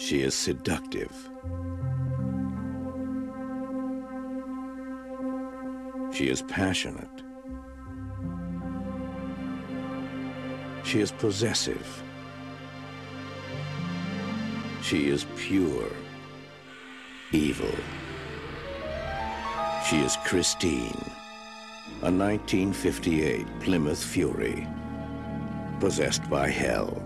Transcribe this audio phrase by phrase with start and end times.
[0.00, 1.12] She is seductive.
[6.10, 7.22] She is passionate.
[10.84, 12.02] She is possessive.
[14.82, 15.90] She is pure
[17.32, 17.74] evil.
[19.86, 21.04] She is Christine,
[22.00, 24.66] a 1958 Plymouth Fury,
[25.78, 26.99] possessed by hell.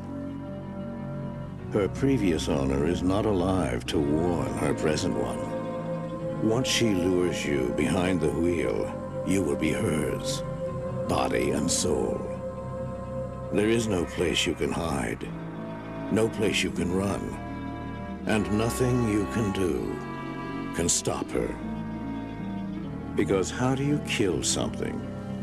[1.75, 6.49] Her previous owner is not alive to warn her present one.
[6.49, 8.95] Once she lures you behind the wheel,
[9.27, 10.45] you will be hers,
[11.09, 12.21] body and soul.
[13.53, 15.27] There is no place you can hide,
[16.13, 17.37] no place you can run,
[18.27, 19.97] and nothing you can do
[20.77, 21.53] can stop her.
[23.17, 24.97] Because how do you kill something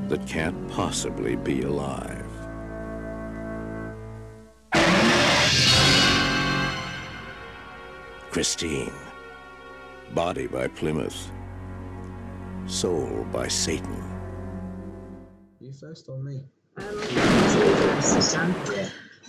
[0.07, 2.10] that can't possibly be alive?
[8.32, 8.93] Christine.
[10.13, 11.29] Body by Plymouth.
[12.65, 14.01] Soul by Satan.
[15.60, 16.46] You first or me?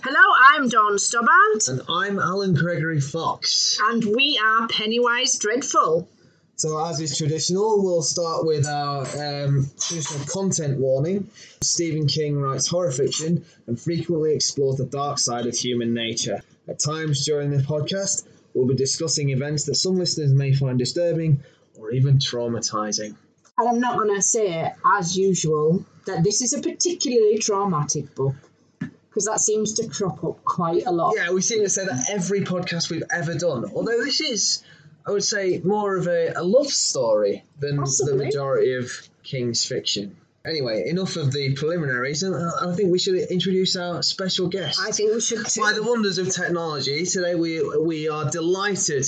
[0.05, 3.77] Hello, I'm Dawn Stobbart, And I'm Alan Gregory Fox.
[3.89, 6.07] and we are Pennywise Dreadful.
[6.55, 11.29] So, as is traditional, we'll start with our um, traditional content warning.
[11.61, 16.41] Stephen King writes horror fiction and frequently explores the dark side of human nature.
[16.69, 21.43] At times during this podcast, we'll be discussing events that some listeners may find disturbing
[21.77, 23.15] or even traumatizing.
[23.57, 28.35] And I'm not going to say, as usual, that this is a particularly traumatic book,
[28.79, 31.13] because that seems to crop up quite a lot.
[31.15, 33.71] Yeah, we seem to say that every podcast we've ever done.
[33.75, 34.63] Although this is,
[35.07, 38.17] I would say, more of a, a love story than Possibly.
[38.17, 38.91] the majority of
[39.23, 40.17] King's fiction.
[40.45, 44.77] Anyway, enough of the preliminaries, and I I think we should introduce our special guest.
[44.81, 45.45] I think we should.
[45.45, 45.61] Too.
[45.61, 49.05] By the wonders of technology, today we we are delighted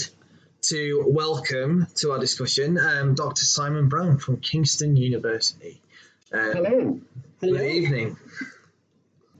[0.69, 3.43] to welcome to our discussion um, Dr.
[3.43, 5.81] Simon Brown from Kingston University.
[6.33, 7.01] Uh, Hello.
[7.41, 8.17] Good evening.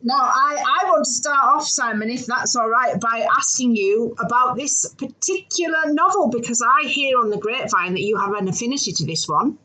[0.04, 4.16] Now, I, I want to start off, Simon, if that's all right, by asking you
[4.20, 8.92] about this particular novel, because I hear on the grapevine that you have an affinity
[8.92, 9.58] to this one.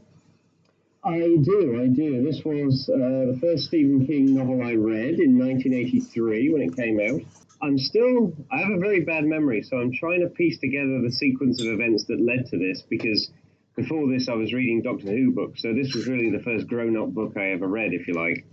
[1.03, 2.23] I do, I do.
[2.23, 7.01] This was uh, the first Stephen King novel I read in 1983 when it came
[7.01, 7.23] out.
[7.63, 11.11] I'm still, I have a very bad memory, so I'm trying to piece together the
[11.11, 13.31] sequence of events that led to this because
[13.77, 16.99] before this I was reading Doctor Who books, so this was really the first grown
[16.99, 18.45] up book I ever read, if you like.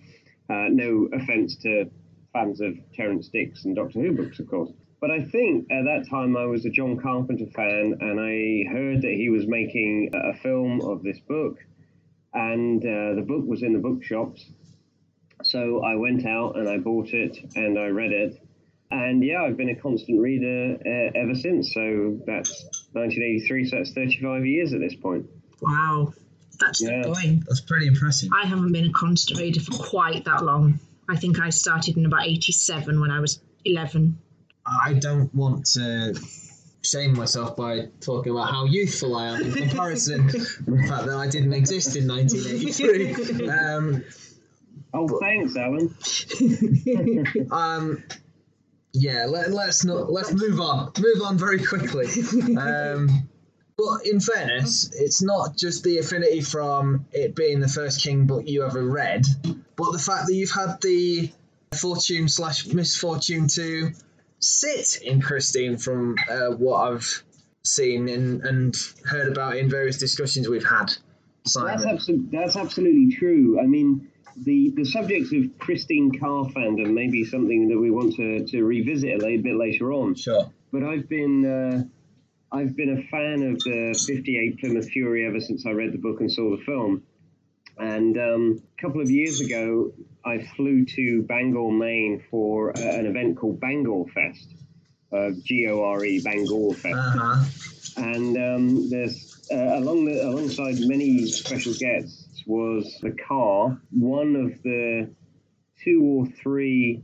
[0.49, 1.89] Uh, no offense to
[2.31, 4.71] fans of Terrance Dicks and Doctor Who books, of course.
[5.01, 9.01] But I think at that time I was a John Carpenter fan, and I heard
[9.01, 11.57] that he was making a film of this book,
[12.37, 14.45] and uh, the book was in the bookshops.
[15.43, 18.41] So I went out and I bought it and I read it.
[18.91, 21.73] And yeah, I've been a constant reader uh, ever since.
[21.73, 25.25] So that's 1983, so that's 35 years at this point.
[25.61, 26.13] Wow,
[26.59, 27.01] that's Yeah.
[27.03, 27.43] going.
[27.47, 28.29] That's pretty impressive.
[28.33, 30.79] I haven't been a constant reader for quite that long.
[31.09, 34.17] I think I started in about 87 when I was 11.
[34.85, 36.13] I don't want to
[36.89, 41.15] shame myself by talking about how youthful I am in comparison with the fact that
[41.17, 43.49] I didn't exist in 1983.
[43.49, 44.03] Um,
[44.93, 45.93] Oh, thanks, Alan.
[47.51, 48.03] um,
[48.93, 50.91] yeah, let, let's not let's move on.
[50.97, 52.07] Move on very quickly.
[52.57, 53.27] Um,
[53.77, 58.47] but in fairness, it's not just the affinity from it being the first King book
[58.47, 59.25] you ever read,
[59.75, 61.31] but the fact that you've had the
[61.75, 63.91] fortune slash misfortune to
[64.39, 67.23] sit in Christine from uh, what I've
[67.63, 68.75] seen and, and
[69.05, 70.93] heard about in various discussions we've had.
[71.45, 71.81] Simon.
[71.81, 73.59] That's, abso- that's absolutely true.
[73.59, 74.09] I mean,
[74.43, 78.63] the, the subject of Christine car fandom may be something that we want to, to
[78.63, 80.15] revisit a little bit later on.
[80.15, 80.51] sure.
[80.71, 85.65] But I've been uh, I've been a fan of the 58 Plymouth Fury ever since
[85.65, 87.03] I read the book and saw the film.
[87.79, 89.91] And um, a couple of years ago,
[90.25, 94.49] I flew to Bangor, Maine for uh, an event called Bangor Fest,
[95.13, 97.45] uh, G O R E, Bangor Fest Uh huh.
[97.97, 104.61] and um, there's uh, along the alongside many special guests was the car, one of
[104.63, 105.09] the
[105.83, 107.03] two or three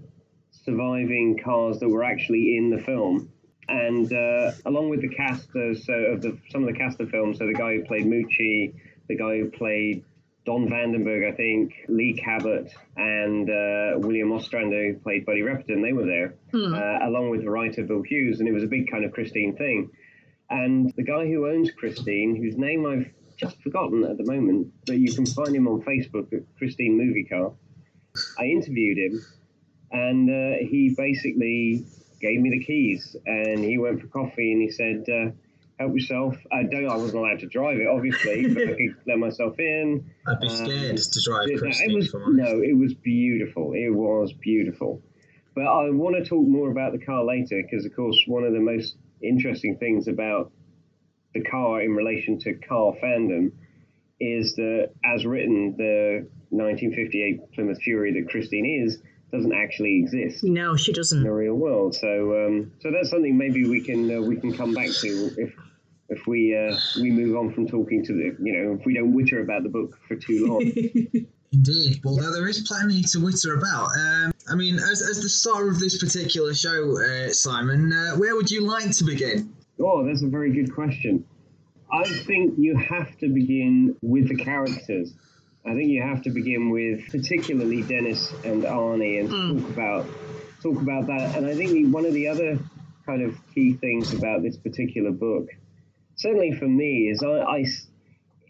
[0.65, 3.29] surviving cars that were actually in the film.
[3.67, 7.11] And uh, along with the cast so of the some of the cast of the
[7.11, 8.73] film, so the guy who played Moochie,
[9.07, 10.03] the guy who played
[10.45, 15.93] Don Vandenberg, I think, Lee Cabot, and uh, William Ostrander, who played Buddy Repperton, they
[15.93, 16.35] were there,
[16.75, 19.55] uh, along with the writer Bill Hughes, and it was a big kind of Christine
[19.55, 19.89] thing.
[20.49, 24.97] And the guy who owns Christine, whose name I've just forgotten at the moment, but
[24.97, 27.53] you can find him on Facebook at Christine Movie Car.
[28.37, 29.25] I interviewed him,
[29.91, 31.85] and uh, he basically
[32.21, 35.31] gave me the keys, and he went for coffee, and he said, uh,
[35.83, 36.87] "Help yourself." I don't.
[36.89, 40.05] I wasn't allowed to drive it, obviously, but I could let myself in.
[40.27, 42.37] I'd be Um, scared to drive it, it was if I'm honest.
[42.53, 43.73] no, it was beautiful.
[43.73, 45.01] It was beautiful.
[45.55, 48.53] But I want to talk more about the car later because, of course, one of
[48.53, 50.51] the most interesting things about
[51.35, 53.51] the car in relation to car fandom
[54.19, 58.99] is that, as written, the 1958 Plymouth Fury that Christine is
[59.31, 61.17] doesn't actually exist No, she doesn't.
[61.19, 61.95] In the real world.
[61.95, 65.53] So, um, so that's something maybe we can uh, we can come back to if
[66.13, 69.13] if we uh, we move on from talking to the you know if we don't
[69.13, 70.61] witter about the book for too long.
[71.53, 72.01] Indeed.
[72.03, 73.89] Well, there, there is plenty to witter about.
[73.95, 78.35] Um, I mean, as, as the star of this particular show, uh, Simon, uh, where
[78.35, 79.53] would you like to begin?
[79.79, 81.23] Oh, that's a very good question.
[81.91, 85.13] I think you have to begin with the characters.
[85.65, 90.05] I think you have to begin with particularly Dennis and Arnie and talk about
[90.63, 91.37] talk about that.
[91.37, 92.57] And I think one of the other
[93.05, 95.47] kind of key things about this particular book,
[96.15, 97.65] certainly for me, is I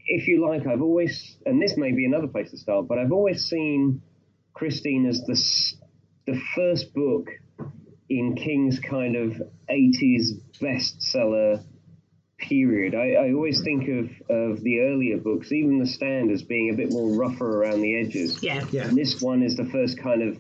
[0.06, 3.12] if you like, I've always, and this may be another place to start, but I've
[3.12, 4.02] always seen
[4.54, 5.36] Christine as the
[6.26, 7.30] the first book
[8.10, 11.64] in King's kind of 80s bestseller
[12.38, 12.96] period.
[12.96, 16.78] I, I always think of, of the earlier books, even The Stand, as being a
[16.78, 18.42] bit more rougher around the edges.
[18.44, 18.66] Yeah.
[18.72, 18.88] Yeah.
[18.88, 20.38] And this one is the first kind of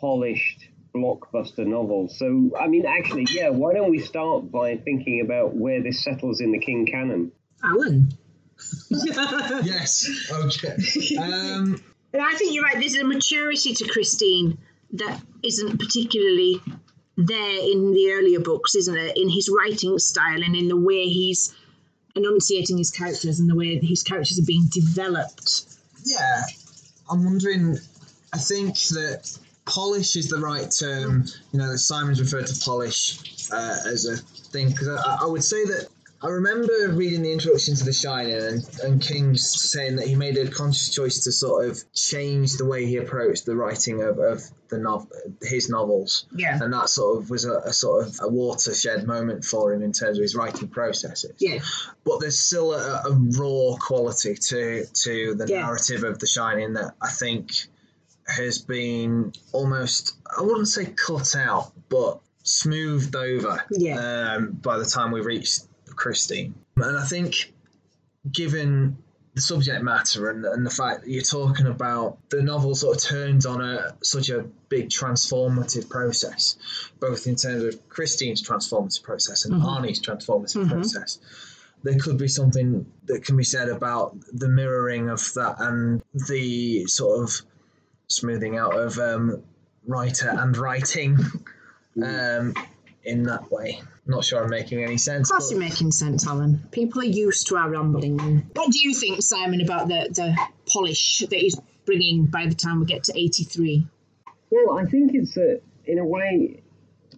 [0.00, 2.08] polished blockbuster novel.
[2.08, 6.40] So, I mean, actually, yeah, why don't we start by thinking about where this settles
[6.40, 7.32] in the King canon?
[7.64, 8.08] Alan.
[9.64, 10.08] Yes.
[10.30, 10.76] Okay.
[11.18, 12.78] Um, And I think you're right.
[12.78, 14.58] There's a maturity to Christine
[14.92, 16.60] that isn't particularly
[17.16, 19.16] there in the earlier books, isn't it?
[19.16, 21.54] In his writing style and in the way he's
[22.14, 25.64] enunciating his characters and the way his characters are being developed.
[26.04, 26.42] yeah,
[27.10, 27.78] I'm wondering.
[28.32, 31.24] I think that polish is the right term.
[31.52, 35.44] You know, that Simon's referred to polish uh, as a thing because I, I would
[35.44, 35.88] say that
[36.24, 40.38] I remember reading the introduction to The Shining and, and King's saying that he made
[40.38, 44.40] a conscious choice to sort of change the way he approached the writing of, of
[44.68, 45.10] the nov-
[45.42, 46.26] his novels.
[46.32, 46.62] Yeah.
[46.62, 49.90] And that sort of was a, a sort of a watershed moment for him in
[49.90, 51.58] terms of his writing processes Yeah.
[52.04, 55.62] but there's still a, a raw quality to to the Yeah.
[55.62, 57.50] narrative of The Shining that I think
[58.32, 63.64] has been almost I wouldn't say cut out, but smoothed over.
[63.70, 64.34] Yeah.
[64.36, 67.52] Um, by the time we reached Christine, and I think
[68.30, 68.96] given
[69.34, 73.02] the subject matter and, and the fact that you're talking about the novel sort of
[73.02, 76.56] turns on a such a big transformative process,
[77.00, 81.18] both in terms of Christine's transformative process and Arnie's transformative process.
[81.82, 86.86] There could be something that can be said about the mirroring of that and the
[86.86, 87.42] sort of
[88.12, 89.42] smoothing out of um,
[89.86, 91.18] writer and writing
[92.02, 92.54] um,
[93.04, 93.80] in that way.
[94.06, 95.30] Not sure I'm making any sense.
[95.30, 96.62] Of course, but- you're making sense, Alan.
[96.72, 98.18] People are used to our rambling.
[98.54, 100.36] What do you think, Simon, about the, the
[100.66, 103.86] polish that he's bringing by the time we get to 83?
[104.50, 106.62] Well, I think it's a, in a way,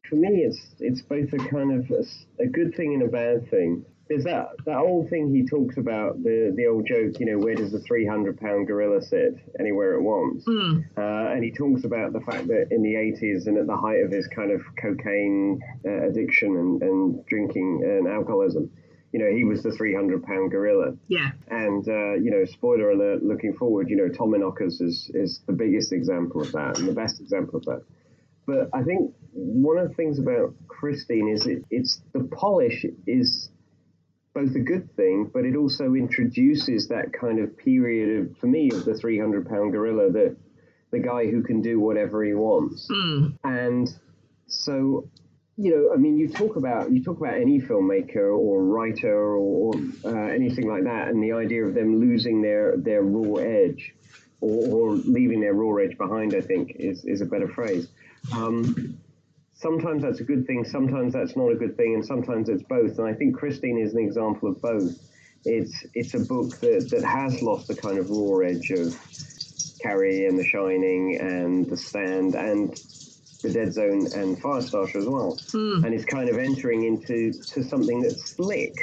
[0.09, 1.91] for me, it's it's both a kind of
[2.39, 3.85] a good thing and a bad thing.
[4.09, 7.55] There's that that old thing he talks about the the old joke, you know, where
[7.55, 9.35] does the 300 pound gorilla sit?
[9.59, 10.45] Anywhere it wants.
[10.97, 14.03] Uh, and he talks about the fact that in the 80s and at the height
[14.05, 18.71] of his kind of cocaine uh, addiction and, and drinking and alcoholism,
[19.13, 20.97] you know, he was the 300 pound gorilla.
[21.09, 21.31] Yeah.
[21.49, 25.93] And uh, you know, spoiler alert, looking forward, you know, Tommyknockers is is the biggest
[25.93, 27.83] example of that and the best example of that.
[28.47, 33.49] But I think one of the things about Christine is it, it's the polish is
[34.35, 38.71] both a good thing, but it also introduces that kind of period of, for me,
[38.73, 40.37] of the 300 pound gorilla, that
[40.91, 42.89] the guy who can do whatever he wants.
[43.45, 43.89] And
[44.47, 45.09] so
[45.57, 49.37] you know, I mean, you talk about you talk about any filmmaker or writer or,
[49.37, 49.75] or
[50.05, 53.95] uh, anything like that, and the idea of them losing their their raw edge
[54.41, 56.35] or, or leaving their raw edge behind.
[56.35, 57.89] I think is is a better phrase.
[58.33, 58.99] Um,
[59.55, 62.99] sometimes that's a good thing, sometimes that's not a good thing, and sometimes it's both.
[62.99, 65.11] And I think Christine is an example of both.
[65.45, 68.97] It's it's a book that, that has lost the kind of raw edge of
[69.81, 72.75] Carrie and The Shining and The Stand and
[73.43, 75.39] The Dead Zone and Firestarter as well.
[75.53, 75.85] Hmm.
[75.85, 78.75] And it's kind of entering into to something that's slick.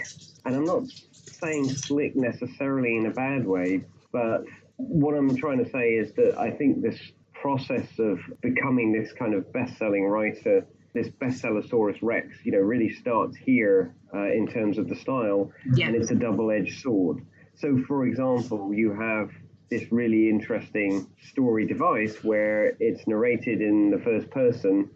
[0.46, 4.44] And I'm not saying slick necessarily in a bad way, but
[4.78, 7.00] what I'm trying to say is that I think this
[7.42, 13.36] process of becoming this kind of best-selling writer, this bestsellersaurus rex, you know, really starts
[13.36, 15.88] here uh, in terms of the style, Yeah.
[15.88, 17.26] and it's a double-edged sword.
[17.56, 19.32] So, for example, you have
[19.70, 24.90] this really interesting story device where it's narrated in the first person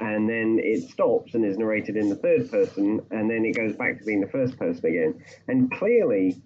[0.00, 3.76] and then it stops and is narrated in the third person, and then it goes
[3.76, 5.22] back to being the first person again.
[5.48, 6.40] And clearly,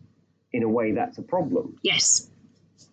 [0.52, 1.76] in a way, that's a problem.
[1.82, 2.28] Yes.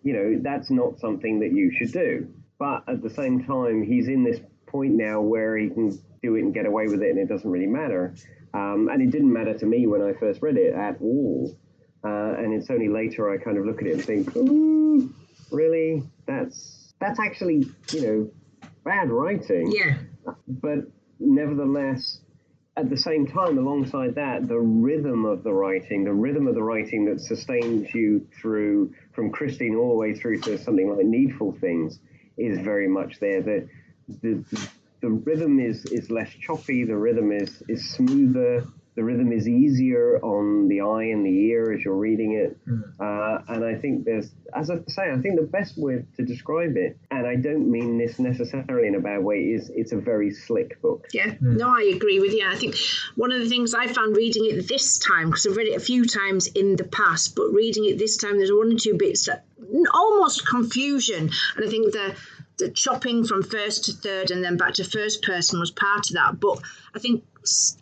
[0.04, 2.28] You know, that's not something that you should do.
[2.58, 6.42] But at the same time, he's in this point now where he can do it
[6.42, 8.14] and get away with it, and it doesn't really matter.
[8.52, 11.56] Um, and it didn't matter to me when I first read it at all.
[12.04, 15.12] Uh, and it's only later I kind of look at it and think, Ooh,
[15.50, 18.30] really, that's that's actually you know
[18.84, 19.72] bad writing.
[19.74, 19.96] Yeah.
[20.46, 20.86] But
[21.18, 22.20] nevertheless,
[22.76, 26.62] at the same time, alongside that, the rhythm of the writing, the rhythm of the
[26.62, 31.52] writing that sustains you through from Christine all the way through to something like Needful
[31.60, 32.00] Things,
[32.36, 33.42] is very much there.
[33.42, 33.68] The
[34.22, 34.44] the,
[35.00, 36.84] the rhythm is is less choppy.
[36.84, 41.72] The rhythm is is smoother the rhythm is easier on the eye and the ear
[41.72, 42.56] as you're reading it.
[43.00, 46.76] Uh, and I think there's, as I say, I think the best word to describe
[46.76, 50.32] it, and I don't mean this necessarily in a bad way, is it's a very
[50.32, 51.08] slick book.
[51.12, 52.48] Yeah, no, I agree with you.
[52.48, 52.76] I think
[53.16, 55.84] one of the things I found reading it this time, because I've read it a
[55.84, 59.26] few times in the past, but reading it this time, there's one or two bits
[59.26, 59.44] that
[59.92, 61.30] almost confusion.
[61.56, 62.14] And I think the
[62.56, 66.14] the chopping from first to third and then back to first person was part of
[66.14, 66.38] that.
[66.38, 66.60] But
[66.94, 67.24] I think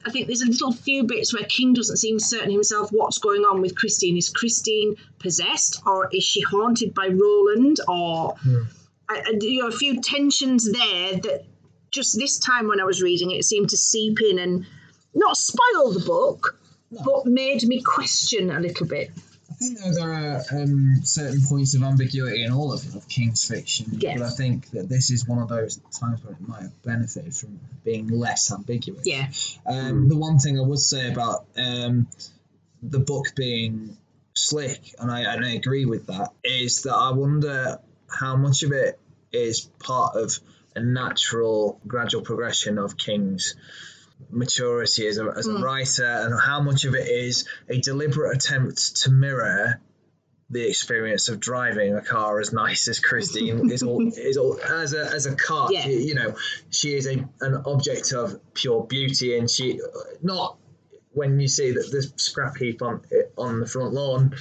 [0.04, 3.42] I think there's a little few bits where King doesn't seem certain himself what's going
[3.42, 4.16] on with Christine.
[4.16, 7.78] Is Christine possessed or is she haunted by Roland?
[7.86, 8.62] Or hmm.
[9.08, 11.44] I, I, you know, a few tensions there that
[11.92, 14.66] just this time when I was reading it, it seemed to seep in and
[15.14, 16.58] not spoil the book,
[17.04, 19.10] but made me question a little bit.
[19.62, 23.46] I think though there are um, certain points of ambiguity in all of, of King's
[23.46, 24.18] fiction, Yeah.
[24.18, 27.34] but I think that this is one of those times where it might have benefited
[27.34, 29.06] from being less ambiguous.
[29.06, 29.28] Yeah,
[29.66, 32.08] Um, the one thing I would say about um,
[32.82, 33.96] the book being
[34.34, 37.78] slick, and I, and I agree with that, is that I wonder
[38.08, 38.98] how much of it
[39.32, 40.38] is part of
[40.74, 43.54] a natural, gradual progression of King's
[44.30, 48.96] maturity as a, as a writer, and how much of it is a deliberate attempt
[49.02, 49.80] to mirror
[50.50, 54.92] the experience of driving a car as nice as Christine is all is all as
[54.92, 55.68] a as a car.
[55.72, 55.86] Yeah.
[55.86, 56.36] You, you know,
[56.70, 59.80] she is a an object of pure beauty, and she
[60.22, 60.58] not
[61.14, 63.02] when you see that the scrap heap on
[63.36, 64.34] on the front lawn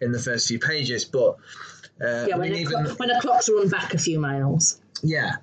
[0.00, 1.36] in the first few pages, but
[2.02, 2.34] uh, yeah.
[2.34, 4.80] I When, mean the even clock, when the clocks run back a few miles.
[5.02, 5.36] yeah,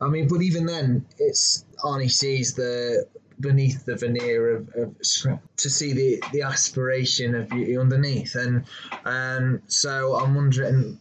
[0.00, 3.06] I mean, but even then, it's Arnie sees the
[3.42, 8.64] beneath the veneer of, of scrap to see the the aspiration of beauty underneath, and
[9.04, 10.98] and so I'm wondering.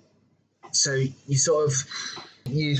[0.73, 1.75] So you sort of
[2.45, 2.77] you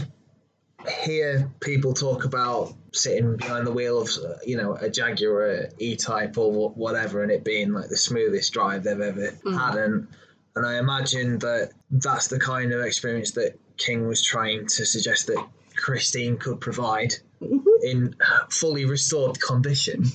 [1.03, 4.10] hear people talk about sitting behind the wheel of
[4.46, 9.00] you know a Jaguar E-Type or whatever, and it being like the smoothest drive they've
[9.00, 9.58] ever mm.
[9.58, 10.08] had, and
[10.56, 15.27] and I imagine that that's the kind of experience that King was trying to suggest
[15.27, 15.44] that
[15.75, 17.15] Christine could provide
[17.84, 18.16] in
[18.50, 20.06] fully restored condition.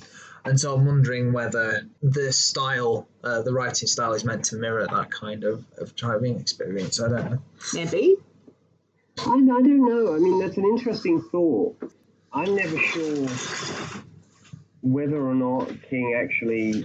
[0.45, 4.87] And so I'm wondering whether the style, uh, the writing style, is meant to mirror
[4.87, 7.01] that kind of, of driving experience.
[7.01, 7.43] I don't know.
[7.75, 8.17] Maybe.
[9.19, 10.15] I, I don't know.
[10.15, 11.77] I mean, that's an interesting thought.
[12.33, 13.27] I'm never sure
[14.83, 16.85] whether or not King actually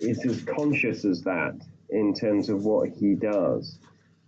[0.00, 1.56] is as conscious as that
[1.90, 3.78] in terms of what he does.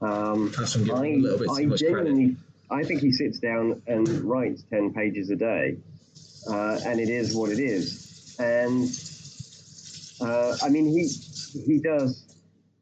[0.01, 2.05] Um, I'm I, him a little bit I too much credit.
[2.05, 2.37] genuinely,
[2.71, 5.77] I think he sits down and writes 10 pages a day,
[6.49, 8.37] uh, and it is what it is.
[8.39, 8.89] And
[10.21, 11.09] uh, I mean, he
[11.67, 12.25] he does,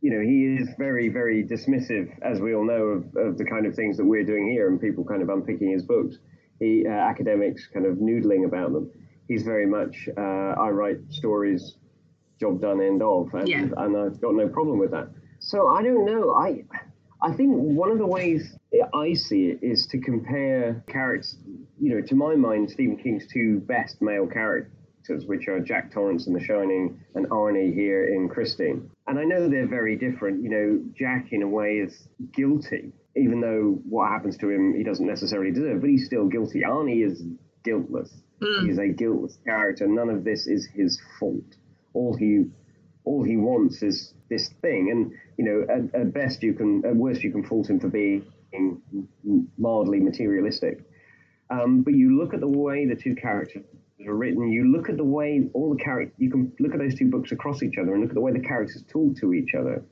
[0.01, 3.67] you know, he is very, very dismissive, as we all know, of, of the kind
[3.67, 6.17] of things that we're doing here, and people kind of unpicking his books,
[6.59, 8.91] he uh, academics kind of noodling about them.
[9.29, 11.75] He's very much, uh, I write stories,
[12.41, 13.69] job done, end of, and, Yeah.
[13.77, 15.09] and I've got no problem with that.
[15.39, 16.33] So I don't know.
[16.33, 16.65] I
[17.21, 18.57] I think one of the ways
[18.95, 21.37] I see it is to compare characters.
[21.81, 26.27] You know, to my mind, Stephen King's two best male characters, which are Jack Torrance
[26.27, 28.91] in The Shining and Arnie here in Christine.
[29.07, 30.43] And I know they're very different.
[30.43, 34.85] You know, Jack in a way is guilty, even though what happens to him he
[34.85, 36.61] doesn't necessarily deserve, but he's still guilty.
[36.61, 37.23] Arnie is
[37.65, 38.13] guiltless.
[38.41, 38.67] Hmm.
[38.67, 39.89] He's a guiltless character.
[39.89, 41.57] None of this is his fault.
[41.95, 42.45] All he
[43.05, 44.91] all he wants is this thing.
[44.91, 47.89] And you know, at, at best you can, at worst you can fault him for
[47.89, 48.27] being
[49.59, 50.81] mildly materialistic.
[51.51, 53.65] Um, but you look at the way the two characters
[54.07, 54.53] are written.
[54.53, 56.15] You look at the way all the characters.
[56.19, 58.33] You can look at those two books across each other and look at the way
[58.33, 59.83] the characters talk to each other.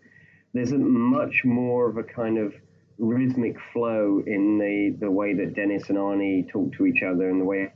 [0.52, 2.54] There's a much more of a kind of
[2.98, 7.40] rhythmic flow in the the way that Dennis and Arnie talk to each other and
[7.40, 7.72] the way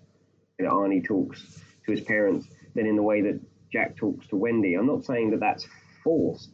[0.58, 3.40] that Arnie talks to his parents than in the way that
[3.72, 4.74] Jack talks to Wendy.
[4.74, 5.66] I'm not saying that that's
[6.02, 6.50] forced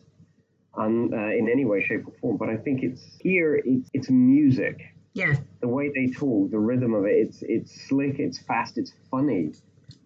[0.75, 3.61] um, uh, in any way, shape, or form, but I think it's here.
[3.65, 4.81] It's, it's music.
[5.15, 5.35] Yeah.
[5.61, 9.53] The way they talk, the rhythm of it, it's it's slick, it's fast, it's funny.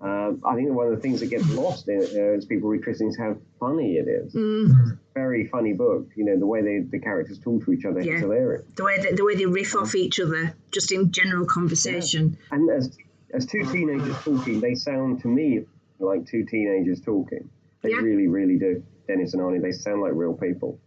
[0.01, 2.69] Uh, I think one of the things that gets lost in it, uh, as people
[2.71, 4.33] read Christine how funny it is.
[4.35, 4.99] Mm.
[5.15, 6.07] Very funny book.
[6.15, 8.15] You know the way they, the characters talk to each other Yeah.
[8.15, 8.63] is hilarious.
[8.77, 12.39] The way they, the way they riff off each other, just in general conversation.
[12.53, 12.97] And as
[13.35, 15.65] as two teenagers talking, they sound to me
[15.99, 17.51] like two teenagers talking.
[17.83, 17.97] They Yeah.
[17.97, 18.83] really, really do.
[19.07, 20.79] Dennis and Arnie, they sound like real people.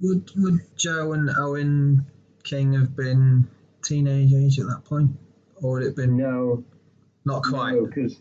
[0.00, 2.04] Would would Joe and Owen
[2.44, 3.46] King have been
[3.82, 5.10] teenage age at that point,
[5.62, 6.64] or would it been No,
[7.24, 7.74] not quite?
[7.74, 8.20] no, because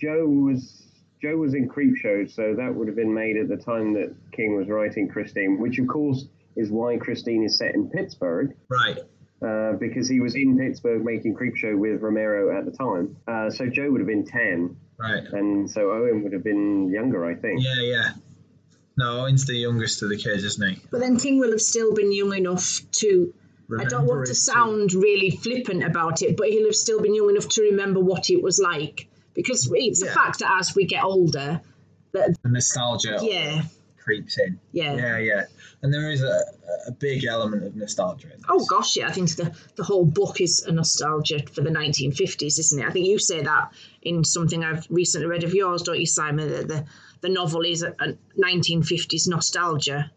[0.00, 0.82] Joe was
[1.22, 4.56] Joe was in Creepshow, so that would have been made at the time that King
[4.56, 8.54] was writing Christine, which of course is why Christine is set in Pittsburgh.
[8.68, 8.98] Right.
[9.40, 13.16] Uh, because he was in Pittsburgh making Creepshow with Romero at the time.
[13.26, 15.24] Uh, so Joe would have been 10, Right.
[15.32, 17.60] and so Owen would have been younger, I think.
[17.60, 18.10] Yeah, yeah.
[18.96, 20.82] No, Owen's the youngest of the kids, isn't he?
[20.90, 23.32] But then King will have still been young enough to.
[23.78, 27.30] I don't want to sound really flippant about it, but he'll have still been young
[27.30, 29.08] enough to remember what it was like.
[29.34, 30.14] Because it's a Yeah.
[30.14, 31.62] fact that as we get older,
[32.12, 33.62] The nostalgia yeah,
[34.02, 34.58] creeps in.
[34.72, 34.94] yeah.
[34.94, 35.44] Yeah, yeah.
[35.82, 36.42] And there is a,
[36.86, 38.46] a big element of nostalgia in this.
[38.48, 39.08] Oh gosh, yeah.
[39.08, 42.86] I think the the whole book is a nostalgia for the 1950s, isn't it?
[42.86, 46.50] I think you say that in something I've recently read of yours, don't you, Simon?
[46.50, 46.84] That the
[47.20, 50.10] the novel is a, a 1950s nostalgia.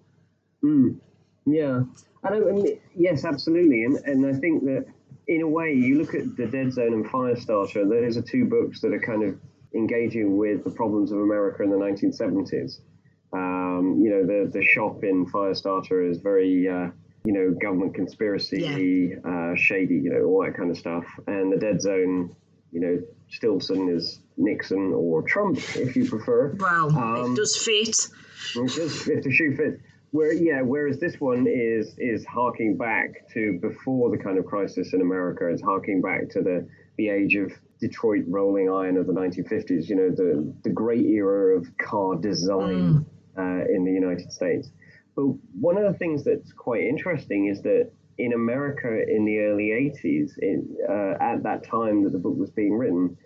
[0.64, 1.00] Mm,
[1.46, 1.84] yeah,
[2.24, 2.48] I don't.
[2.48, 4.86] I mean, yes, absolutely, and and I think that
[5.28, 7.88] in a way, you look at the Dead Zone and Firestarter.
[7.90, 9.40] Those are two books that are kind of
[9.76, 12.80] engaging with the problems of America in the 1970s.
[13.36, 16.68] Um, you know, the the shop in Firestarter is very.
[16.68, 16.90] Uh,
[17.28, 21.06] you know, government conspiracy, uh, shady, you know, all that kind of stuff.
[21.26, 22.36] And the Dead Zone,
[22.72, 26.56] you know, Stillson is Nixon or Trump, if you prefer.
[26.60, 27.90] Well, Um, it does fit.
[27.90, 29.82] It's just if the shoe fits.
[30.12, 34.94] Where yeah, whereas this one is is harking back to before the kind of crisis
[34.94, 35.48] in America.
[35.48, 37.52] It's harking back to the the age of
[37.82, 39.90] Detroit rolling iron of the 1950s.
[39.90, 43.06] You know, the the great era of car design
[43.38, 44.72] uh, in the United States.
[45.16, 45.26] But
[45.60, 50.38] one of the things that's quite interesting is that in America in the early 80s,
[50.40, 53.18] in, uh, at that time that the book was being written,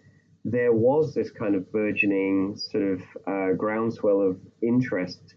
[0.46, 5.36] there was this kind of burgeoning sort of uh, groundswell of interest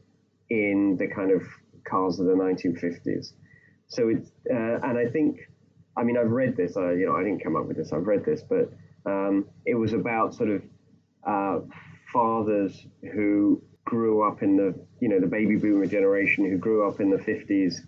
[0.48, 1.42] in the kind of
[1.84, 3.32] cars of the 1950s.
[3.88, 5.40] So it's, uh, and I think,
[5.96, 8.06] I mean, I've read this, uh, you know, I didn't come up with this, I've
[8.06, 8.72] read this, but
[9.04, 10.62] um, it was about sort of
[11.26, 11.58] uh,
[12.12, 17.00] fathers who grew up in the, you know, the baby boomer generation who grew up
[17.00, 17.80] in the 50s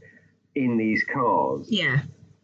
[0.54, 1.68] in these cars.
[1.70, 2.00] Yeah,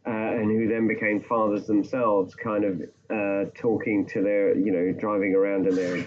[0.07, 4.99] uh, and who then became fathers themselves, kind of uh, talking to their, you know,
[4.99, 6.05] driving around in their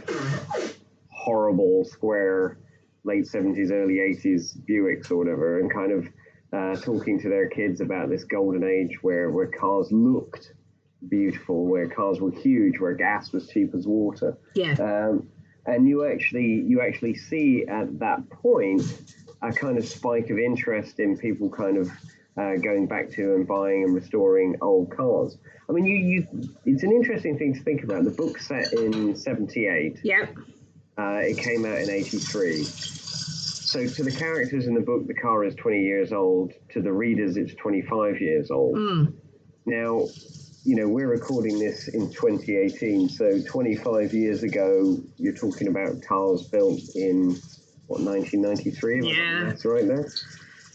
[1.09, 2.57] horrible square
[3.03, 6.07] late 70s, early 80s Buicks or whatever, and kind of
[6.53, 10.53] uh, talking to their kids about this golden age where, where cars looked
[11.09, 14.37] beautiful, where cars were huge, where gas was cheap as water.
[14.55, 15.27] yeah, Um,
[15.65, 18.81] and you actually you actually see at that point
[19.41, 21.89] a kind of spike of interest in people kind of
[22.37, 25.37] uh, going back to and buying and restoring old cars.
[25.69, 28.03] I mean, you, you it's an interesting thing to think about.
[28.03, 29.99] The book set in '78.
[30.03, 30.27] yeah.
[30.97, 32.63] Uh, it came out in '83.
[32.63, 36.53] So to the characters in the book, the car is 20 years old.
[36.73, 38.75] To the readers, it's 25 years old.
[38.75, 39.13] Mm.
[39.65, 40.05] Now,
[40.63, 46.43] you know, we're recording this in 2018, so 25 years ago, you're talking about cars
[46.47, 47.35] built in
[47.87, 48.95] what 1993.
[48.95, 49.39] Have I got Yeah.
[49.39, 50.07] the maths right there.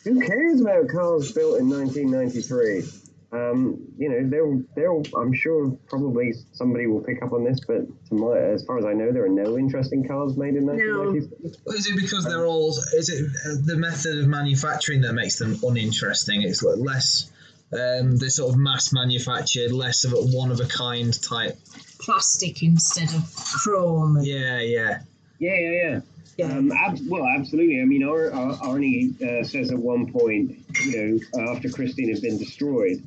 [0.05, 2.85] Who cares about cars built in 1993?
[3.31, 4.90] Um, you know, there, there.
[5.20, 8.87] I'm sure probably somebody will pick up on this, but to my, as far as
[8.87, 11.77] I know, there are no interesting cars made in 1993.
[11.77, 12.70] Is it because they're all?
[12.94, 16.40] Is it uh, the method of manufacturing that makes them uninteresting?
[16.42, 17.31] It's like less.
[17.72, 21.59] Um, they're sort of mass manufactured, less of a one of a kind type.
[22.00, 24.18] Plastic instead of chrome.
[24.22, 25.00] Yeah, yeah.
[25.38, 26.00] Yeah, yeah, yeah.
[26.38, 26.57] Yeah.
[26.57, 27.81] Um, ab- well, absolutely.
[27.83, 32.22] I mean, Ar- Ar- Arnie uh, says at one point, you know, after Christine had
[32.22, 33.02] been destroyed,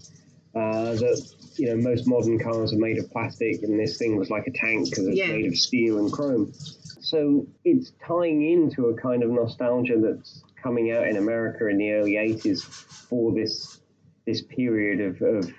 [0.53, 4.29] uh, that you know most modern cars are made of plastic, and this thing was
[4.29, 5.27] like a tank because it's Yeah.
[5.27, 6.51] made of steel and chrome.
[6.99, 11.91] So it's tying into a kind of nostalgia that's coming out in America in the
[11.93, 13.79] early '80s for this
[14.25, 15.51] this period of, of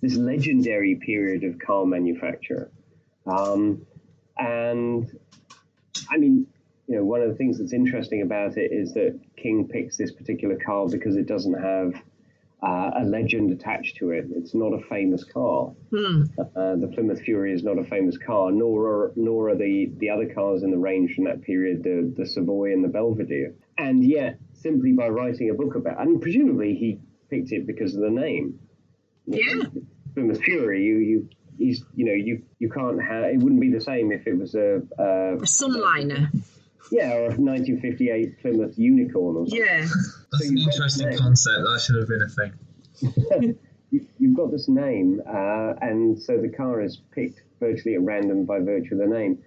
[0.00, 2.70] this legendary period of car manufacture.
[3.26, 3.86] Um,
[4.38, 5.10] and
[6.10, 6.46] I mean,
[6.86, 10.12] you know, one of the things that's interesting about it is that King picks this
[10.12, 11.94] particular car because it doesn't have
[12.62, 14.26] uh, a legend attached to it.
[14.34, 15.72] It's not a famous car.
[15.90, 16.22] Hmm.
[16.38, 20.10] Uh, the Plymouth Fury is not a famous car, nor are, nor are the, the
[20.10, 23.54] other cars in the range from that period, the, the Savoy and the Belvedere.
[23.76, 26.98] And yet, simply by writing a book about and presumably he
[27.30, 28.58] picked it because of the name.
[29.26, 29.64] Yeah.
[30.14, 33.80] Plymouth Fury, you you he's you know you you can't have it wouldn't be the
[33.80, 36.30] same if it was a, a A sunliner.
[36.90, 39.66] yeah or a 1958 Plymouth Unicorn or something.
[39.66, 39.80] Yeah.
[39.80, 41.58] That's So an interesting concept.
[41.64, 43.58] That should have been a thing.
[43.90, 48.44] you, you've got this name, uh, and so the car is picked virtually at random
[48.44, 49.38] by virtue of the name,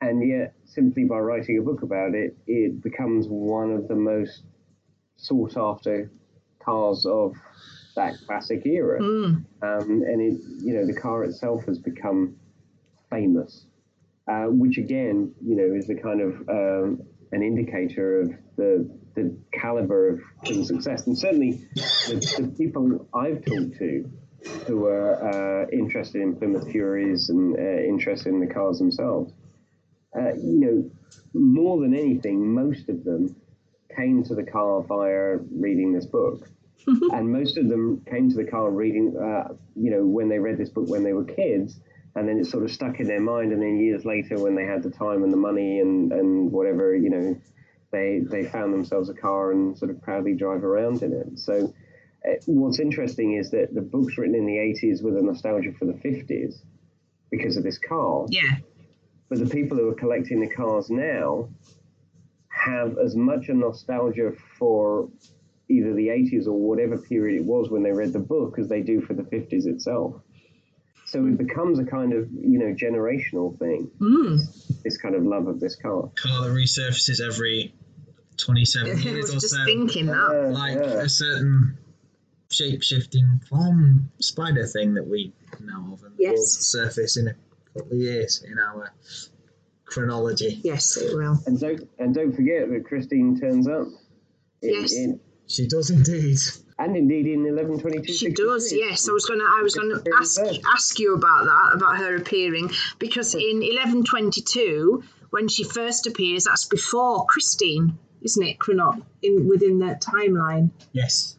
[0.00, 4.42] and yet simply by writing a book about it, it becomes one of the most
[5.16, 6.10] sought after
[6.66, 7.34] cars of
[7.96, 9.00] that classic era.
[9.00, 9.44] Mm.
[9.62, 12.36] um, and it, you know, the car itself has become
[13.10, 13.66] famous,
[14.30, 17.02] uh, which again, you know, is a kind of um,
[17.32, 21.06] an indicator of the the caliber of the success.
[21.06, 21.52] And certainly,
[22.06, 24.10] the, the people I've talked to
[24.66, 29.32] who are uh, interested in Plymouth Furies and uh, interested in the cars themselves,
[30.14, 30.90] uh, you know,
[31.32, 33.34] more than anything, most of them
[33.96, 36.46] came to the car via reading this book
[36.86, 40.58] and most of them came to the car reading, uh, you know, when they read
[40.58, 41.80] this book when they were kids,
[42.14, 44.64] and then it sort of stuck in their mind, and then years later, when they
[44.64, 47.40] had the time and the money and, and whatever, you know,
[47.92, 51.38] they they found themselves a car and sort of proudly drive around in it.
[51.38, 51.72] So,
[52.26, 55.84] uh, what's interesting is that the book's written in the 80s with a nostalgia for
[55.84, 56.56] the 50s
[57.30, 58.56] because of this car, Yeah.
[59.28, 61.48] but the people who are collecting the cars now
[62.48, 65.08] have as much a nostalgia for
[65.68, 68.82] either the 80s or whatever period it was when they read the book as they
[68.82, 70.14] do for the 50s itself.
[71.06, 74.82] So it becomes a kind of, you know, generational thing, Mm.
[74.82, 76.10] this kind of love of this car.
[76.16, 77.74] Car that resurfaces every
[78.36, 79.64] 27 I years or was just so.
[79.64, 80.50] thinking that.
[80.52, 81.02] Like yeah.
[81.02, 81.78] a certain
[82.50, 86.52] shape shifting clown spider thing that we know of and will Yes.
[86.58, 87.34] surface in a
[87.74, 88.92] couple of years in our
[89.84, 90.60] chronology.
[90.62, 91.38] Yes, it will.
[91.46, 93.86] And don't and don't forget that Christine turns up.
[94.62, 94.92] in- Yes.
[94.94, 96.38] in- She does indeed.
[96.78, 98.12] and indeed in 1122.
[98.12, 99.08] She does, yes.
[99.08, 100.40] I was gonna, I was gonna ask
[100.74, 106.06] ask you about that, about her appearing, because in eleven twenty two, when she first
[106.06, 108.58] appears, that's before Christine, isn't it?
[108.58, 110.70] Chrono in within that timeline.
[110.92, 111.36] Yes.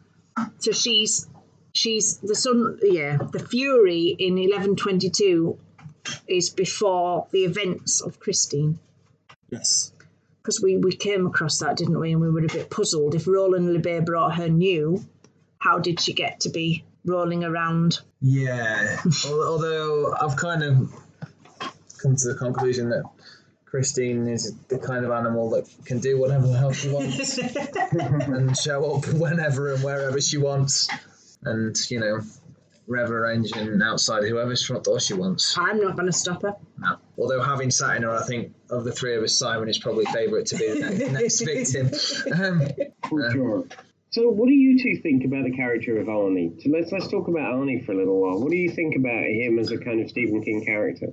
[0.58, 1.28] So she's
[1.72, 2.78] she's the sun.
[2.82, 5.58] Yeah, the Fury in eleven twenty two
[6.26, 8.78] is before the events of Christine.
[9.50, 9.92] Yes.
[10.48, 12.12] Because we, we came across that, didn't we?
[12.12, 13.14] And we were a bit puzzled.
[13.14, 15.06] If Roland Le brought her new,
[15.58, 18.00] how did she get to be rolling around?
[18.22, 18.96] Yeah.
[19.26, 20.90] Although I've kind of
[21.98, 23.04] come to the conclusion that
[23.66, 27.36] Christine is the kind of animal that can do whatever the hell she wants
[27.92, 30.88] and show up whenever and wherever she wants,
[31.42, 32.20] and you know,
[32.86, 35.58] rev her engine outside whoever's front door she wants.
[35.58, 36.56] I'm not going to stop her.
[37.18, 37.24] No.
[37.24, 40.04] Although having sat in her, I think of the three of us, Simon is probably
[40.06, 41.90] favourite to be the next, next victim.
[42.40, 42.62] Um,
[43.08, 43.64] For sure.
[44.10, 46.62] So, what do you two think about the character of Arnie?
[46.62, 48.40] So let's let's talk about Arnie for a little while.
[48.40, 51.12] What do you think about him as a kind of Stephen King character?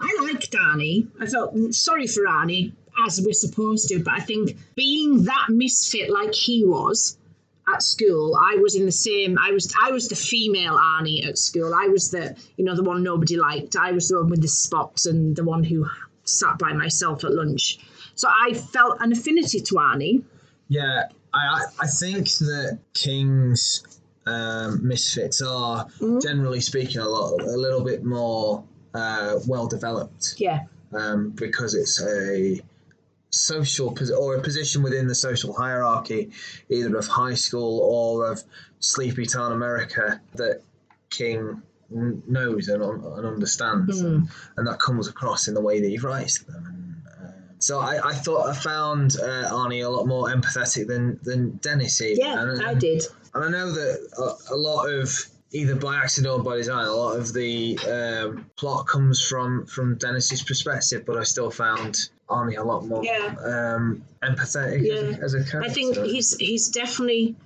[0.00, 1.08] I liked Arnie.
[1.20, 2.72] I felt sorry for Arnie,
[3.04, 7.18] as we're supposed to, but I think being that misfit like he was
[7.68, 9.38] at school, I was in the same.
[9.38, 11.74] I was I was the female Arnie at school.
[11.74, 13.76] I was the you know the one nobody liked.
[13.76, 15.86] I was the one with the spots and the one who
[16.24, 17.78] sat by myself at lunch.
[18.14, 20.22] So I felt an affinity to Arnie.
[20.68, 23.82] Yeah, I I I think that King's
[24.26, 25.86] um, misfits are
[26.20, 32.00] generally speaking a lot a little bit more uh, well developed Yeah, um, because it's
[32.02, 32.60] a
[33.36, 36.30] social pos- or a position within the social hierarchy,
[36.70, 38.42] either of high school or of
[38.80, 40.62] sleepy town America that
[41.10, 41.62] King
[41.94, 45.98] n- knows and, and understands, and, and that comes across in the way that he
[45.98, 46.64] writes them.
[46.66, 51.18] And, uh, so I, I thought I found uh, Arnie a lot more empathetic than
[51.22, 52.00] than Dennis.
[52.00, 52.24] Even.
[52.24, 53.04] yeah, and, I did.
[53.34, 55.10] and I know that a, a lot of
[55.52, 59.96] either by accident or by design, a lot of the um, plot comes from from
[59.96, 63.34] Dennis's perspective, but I still found Arnie a lot more Yeah.
[63.44, 65.18] um, empathetic as, Yeah.
[65.18, 65.62] a, as a character.
[65.62, 67.36] I think he's he's definitely.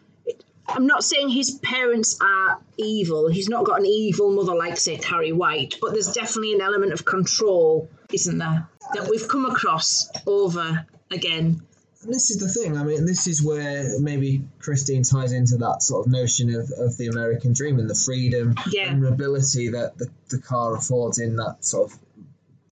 [0.68, 3.28] I'm not saying his parents are evil.
[3.28, 6.92] He's not got an evil mother like say Carrie White, but there's definitely an element
[6.92, 11.60] of control, isn't there, that we've come across over again.
[12.02, 12.76] This is the thing.
[12.78, 16.96] I mean, this is where maybe Christine ties into that sort of notion of, of
[16.96, 18.90] the American dream and the freedom Yeah.
[18.90, 21.98] and mobility that the, the car affords in that sort of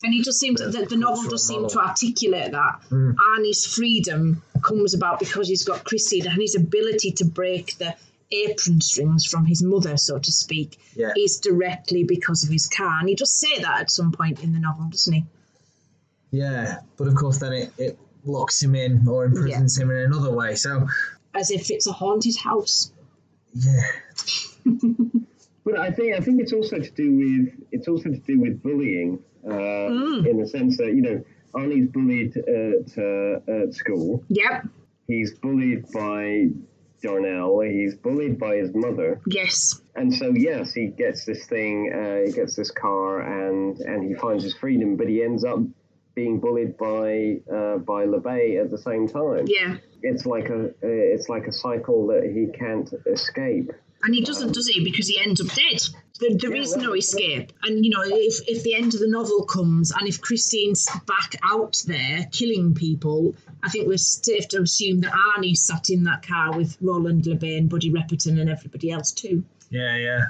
[0.02, 2.80] And he just seems the, the novel does seem to articulate that.
[2.90, 3.16] Mm.
[3.16, 7.94] Arnie's freedom comes about because he's got Christine and his ability to break the
[8.30, 11.12] apron strings from his mother, so to speak, Yeah.
[11.16, 12.98] is directly because of his car.
[13.00, 15.24] And he does say that at some point in the novel, doesn't he?
[16.30, 16.80] yeah.
[16.96, 20.54] But of course, then it, it locks him in or imprisons him in another way.
[20.56, 20.86] So
[21.34, 22.92] As if it's a haunted house.
[23.54, 23.82] yeah,
[25.64, 28.62] But I think I think it's also to do with it's also to do with
[28.62, 30.26] bullying uh, Mm.
[30.26, 31.22] in the sense that you know
[31.54, 34.24] Arnie's bullied at, uh, at school.
[34.28, 34.66] Yep.
[35.06, 36.48] He's bullied by
[37.02, 37.60] Darnell.
[37.60, 39.20] He's bullied by his mother.
[39.26, 39.80] Yes.
[39.94, 41.92] And so yes, he gets this thing.
[41.92, 44.96] Uh, he gets this car, and and he finds his freedom.
[44.96, 45.60] But he ends up
[46.18, 49.44] being bullied by uh, by LeBay at the same time.
[49.46, 49.76] Yeah.
[50.02, 53.70] It's like a uh, it's like a cycle that he can't escape.
[54.02, 54.84] And he doesn't, does he?
[54.84, 55.80] Because he ends up dead.
[56.20, 57.52] There, there Yeah, is no escape.
[57.64, 61.34] And, you know, if, if the end of the novel comes and if Christine's back
[61.42, 66.24] out there killing people, I think we're safe to assume that Arnie sat in that
[66.24, 69.42] car with Roland LeBay and Buddy Repperton, and everybody else too.
[69.70, 70.20] Yeah, yeah.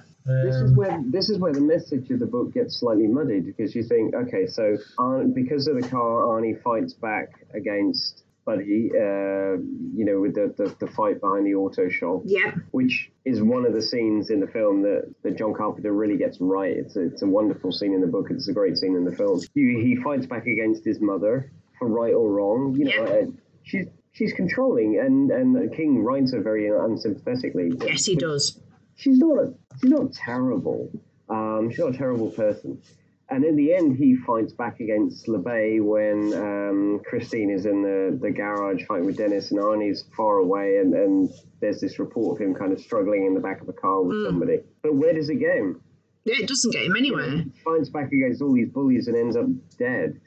[0.44, 3.46] This is Um, where this is where the message of the book gets slightly muddied
[3.46, 8.90] because you think, okay, so Arn, because of the car, Arnie fights back against Buddy,
[8.94, 9.56] uh,
[9.98, 12.52] you know, with the, the, the fight behind the auto shop, Yeah.
[12.70, 16.38] which is one of the scenes in the film that, that John Carpenter really gets
[16.40, 16.74] right.
[16.74, 18.28] It's a, it's a wonderful scene in the book.
[18.30, 19.40] It's a great scene in the film.
[19.54, 22.74] He, he fights back against his mother for right or wrong.
[22.74, 23.12] You know, Yeah.
[23.12, 23.26] uh,
[23.64, 27.72] she's she's controlling, and and King writes her very unsympathetically.
[27.86, 28.58] Yes, he does.
[28.98, 30.90] She's not a, she's not terrible.
[31.30, 32.82] Um, she's not a terrible person.
[33.30, 38.18] And in the end, he fights back against LeBay when um, Christine is in the,
[38.18, 41.30] the garage fighting with Dennis, and Arnie's far away, and, and
[41.61, 44.24] there's this report of him kind of struggling in the back of a car with
[44.24, 44.61] somebody.
[44.82, 45.82] But where does it get him?
[46.24, 47.30] Yeah, it doesn't get him anywhere.
[47.30, 49.46] He fights back against all these bullies and ends up
[49.78, 50.20] dead.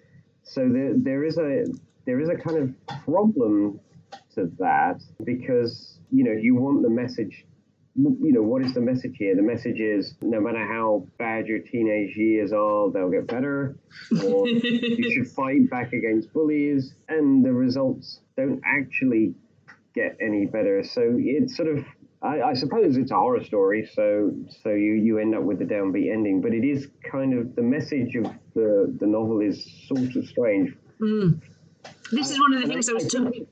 [0.43, 1.65] So there, there is a
[2.05, 3.79] there is a kind of problem
[4.35, 7.45] to that because you know you want the message
[7.95, 9.35] you know what is the message here?
[9.35, 13.75] The message is no matter how bad your teenage years are they'll get better
[14.23, 19.33] or you should fight back against bullies and the results don't actually
[19.93, 20.83] get any better.
[20.83, 21.85] So it's sort of
[22.23, 24.31] I, I suppose it's a horror story so
[24.63, 26.39] so you you end up with the downbeat ending.
[26.41, 30.73] But it is kind of the message of the the novel is sort of strange.
[30.99, 31.31] Hmm.
[32.11, 33.47] This is one of the things I was think, talking.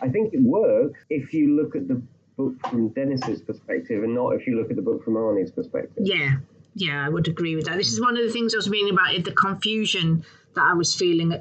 [0.00, 2.00] I think it works if you look at the
[2.36, 6.02] book from Dennis's perspective and not if you look at the book from Arnie's perspective.
[6.04, 6.36] Yeah,
[6.74, 7.76] yeah, I would agree with that.
[7.76, 10.74] This is one of the things I was meaning about it, the confusion that I
[10.74, 11.40] was feeling uh,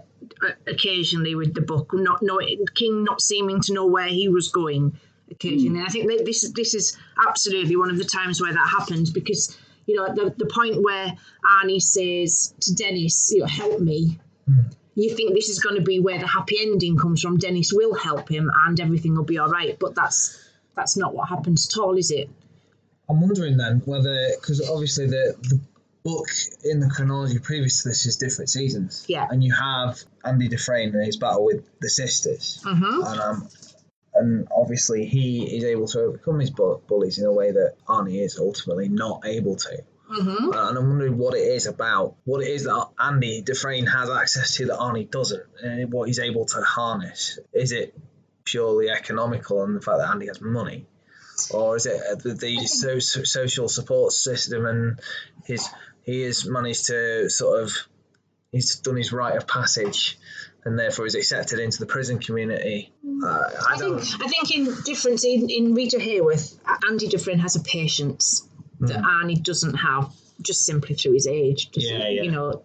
[0.68, 4.98] occasionally with the book, not knowing King not seeming to know where he was going
[5.30, 5.82] occasionally.
[5.82, 9.10] I think that this is this is absolutely one of the times where that happens
[9.10, 11.14] because you know at the the point where
[11.46, 14.20] Arnie says to Dennis, you know, help me.
[14.96, 17.38] You think this is going to be where the happy ending comes from?
[17.38, 19.80] Dennis will help him, and everything will be all right.
[19.80, 20.51] But that's
[20.82, 22.28] that's not what happens at all, is it?
[23.08, 25.60] I'm wondering then whether, because obviously the, the
[26.04, 26.28] book
[26.64, 29.06] in the chronology previous to this is different seasons.
[29.08, 29.28] Yeah.
[29.30, 32.64] And you have Andy Dufresne and his battle with the sisters.
[32.66, 33.12] Mhm.
[33.12, 33.50] And, um,
[34.16, 38.24] and obviously he is able to overcome his bu- bullies in a way that Arnie
[38.24, 39.84] is ultimately not able to.
[40.12, 40.54] Mm-hmm.
[40.54, 44.10] Uh, and I'm wondering what it is about, what it is that Andy Dufresne has
[44.10, 47.40] access to that Arnie doesn't, and what he's able to harness.
[47.54, 47.94] Is it
[48.44, 50.86] purely economical and the fact that Andy has money?
[51.50, 55.00] Or is it uh, the, the so, social support system and
[55.46, 55.68] his
[56.04, 57.74] he has managed to sort of
[58.52, 60.20] he's done his rite of passage
[60.64, 62.92] and therefore is accepted into the prison community?
[63.24, 64.02] Uh, I I think.
[64.22, 68.48] I think in difference in, in Rita Hayworth, Andy Dufresne has a patience
[68.82, 71.70] that Arnie doesn't have just simply through his age.
[71.72, 71.92] does he?
[71.92, 72.22] Yeah, yeah.
[72.24, 72.64] You know,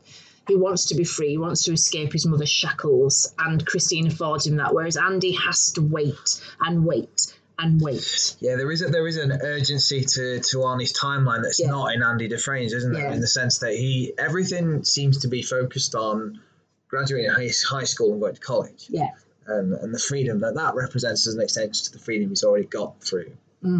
[0.48, 1.30] he wants to be free.
[1.30, 4.74] He wants to escape his mother's shackles, and Christine affords him that.
[4.74, 8.36] Whereas Andy has to wait and wait and wait.
[8.40, 11.70] Yeah, there is a, there is an urgency to to Arnie's timeline that's Yeah.
[11.70, 13.08] not in Andy Dufresne's, isn't there?
[13.08, 13.14] Yeah.
[13.14, 16.40] In the sense that he everything seems to be focused on
[16.88, 19.08] graduating high, high school and going to college, Yeah.
[19.46, 22.66] and and the freedom that that represents as an extension to the freedom he's already
[22.66, 23.32] got through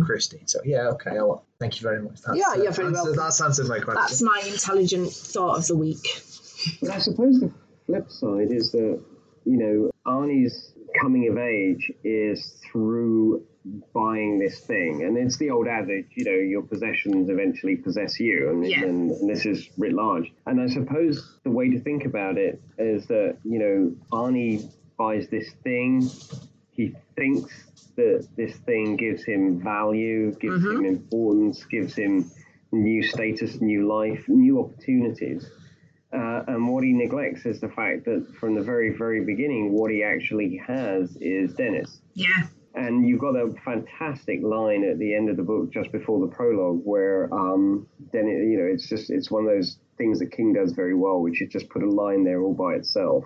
[0.04, 0.46] Christine.
[0.48, 2.20] So yeah, okay, I'll, thank you very much.
[2.22, 2.40] That's, Mm.
[2.56, 3.16] Yeah, you're very answered, welcome.
[3.16, 4.00] That's answered my question.
[4.02, 6.22] That's my intelligent thought of the week.
[6.80, 7.52] But I suppose the
[7.86, 9.02] flip side is that,
[9.44, 13.44] you know, Arnie's coming of age is through
[13.92, 15.02] buying this thing.
[15.02, 18.50] And it's the old adage, you know, your possessions eventually possess you.
[18.50, 18.84] And, Yeah.
[18.84, 20.32] and, and this is writ large.
[20.46, 25.28] And I suppose the way to think about it is that, you know, Arnie buys
[25.28, 26.08] this thing.
[26.70, 27.52] He thinks
[27.96, 30.84] that this thing gives him value, gives mm-hmm.
[30.84, 32.30] him importance, gives him
[32.72, 35.50] new status, new life, new opportunities.
[36.16, 39.90] Uh, and what he neglects is the fact that from the very, very beginning, what
[39.90, 42.00] he actually has is Dennis.
[42.14, 42.46] Yeah.
[42.74, 46.34] And you've got a fantastic line at the end of the book, just before the
[46.34, 50.52] prologue, where um, Dennis, you know, it's just it's one of those things that King
[50.52, 53.24] does very well, which is just put a line there all by itself,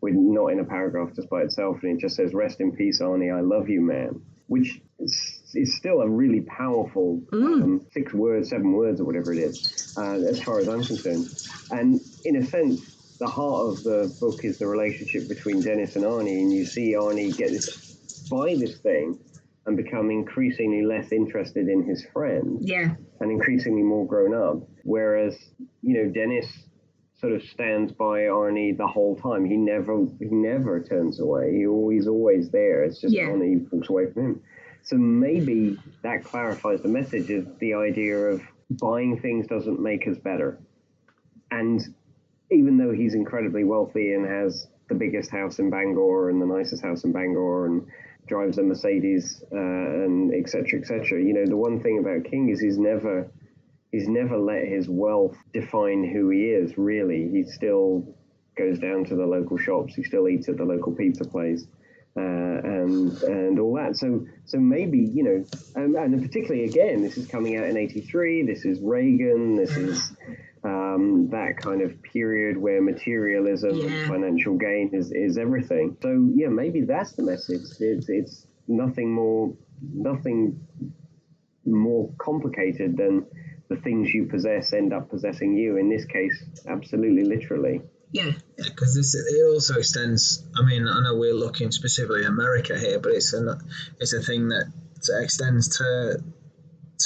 [0.00, 3.00] with not in a paragraph, just by itself, and it just says, "Rest in peace,
[3.00, 3.32] Arnie.
[3.32, 7.62] I love you, man." Which is still a really powerful Mm.
[7.62, 11.26] um, six words, seven words, or whatever it is, uh, as far as I'm concerned.
[11.70, 16.04] And in a sense, the heart of the book is the relationship between Dennis and
[16.04, 17.86] Arnie, and you see Arnie get this
[18.30, 19.18] buy this thing
[19.66, 22.94] and become increasingly less interested in his friend Yeah.
[23.20, 24.68] and increasingly more grown up.
[24.84, 25.36] Whereas,
[25.82, 26.46] you know, Dennis
[27.20, 29.44] sort of stands by Arnie the whole time.
[29.46, 31.56] He never he never turns away.
[31.56, 32.84] He always always there.
[32.84, 33.28] It's just Yeah.
[33.30, 34.42] Arnie walks away from him.
[34.82, 40.18] So maybe that clarifies the message of the idea of buying things doesn't make us
[40.18, 40.58] better.
[41.50, 41.80] And
[42.50, 46.82] even though he's incredibly wealthy and has the biggest house in Bangor and the nicest
[46.82, 47.86] house in Bangor and
[48.26, 52.30] drives a Mercedes uh, and et cetera, et cetera, you know, the one thing about
[52.30, 53.30] King is he's never
[53.92, 56.76] he's never let his wealth define who he is.
[56.76, 58.14] Really, he still
[58.56, 59.94] goes down to the local shops.
[59.94, 61.66] He still eats at the local pizza place.
[62.16, 63.96] Uh, and and all that.
[63.96, 65.44] So so maybe you know,
[65.76, 68.42] um, and particularly again, this is coming out in '83.
[68.42, 69.54] This is Reagan.
[69.54, 70.16] This is
[70.64, 73.86] um, that kind of period where materialism Yeah.
[73.86, 75.96] and financial gain is, is everything.
[76.02, 77.62] So yeah, maybe that's the message.
[77.80, 80.66] It's it's nothing more nothing
[81.64, 83.26] more complicated than
[83.68, 85.76] the things you possess end up possessing you.
[85.76, 87.82] In this case, absolutely literally.
[88.10, 88.32] Yeah.
[88.56, 90.42] Yeah, because this it also extends.
[90.56, 93.58] I mean, I know we're looking specifically America here, but it's a
[94.00, 94.72] it's a thing that
[95.20, 96.22] extends to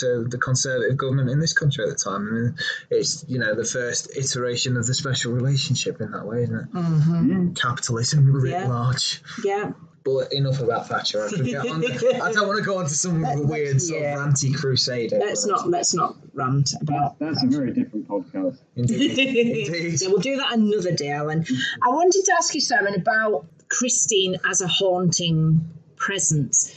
[0.03, 2.29] to the conservative government in this country at the time.
[2.29, 2.55] I mean,
[2.91, 6.73] it's you know the first iteration of the special relationship in that way, isn't it?
[6.73, 7.53] Mm-hmm.
[7.55, 8.69] Capitalism writ Yeah.
[8.69, 9.23] large.
[9.45, 9.73] Yeah.
[10.05, 11.25] But enough about Thatcher.
[11.25, 11.85] I, could get on
[12.21, 14.15] I don't want to go on to some Let- weird sort yeah.
[14.17, 15.17] of anti-crusader.
[15.21, 18.59] Let's not let's not rant about That's a very different podcast.
[18.75, 19.17] Indeed.
[19.19, 20.01] Indeed.
[20.03, 21.47] Yeah, we'll do that another day, Alan.
[21.83, 26.75] I wanted to ask you, Simon, about Christine as a haunting presence.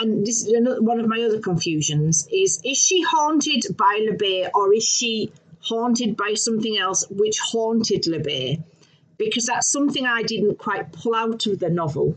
[0.00, 4.48] And this is another, one of my other confusions is is she haunted by LeBay
[4.54, 8.62] or is she haunted by something else which haunted LeBay?
[9.18, 12.16] Because that's something I didn't quite pull out of the novel,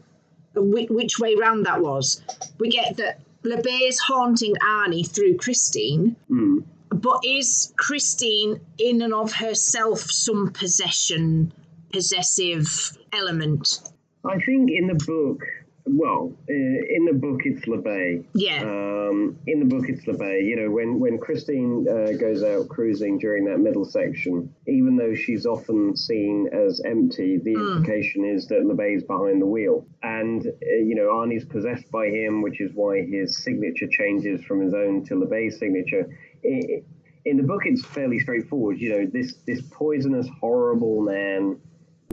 [0.56, 2.22] which, which way round that was.
[2.58, 6.64] We get that LeBay is haunting Arnie through Christine, Mm.
[6.90, 11.52] but is Christine in and of herself some possession,
[11.92, 13.82] possessive element?
[14.24, 15.44] I think in the book,
[15.86, 18.26] well, uh, in the book it's LeBay.
[18.34, 18.62] Yeah.
[18.62, 20.46] Um, in the book it's LeBay.
[20.46, 25.14] You know, when when Christine uh, goes out cruising during that middle section, even though
[25.14, 30.76] she's often seen as empty, the implication is that LeBay's behind the wheel, and uh,
[30.76, 35.04] you know Arnie's possessed by him, which is why his signature changes from his own
[35.06, 36.10] to LeBay's signature.
[36.46, 36.84] I
[37.26, 38.80] in the book, it's fairly straightforward.
[38.80, 41.60] You know, this this poisonous, horrible man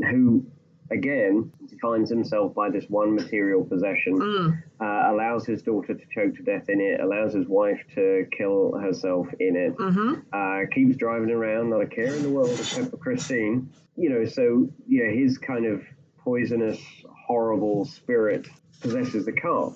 [0.08, 0.46] who
[0.90, 6.42] again defines himself by this one material possession uh, allows his daughter to choke to
[6.42, 9.74] death in it allows his wife to kill herself in it
[10.32, 13.70] uh, keeps driving around not a care in the world except for christine.
[13.96, 15.82] You know so yeah his kind of
[16.18, 16.78] poisonous
[17.26, 18.46] horrible spirit
[18.80, 19.72] possesses the car.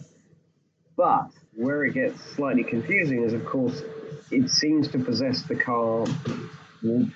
[0.96, 3.82] But where it gets slightly confusing is of course
[4.30, 6.06] it seems to possess the car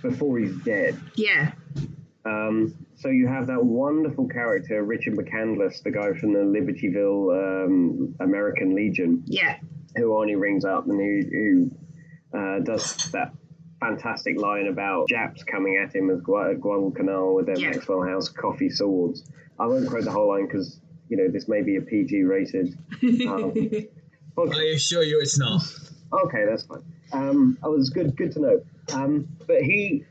[0.02, 1.00] before he's dead.
[1.14, 1.52] Yeah.
[2.24, 8.14] um, so you have that wonderful character, Richard McCandless, the guy from the Libertyville um,
[8.20, 9.56] American Legion, Yeah.
[9.96, 11.70] who Arnie rings up and who,
[12.32, 13.32] who uh, does that
[13.80, 17.70] fantastic line about Japs coming at him as Gua- Guadalcanal with their Yeah.
[17.70, 19.22] Maxwell House coffee swords.
[19.58, 22.76] I won't quote the whole line because you know this may be a PG rated.
[23.02, 23.52] Um,
[24.36, 24.54] podcast.
[24.56, 25.62] I assure you, it's not.
[26.12, 26.82] Okay, that's fine.
[27.12, 28.16] Um, oh, it's good.
[28.16, 28.60] Good to know.
[28.92, 30.04] Um, but he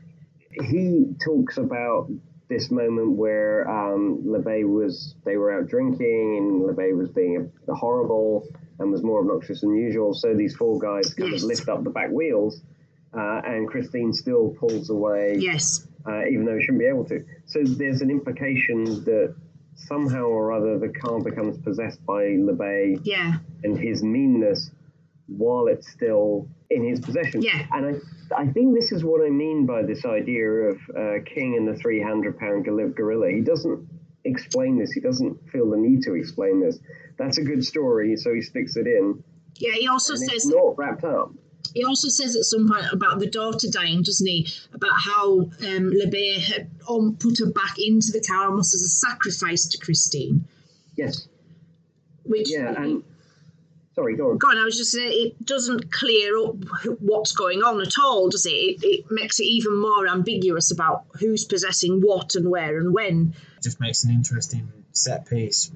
[0.50, 2.10] he talks about
[2.48, 7.74] this moment where um, LeBay was they were out drinking and LeBay was being a,
[7.74, 8.46] horrible
[8.78, 10.14] and was more obnoxious than usual.
[10.14, 11.42] So these four guys kind Yes.
[11.42, 12.62] of lift up the back wheels,
[13.12, 15.86] uh, and Christine still pulls away Yes.
[16.06, 17.22] uh, even though it shouldn't be able to.
[17.46, 19.34] So there's an implication that
[19.74, 23.38] somehow or other the car becomes possessed by LeBay Yeah.
[23.62, 24.70] and his meanness
[25.26, 27.42] while it's still in his possession.
[27.42, 27.66] Yeah.
[27.72, 28.00] And
[28.32, 31.66] I, I think this is what I mean by this idea of uh, King and
[31.66, 33.30] the 300 pound gorilla.
[33.30, 33.88] He doesn't
[34.24, 36.78] explain this, he doesn't feel the need to explain this.
[37.16, 39.22] That's a good story, so he sticks it in.
[39.56, 39.72] Yeah.
[39.72, 41.32] He also And it's says not wrapped up.
[41.74, 44.46] he also says at some point about the daughter dying, doesn't he?
[44.74, 48.88] About how um, LeBay had um, put her back into the car almost as a
[48.88, 50.46] sacrifice to Christine.
[50.96, 51.28] Yes.
[52.24, 52.74] Which Yeah.
[52.76, 53.02] And
[53.98, 54.38] sorry, go on.
[54.38, 56.56] Go on, I was just saying it doesn't clear up
[57.00, 58.50] what's going on at all, does it?
[58.50, 58.78] it?
[58.82, 63.34] It makes it even more ambiguous about who's possessing what and where and when.
[63.56, 65.70] It just makes an interesting set piece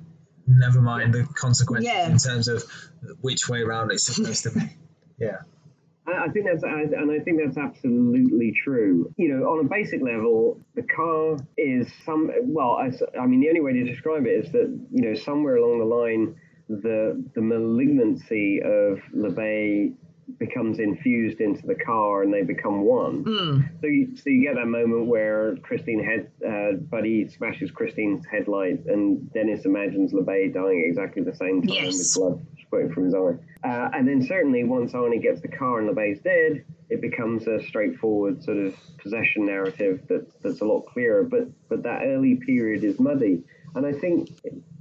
[0.44, 2.10] never mind the consequences Yeah.
[2.10, 2.64] in terms of
[3.20, 4.60] which way around it's supposed to be.
[5.18, 5.36] Yeah.
[6.06, 9.12] I I think that's I- and I think that's absolutely true.
[9.16, 12.28] You know, on a basic level, the car is some.
[12.42, 15.78] Well, I mean, the only way to describe it is that you know somewhere along
[15.78, 16.34] the line,
[16.82, 19.94] the the malignancy of LeBay
[20.38, 23.24] becomes infused into the car and they become one.
[23.24, 23.80] Mm.
[23.80, 28.86] So you, so you get that moment where Christine head, uh, Buddy smashes Christine's headlight,
[28.86, 31.98] and Dennis imagines LeBay dying exactly the same time Yes.
[31.98, 33.68] with blood spurting from his eye.
[33.68, 37.60] Uh, and then certainly once Arnie gets the car and LeBay's dead, it becomes a
[37.66, 41.24] straightforward sort of possession narrative that, that's a lot clearer.
[41.24, 43.42] But but that early period is muddy.
[43.74, 44.28] And I think,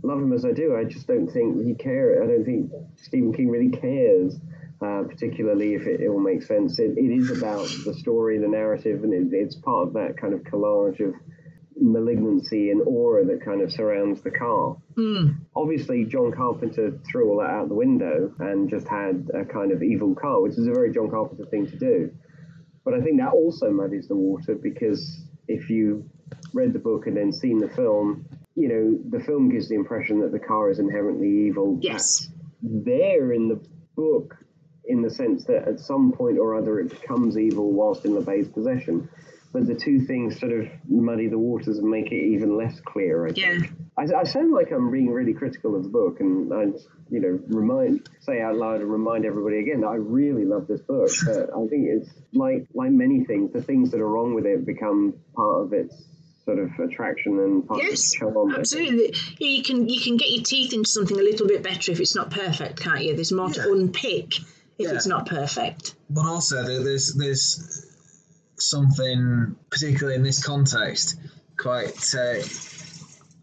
[0.04, 2.20] love him as I do, I just don't think he cares.
[2.22, 4.36] I don't think Stephen King really cares
[4.82, 6.80] uh, particularly if it, it all makes sense.
[6.80, 10.34] It, it is about the story, the narrative, and it, it's part of that kind
[10.34, 11.14] of collage of
[11.80, 14.76] malignancy and aura that kind of surrounds the car.
[14.96, 15.38] Mm.
[15.56, 19.84] Obviously, John Carpenter threw all that out the window and just had a kind of
[19.84, 22.12] evil car, which is a very John Carpenter thing to do.
[22.84, 26.10] But I think that also muddies the water because if you
[26.54, 28.26] read the book and then seen the film,
[28.56, 31.78] you know, the film gives the impression that the car is inherently evil.
[31.82, 32.30] Yes.
[32.62, 33.60] there in the
[33.96, 34.36] book
[34.86, 38.48] in the sense that at some point or other it becomes evil whilst in LeBay's
[38.50, 39.08] possession.
[39.54, 43.28] But the two things sort of muddy the waters and make it even less clear.
[43.28, 43.60] I Yeah.
[43.60, 43.72] think.
[43.98, 46.64] I, I sound like I'm being really critical of the book, and I,
[47.10, 50.80] you know, remind, say out loud, and remind everybody again that I really love this
[50.82, 51.10] book.
[51.26, 54.66] But I think it's like like many things, the things that are wrong with it
[54.66, 56.02] become part of its
[56.46, 58.54] sort of attraction and part Yes, its charm.
[58.56, 59.14] absolutely.
[59.40, 62.00] Yeah, you can you can get your teeth into something a little bit better if
[62.00, 63.16] it's not perfect, can't you?
[63.16, 63.64] There's more Yeah.
[63.64, 64.44] to unpick if
[64.78, 64.94] Yeah.
[64.94, 65.96] it's not perfect.
[66.10, 67.86] But also, there's there's
[68.58, 71.18] something particularly in this context
[71.58, 72.14] quite.
[72.16, 72.42] Uh,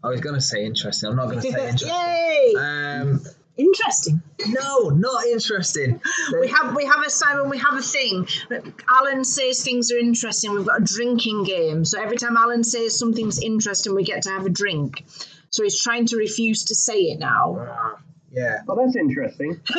[0.01, 1.09] I was going to say interesting.
[1.09, 1.89] I'm not going to say interesting.
[1.89, 2.53] Yay!
[2.57, 3.21] Um,
[3.59, 4.21] Interesting.
[4.47, 6.01] no, not interesting.
[6.39, 7.49] We have we have a Simon.
[7.49, 8.27] We have a thing.
[8.89, 10.53] Alan says things are interesting.
[10.53, 11.83] We've got a drinking game.
[11.83, 15.03] So every time Alan says something's interesting, we get to have a drink.
[15.49, 17.57] So he's trying to refuse to say it now.
[17.69, 17.99] Ah,
[18.31, 18.61] yeah.
[18.65, 19.59] Well, that's interesting.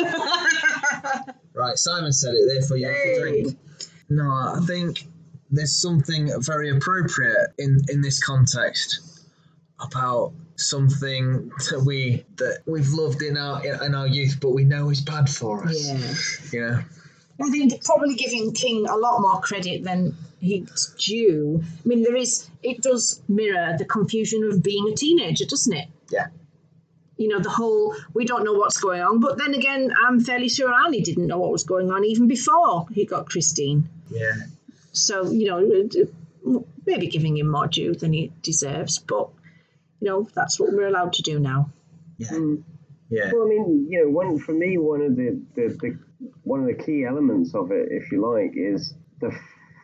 [1.53, 3.59] Right, Simon said it, therefore you have to drink.
[4.09, 5.05] No, I think
[5.49, 9.20] there's something very appropriate in, in this context
[9.81, 14.89] about something that we that we've loved in our in our youth, but we know
[14.89, 16.53] is bad for us.
[16.53, 16.59] Yeah.
[16.61, 16.83] Know?
[17.41, 21.63] I think probably giving King a lot more credit than he's due.
[21.63, 25.87] I mean, there is it does mirror the confusion of being a teenager, doesn't it?
[26.11, 26.27] Yeah.
[27.17, 29.19] You know, the whole we don't know what's going on.
[29.19, 32.87] But then again, I'm fairly sure Arnie didn't know what was going on even before
[32.93, 33.89] he got Christine.
[34.09, 34.33] Yeah.
[34.91, 38.99] So you know, maybe giving him more due than he deserves.
[38.99, 39.29] But
[40.01, 41.71] you know, that's what we're allowed to do now.
[42.17, 42.27] Yeah.
[42.29, 42.63] Mm.
[43.09, 43.31] Yeah.
[43.33, 45.99] Well, I mean, you know, one for me, one of the, the, the
[46.43, 49.31] one of the key elements of it, if you like, is the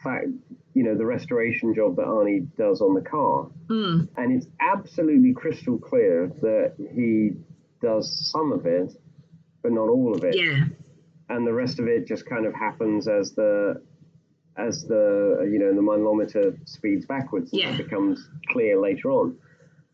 [0.04, 0.28] fact,
[0.74, 4.08] you know, the restoration job that Arnie does on the car, Mm.
[4.18, 7.32] and it's absolutely crystal clear that he
[7.82, 8.94] does some of it,
[9.62, 10.66] but not all of it, Yeah.
[11.30, 13.82] and the rest of it just kind of happens as the
[14.56, 17.52] as the you know the mileometer speeds backwards.
[17.52, 17.74] and Yeah.
[17.74, 19.36] It becomes clear later on,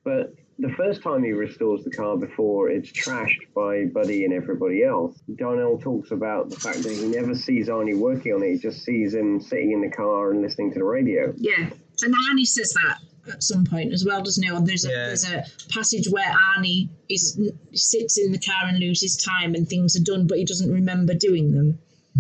[0.04, 4.84] but the first time he restores the car before it's trashed by Buddy and everybody
[4.84, 8.52] else, Darnell talks about the fact that he never sees Arnie working on it.
[8.52, 11.34] He just sees him sitting in the car and listening to the radio.
[11.38, 11.70] Yeah,
[12.04, 13.00] and Arnie says that
[13.34, 14.52] at some point as well, doesn't he?
[14.52, 15.06] Or there's a Yeah.
[15.08, 17.40] there's a passage where Arnie is
[17.74, 21.14] sits in the car and loses time, and things are done, but he doesn't remember
[21.14, 21.80] doing them.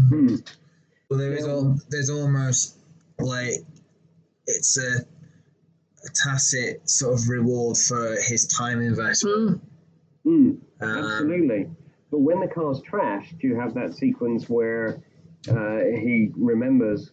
[0.09, 0.35] Hmm.
[1.09, 2.77] Well, there is all, there's almost
[3.19, 3.55] like
[4.47, 5.05] it's a,
[6.05, 9.61] a tacit sort of reward for his time investment.
[10.25, 10.59] Mm.
[10.79, 10.85] Hmm.
[10.85, 11.69] Um, Absolutely.
[12.11, 15.01] But when the car's trashed, you have that sequence where
[15.49, 17.11] uh, he remembers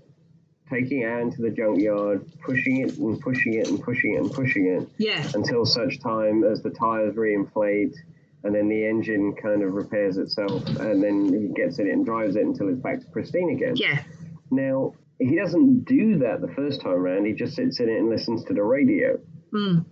[0.68, 4.30] taking it out into the junkyard, pushing it and pushing it and pushing it and
[4.32, 7.96] pushing it Yeah, until such time as the tires reinflate
[8.44, 12.06] and then the engine kind of repairs itself and then he gets in it and
[12.06, 13.74] drives it until it's back to pristine again.
[13.76, 14.02] yeah,
[14.50, 18.08] Now, he doesn't do that the first time around, he just sits in it and
[18.08, 19.18] listens to the radio.
[19.52, 19.84] mm.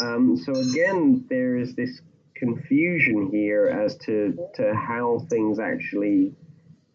[0.00, 2.00] Um, so again, there is this
[2.34, 6.34] confusion here as to, to how things actually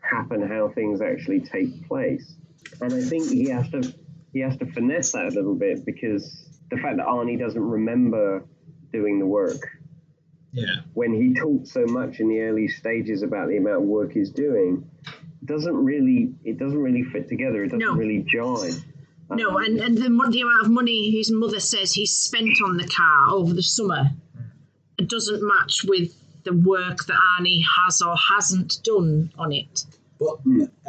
[0.01, 2.35] happen, how things actually take place.
[2.81, 3.93] And I think he has to
[4.31, 8.45] he has to finesse that a little bit because the fact that Arnie doesn't remember
[8.91, 9.61] doing the work
[10.51, 10.81] yeah.
[10.93, 14.29] when he talks so much in the early stages about the amount of work he's
[14.29, 14.89] doing
[15.49, 17.63] doesn't really it doesn't really fit together.
[17.63, 17.93] It doesn't No.
[17.95, 18.81] really jive.
[19.31, 22.87] no, and and the, the amount of money his mother says he spent on the
[22.87, 24.11] car over the summer.
[25.05, 29.85] doesn't match with the work that Arnie has or hasn't done on it.
[30.19, 30.37] But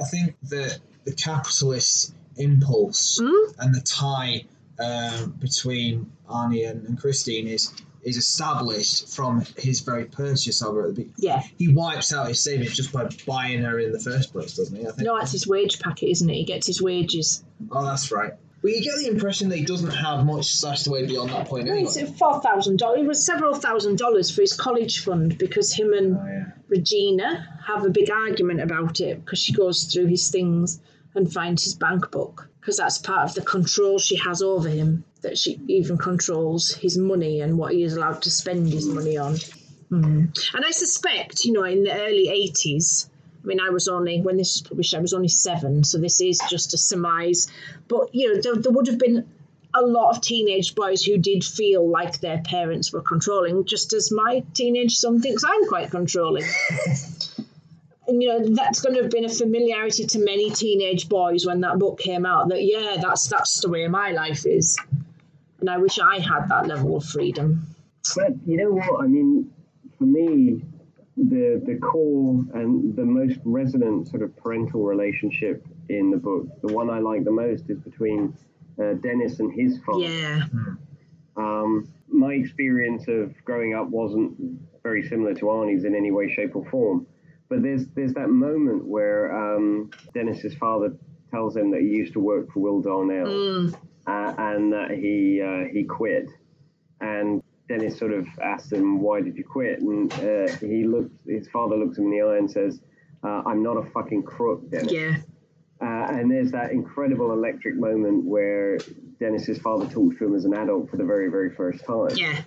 [0.00, 3.54] I think that the capitalist impulse Mm?
[3.58, 4.44] and the tie
[4.78, 7.72] um, between Arnie and, and Christine is
[8.02, 10.88] is established from his very purchase of her.
[10.88, 11.42] at the Yeah.
[11.58, 14.82] He wipes out his savings just by buying her in the first place, doesn't he?
[14.86, 15.02] I think.
[15.02, 16.34] No, it's his wage packet, isn't it?
[16.34, 17.44] He gets his wages.
[17.70, 18.32] Oh, that's right.
[18.62, 21.66] But you get the impression that he doesn't have much stashed away beyond that point
[21.68, 21.88] anyway.
[21.88, 23.00] It's four thousand dollars.
[23.00, 26.44] It was several thousand dollars for his college fund because him and Oh, yeah.
[26.68, 30.80] Regina have a big argument about it because she goes through his things
[31.14, 35.04] and finds his bank book because that's part of the control she has over him
[35.22, 39.16] that she even controls his money and what he is allowed to spend his money
[39.16, 39.36] on.
[39.88, 40.26] Hmm.
[40.54, 43.08] And I suspect, you know, in the early 80s,
[43.42, 46.20] I mean, I was only, when this was published, I was only seven, so this
[46.20, 47.50] is just a surmise.
[47.88, 49.26] But, you know, there, there would have been
[49.74, 54.12] a lot of teenage boys who did feel like their parents were controlling, just as
[54.12, 56.44] my teenage son thinks I'm quite controlling.
[58.10, 61.60] and you know that's going to have been a familiarity to many teenage boys when
[61.60, 62.48] that book came out.
[62.48, 64.78] That yeah, that's that's the way my life is,
[65.60, 67.66] and I wish I had that level of freedom.
[68.16, 69.04] But you know what?
[69.04, 69.50] I mean,
[69.98, 70.62] for me,
[71.16, 76.72] the the core and the most resonant sort of parental relationship in the book, the
[76.72, 78.34] one I like the most, is between
[78.82, 80.04] uh, Dennis and his father.
[80.04, 80.42] Yeah,
[81.36, 84.34] Um, my experience of growing up wasn't
[84.82, 87.06] very similar to Arnie's in any way, shape, or form.
[87.48, 90.96] But there's there's that moment where um, Dennis's father
[91.30, 93.74] tells him that he used to work for Will Darnell Mm,
[94.10, 96.28] uh, and that he uh, he quit.
[97.00, 101.48] And Dennis sort of asked him, "Why did you quit?" And uh, he looks, his
[101.48, 102.80] father looks him in the eye and says,
[103.22, 105.16] uh, "I'm not a fucking crook, Dennis." yeah,
[105.80, 108.78] Uh, and there's that incredible electric moment where
[109.18, 112.10] Dennis's father talks to him as an adult for the very, very first time.
[112.16, 112.42] yeah,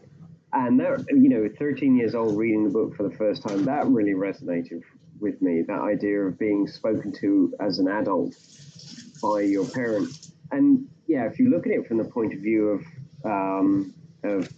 [0.51, 3.87] And that, you know, 13 years old reading the book for the first time, that
[3.87, 4.81] really resonated
[5.19, 5.63] with me.
[5.63, 8.35] That idea of being spoken to as an adult
[9.21, 10.32] by your parent.
[10.51, 12.85] And yeah, if you look at it from the point of view of
[13.25, 14.49] um, of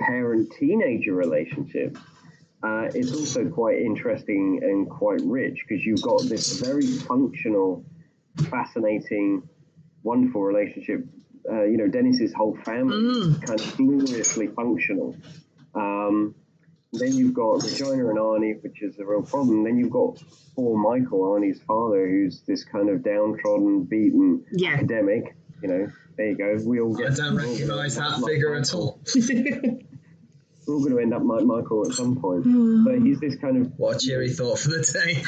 [0.00, 2.00] parent teenager relationships,
[2.62, 7.84] uh, it's also quite interesting and quite rich because you've got this very functional,
[8.48, 9.46] fascinating,
[10.02, 11.06] wonderful relationship.
[11.50, 15.14] Uh, you know, Dennis's whole family is kind of gloriously functional.
[15.74, 16.34] Um,
[16.98, 19.64] then you've got Regina and Arnie, which is a real problem.
[19.64, 20.22] Then you've got
[20.54, 24.70] poor Michael, Arnie's father, who's this kind of downtrodden, beaten yeah.
[24.70, 25.36] academic.
[25.62, 26.58] You know, there you go.
[26.64, 27.12] We all get.
[27.12, 29.00] I don't we all get recognise that like figure at all.
[30.66, 32.44] We're all going to end up like Michael at some point.
[32.84, 35.22] But he's this kind of What a cheery thought for the day.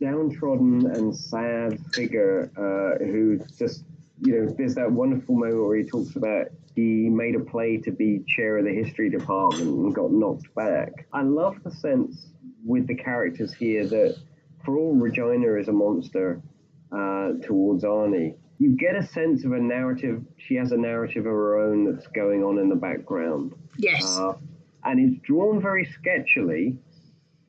[0.00, 3.84] downtrodden and sad figure uh, who just,
[4.20, 6.48] you know, there's that wonderful moment where he talks about
[6.78, 11.08] he made a play to be chair of the history department and got knocked back.
[11.12, 12.30] I love the sense
[12.64, 14.16] with the characters here that
[14.64, 16.40] for all Regina is a monster
[16.92, 20.22] uh, towards Arnie, you get a sense of a narrative.
[20.36, 23.54] She has a narrative of her own that's going on in the background.
[23.76, 24.16] Yes.
[24.16, 24.34] Uh,
[24.84, 26.76] and it's drawn very sketchily,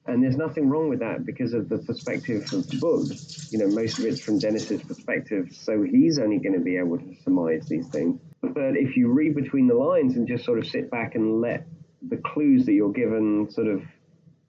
[0.07, 3.05] and there's nothing wrong with that because of the perspective of the book.
[3.51, 6.97] You know, most of it's from Dennis's perspective, so he's only going to be able
[6.97, 8.19] to surmise these things.
[8.41, 11.67] But if you read between the lines and just sort of sit back and let
[12.07, 13.83] the clues that you're given sort of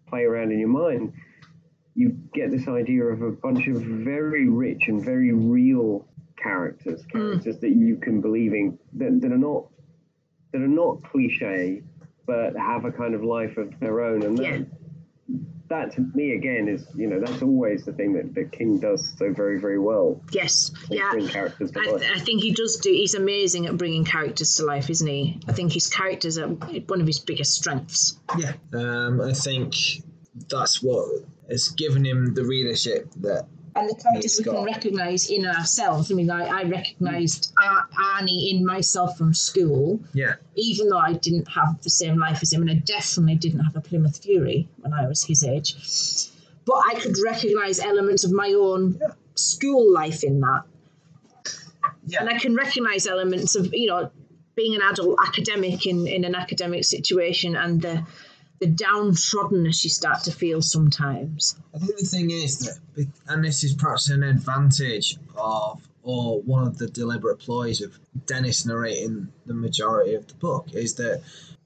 [0.09, 1.13] play around in your mind,
[1.95, 7.19] you get this idea of a bunch of very rich and very real characters, hmm.
[7.19, 9.67] characters that you can believe in that, that are not
[10.53, 11.83] that are not cliche,
[12.27, 14.23] but have a kind of life of their own.
[14.23, 14.63] And Yeah.
[15.71, 19.17] That to me again is you know that's always the thing that, that King does
[19.17, 20.21] so very very well.
[20.31, 20.71] yes.
[20.91, 21.13] Yeah.
[21.29, 22.11] characters to I, life.
[22.15, 22.91] I think he does do.
[22.91, 25.41] He's amazing at bringing characters to life, isn't he?
[25.49, 28.19] I think his characters are one of his biggest strengths.
[28.37, 28.53] Yeah.
[28.75, 29.75] Um, I think
[30.49, 33.47] that's what has given him the readership that
[33.77, 36.11] and the characters we can recognise in ourselves.
[36.11, 41.15] I mean, I, I recognised Ar- Arnie in myself from school, yeah even though I
[41.15, 44.69] didn't have the same life as him, and I definitely didn't have a Plymouth Fury
[44.81, 45.75] when I was his age.
[46.67, 49.01] But I could recognise elements of my own
[49.35, 50.63] school life in that,
[52.07, 54.11] yeah and I can recognise elements of you know
[54.55, 58.05] being an adult academic in, in an academic situation and the
[58.61, 61.57] the downtroddenness you start to feel sometimes.
[61.75, 66.67] I think the thing is that, and this is perhaps an advantage of, or one
[66.67, 71.23] of the deliberate ploys of Dennis narrating the majority of the book, is that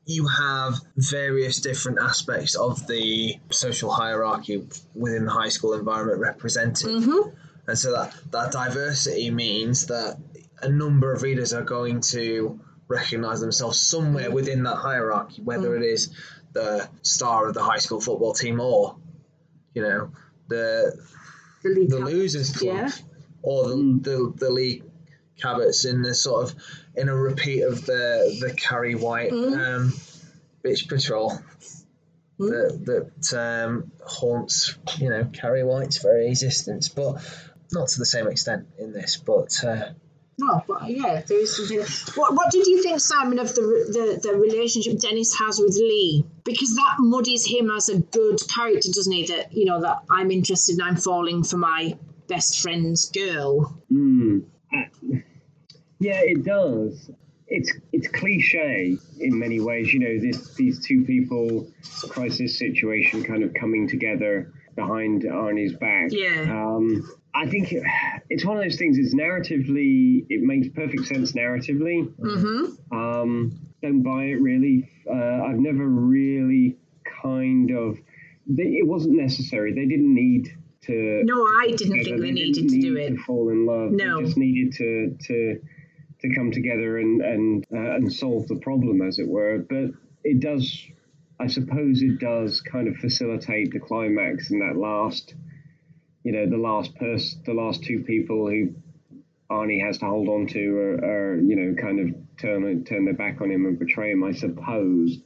[0.07, 6.89] you have various different aspects of the social hierarchy within the high school environment represented.
[6.89, 7.31] Mm-hmm.
[7.67, 10.19] And so that, that diversity means that
[10.63, 15.83] a number of readers are going to recognize themselves somewhere within that hierarchy, whether it
[15.83, 16.11] is
[16.55, 18.97] the star of the high school football team or,
[19.75, 20.11] you know,
[20.49, 20.97] the
[21.63, 22.91] The, league the losers club Yeah.
[23.43, 24.03] or the, Mm.
[24.05, 24.83] the the Leigh
[25.41, 26.55] Cabots in the sort of
[26.95, 29.59] in a repeat of the the Carrie White Mm.
[29.59, 29.93] um,
[30.65, 31.33] bitch patrol
[32.39, 32.51] Mm.
[32.51, 37.23] that that um, haunts you know Carrie White's very existence, but
[37.73, 39.17] not to the same extent in this.
[39.17, 39.91] But uh,
[40.39, 41.81] No, but yeah, there is something.
[42.17, 43.63] What What did you think, Simon, of the
[44.23, 46.25] the, the relationship Dennis has with Leigh?
[46.45, 49.27] Because that muddies him as a good character, doesn't he?
[49.27, 53.79] That you know that I'm interested and I'm falling for my best friend's girl.
[53.89, 54.41] Hmm.
[54.73, 55.19] Uh,
[56.01, 57.11] yeah, it does.
[57.47, 59.93] It's it's cliche in many ways.
[59.93, 61.71] You know, this these two people
[62.09, 66.09] crisis situation kind of coming together behind Arnie's back.
[66.11, 66.43] Yeah.
[66.43, 67.83] Um, I think it,
[68.31, 68.97] it's one of those things.
[68.97, 72.09] It's narratively, it makes perfect sense narratively.
[72.15, 72.97] Mm-hmm.
[72.97, 74.89] Um, don't buy it really.
[75.09, 76.77] Uh, I've never really
[77.23, 77.99] kind of.
[78.47, 79.73] They, it wasn't necessary.
[79.73, 81.23] They didn't need to.
[81.25, 82.05] No, I didn't together.
[82.05, 83.11] think they didn't needed to do need it.
[83.11, 83.91] To fall in love.
[83.93, 84.19] No.
[84.19, 85.61] They just needed to to
[86.21, 89.59] to come together and and uh, and solve the problem, as it were.
[89.59, 89.91] But
[90.23, 90.87] it does.
[91.41, 95.35] I suppose it does kind of facilitate the climax in that last,
[96.25, 98.75] you know, the last person, the last two people who
[99.51, 103.15] Arnie has to hold on to, are, are you know, kind of turn turn their
[103.15, 104.25] back on him and betray him.
[104.25, 105.19] I suppose,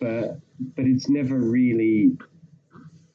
[0.00, 0.40] but
[0.74, 2.16] but it's never really.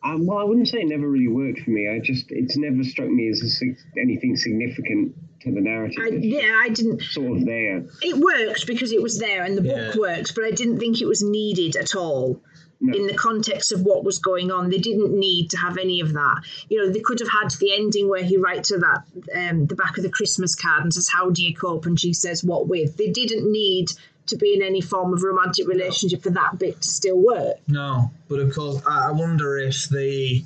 [0.04, 1.88] Um, well, I wouldn't say it never really worked for me.
[1.88, 6.04] I just it's never struck me as a, anything significant to the narrative.
[6.04, 7.02] I, yeah, I didn't.
[7.04, 7.86] sort of there.
[8.02, 10.00] It worked because it was there and the book Yeah.
[10.00, 12.42] worked, but I didn't think it was needed at all.
[12.84, 12.98] No.
[12.98, 14.70] in the context of what was going on.
[14.72, 16.42] They didn't need to have any of that.
[16.68, 19.04] You know, they could have had the ending where he writes to that
[19.36, 22.12] um, the back of the Christmas card and says, "How do you cope?" and she
[22.14, 23.92] says, "What with?" They didn't need
[24.28, 27.58] to be in any form of romantic relationship for that bit to still work.
[27.68, 30.44] no, but of course, I, I wonder if the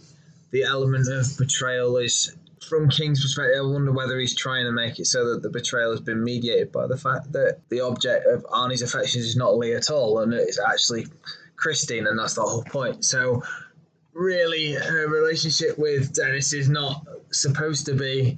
[0.52, 2.36] the element of betrayal is.
[2.68, 5.92] From King's perspective, I wonder whether he's trying to make it so that the betrayal
[5.92, 9.76] has been mediated by the fact that the object of Arnie's affections is not Leigh
[9.76, 11.06] at all, and it's actually
[11.66, 13.04] Christine, and that's the whole point.
[13.04, 13.42] So,
[14.14, 18.38] really, her relationship with Dennis is not supposed to be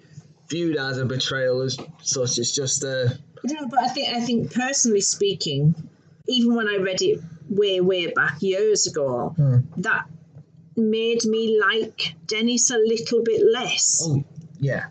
[0.49, 2.37] viewed as a betrayal as such.
[2.37, 5.75] It's just a I don't know, but I think I think personally speaking,
[6.29, 7.19] even when I read it
[7.49, 9.57] way way back years ago, hmm.
[9.81, 10.05] that
[10.77, 14.03] made me like Dennis a little bit less.
[14.05, 14.23] oh
[14.57, 14.85] yeah.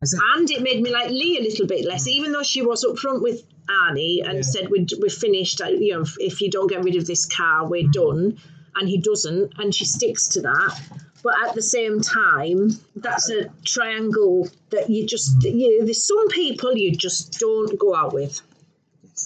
[0.00, 2.10] and it made me like Leigh a little bit less, hmm.
[2.10, 4.42] even though she was upfront with Arnie and Yeah.
[4.42, 5.60] said we're, we're finished.
[5.60, 8.38] uh, You know, if, you don't get rid of this car, we're done.
[8.76, 10.80] And he doesn't, and she sticks to that.
[11.22, 16.76] But at the same time, that's a triangle that you just you there's some people
[16.76, 18.40] you just don't go out with,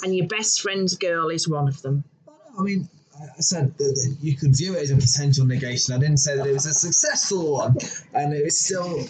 [0.05, 2.05] and your best friend's girl is one of them.
[2.59, 2.89] I mean,
[3.21, 5.95] I said that you could view it as a potential negation.
[5.95, 7.77] I didn't say that it was a successful one,
[8.15, 9.05] and it was still,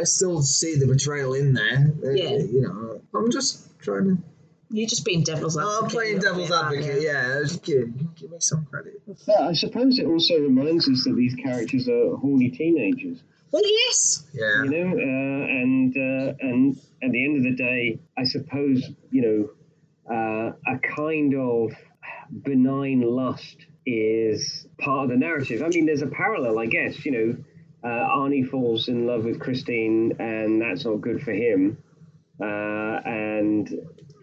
[0.00, 1.92] I still see the betrayal in there.
[2.02, 2.30] Uh, Yeah.
[2.38, 4.22] You know, I'm just trying to.
[4.72, 5.82] You're just being devil's advocate.
[5.82, 7.02] I'm playing devil's advocate.
[7.02, 7.08] you?
[7.08, 9.02] Yeah, just give, give me some credit.
[9.26, 13.22] But I suppose it also reminds us that these characters are horny teenagers.
[13.52, 14.24] Well, yes.
[14.32, 14.62] Yeah.
[14.64, 19.50] you know uh, and uh, and at the end of the day i suppose you
[20.08, 21.72] know uh, a kind of
[22.30, 27.12] benign lust is part of the narrative i mean there's a parallel i guess you
[27.12, 27.36] know
[27.84, 31.76] uh, arnie falls in love with christine and that's not good for him
[32.40, 33.68] uh, and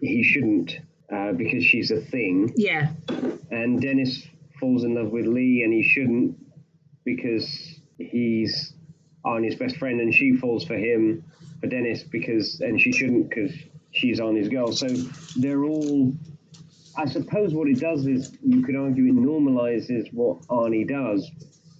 [0.00, 0.78] he shouldn't
[1.12, 2.92] uh, because she's a thing Yeah.
[3.50, 4.22] and Dennis
[4.58, 6.36] falls in love with Leigh, and he shouldn't
[7.04, 8.74] because he's
[9.24, 11.24] Arnie's best friend, and she falls for him
[11.60, 13.52] for Dennis because, and she shouldn't because
[13.92, 14.72] she's Arnie's girl.
[14.72, 14.86] So
[15.36, 16.12] they're all.
[16.96, 21.30] I suppose what it does is you could argue it normalizes what Arnie does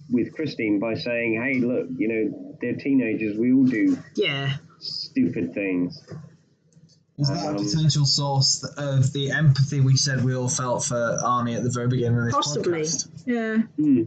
[0.09, 3.37] with Christine by saying, "Hey, look, you know, they're teenagers.
[3.37, 4.53] We all do Yeah.
[4.79, 6.01] stupid things."
[7.21, 11.17] Is that a Um, potential source of the empathy we said we all felt for
[11.23, 12.81] Arnie at the very beginning of this Possibly.
[12.81, 13.07] podcast?
[13.25, 13.57] Yeah.
[13.77, 14.03] Hmm.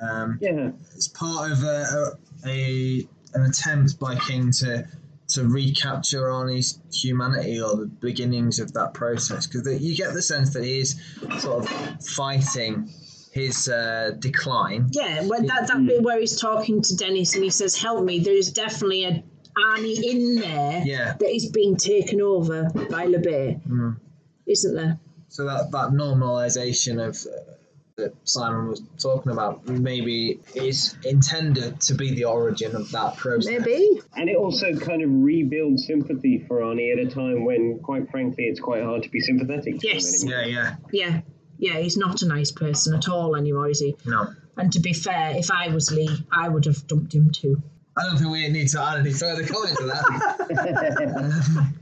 [0.00, 0.70] Um, Yeah.
[0.94, 2.14] it's part of a,
[2.44, 4.86] a, a an attempt by King to
[5.28, 10.54] to recapture Arnie's humanity or the beginnings of that process because you get the sense
[10.54, 10.96] that he is
[11.38, 11.68] sort of
[12.06, 12.88] fighting
[13.32, 14.88] his uh, decline.
[14.90, 18.20] Yeah, well, that, that bit where he's talking to Dennis and he says, Help me,
[18.20, 19.22] there's definitely a
[19.66, 21.14] Arnie in there Yeah.
[21.18, 23.96] that is being taken over by LeBay, Mm.
[24.46, 24.98] isn't there?
[25.28, 27.52] So that that normalization of uh,
[27.96, 33.50] that Simon was talking about maybe is intended to be the origin of that process.
[33.58, 34.00] Maybe.
[34.16, 38.44] And it also kind of rebuilds sympathy for Arnie at a time when, quite frankly,
[38.44, 40.22] it's quite hard to be sympathetic to Yes.
[40.22, 40.28] him.
[40.30, 40.76] Yeah, yeah.
[40.92, 41.20] Yeah.
[41.58, 43.96] Yeah, he's not a nice person at all anymore, is he?
[44.06, 44.28] No.
[44.56, 47.60] And to be fair, if I was Leigh, I would have dumped him too.
[47.98, 51.74] I don't think we need to add any further comment to that.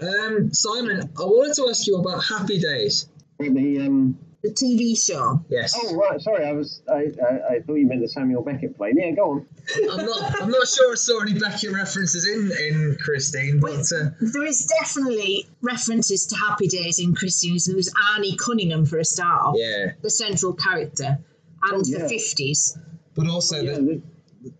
[0.30, 3.08] um, Simon, I wanted to ask you about Happy Days.
[3.38, 5.44] The, um, The TV show.
[5.50, 5.74] Yes.
[5.76, 8.92] oh, right, sorry, I was, I, I, I thought you meant the Samuel Beckett play.
[8.96, 9.46] Yeah, go on.
[9.90, 10.42] I'm not.
[10.42, 14.64] I'm not sure I saw any Beckett references in in Christine, but uh, There is
[14.80, 17.66] definitely references to Happy Days in Christine's.
[17.66, 19.92] There was Arnie Cunningham for a start, yeah.
[20.00, 21.18] the central character,
[21.64, 21.98] and yeah.
[21.98, 22.78] the 50s.
[23.14, 24.02] But also Yeah, the, the,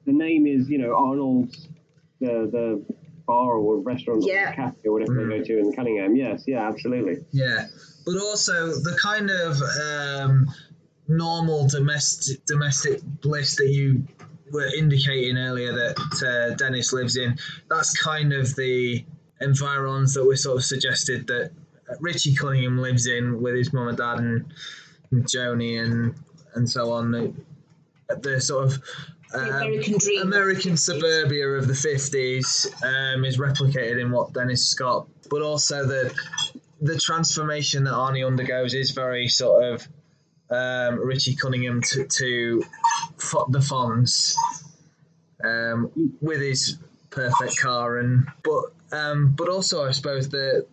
[0.05, 1.69] the name is, you know, Arnold's,
[2.21, 2.85] the, the
[3.27, 4.51] bar or restaurant Yeah.
[4.51, 6.17] or cafe or whatever they go to in Cunningham.
[6.17, 7.25] Yes, yeah, absolutely.
[7.33, 7.67] yeah,
[8.05, 10.47] but also the kind of um,
[11.09, 14.07] normal domestic domestic bliss that you
[14.53, 17.37] were indicating earlier that uh, Dennis lives in.
[17.69, 19.05] That's kind of the
[19.41, 21.51] environs that we sort of suggested that
[22.01, 24.47] Richie Cunningham lives in with his mum and dad and,
[25.11, 26.15] and Joanie and
[26.55, 27.11] and so on.
[27.11, 27.35] The,
[28.21, 28.79] the sort of
[29.33, 30.23] The um, American dream.
[30.23, 36.15] American suburbia of the 50s um, is replicated in what Dennis Scott, but also the
[36.81, 39.89] the transformation that Arnie undergoes is very sort of
[40.51, 42.63] um, Richie Cunningham to, to
[43.49, 44.37] the Fonz
[45.43, 46.79] um, with his
[47.11, 50.67] perfect car and but um, but also I suppose the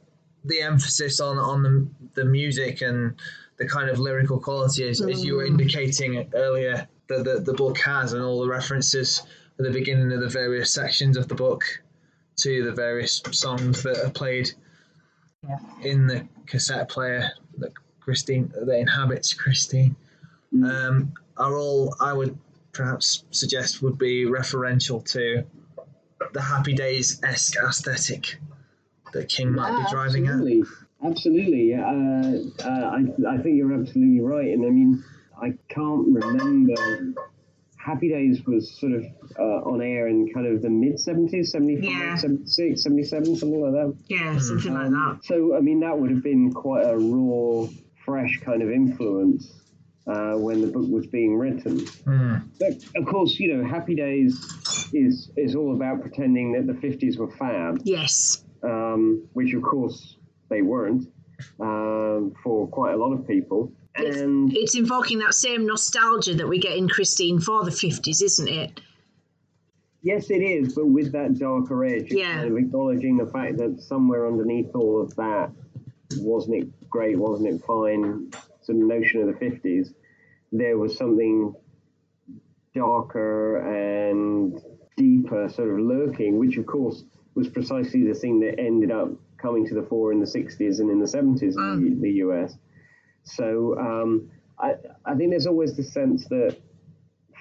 [0.45, 3.15] the emphasis on on the, the music and
[3.57, 6.87] the kind of lyrical quality as, as you were indicating earlier
[7.17, 9.21] that the, the book has and all the references
[9.59, 11.63] at the beginning of the various sections of the book
[12.37, 14.51] to the various songs that are played
[15.47, 15.59] Yeah.
[15.81, 19.95] in the cassette player that Christine that inhabits Christine
[20.53, 22.37] um, are all I would
[22.71, 25.43] perhaps suggest would be referential to
[26.33, 28.39] the Happy Days esque aesthetic
[29.13, 30.33] that King might be driving at.
[30.33, 30.63] absolutely.
[31.05, 31.73] Absolutely.
[31.75, 34.47] Uh, uh, I, I think you're absolutely right.
[34.47, 35.03] And I mean,
[35.41, 37.13] I can't remember.
[37.77, 39.03] Happy Days was sort of
[39.37, 42.15] uh, on air in kind of the mid 70s, 75, Yeah.
[42.15, 43.93] 76, 77, something like that.
[44.07, 45.19] Yeah, something like that.
[45.23, 47.67] So, I mean, that would have been quite a raw,
[48.05, 49.51] fresh kind of influence
[50.07, 51.79] uh, when the book was being written.
[52.05, 52.35] Hmm.
[52.59, 54.33] But of course, you know, Happy Days
[54.93, 58.45] is is all about pretending that the 50s were fab, Yes.
[58.63, 60.17] um, which of course
[60.49, 61.07] they weren't
[61.59, 63.73] um, for quite a lot of people.
[63.95, 68.21] It's, And it's invoking that same nostalgia that we get in Christine for the 50s,
[68.21, 68.81] isn't it?
[70.03, 72.35] yes, it is, but with that darker edge, Yeah.
[72.35, 75.49] kind of acknowledging the fact that somewhere underneath all of that,
[76.17, 78.29] wasn't it great, wasn't it fine,
[78.61, 79.93] sort of notion of the 50s,
[80.51, 81.55] there was something
[82.75, 84.61] darker and
[84.97, 89.65] deeper sort of lurking, which of course was precisely the thing that ended up coming
[89.67, 91.95] to the fore in the 60s and in the 70s in mm.
[91.95, 92.57] the, the US.
[93.23, 94.73] So um, I,
[95.05, 96.57] I think there's always the sense that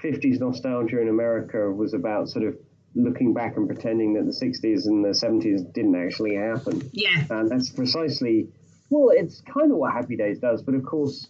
[0.02, 2.56] 50s nostalgia in America was about sort of
[2.94, 6.90] looking back and pretending that the 60s and the 70s didn't actually happen.
[6.92, 7.24] Yeah.
[7.30, 8.48] And that's precisely,
[8.90, 10.62] well, it's kind of what Happy Days does.
[10.62, 11.28] But of course,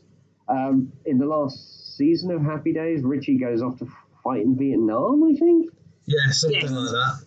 [0.49, 3.89] um, in the last season of Happy Days, Richie goes off to
[4.25, 5.71] fight in Vietnam, I think.
[6.07, 6.71] Yeah, something Yes.
[6.71, 7.25] like that.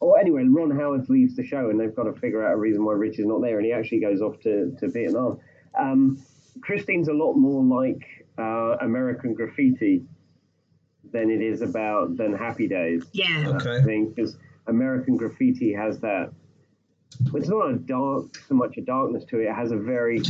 [0.00, 2.84] Or anyway, Ron Howard leaves the show and they've got to figure out a reason
[2.84, 3.58] why Richie's not there.
[3.58, 5.38] And he actually goes off to, to Vietnam.
[5.78, 6.18] Um,
[6.62, 10.04] Christine's a lot more like uh, American Graffiti
[11.12, 13.04] than it is about than Happy Days.
[13.12, 13.52] Yeah.
[13.56, 13.78] Okay.
[13.78, 14.36] I think because
[14.66, 16.32] American Graffiti has that.
[17.34, 19.46] It's not a dark so much a darkness to it.
[19.46, 20.20] It has a very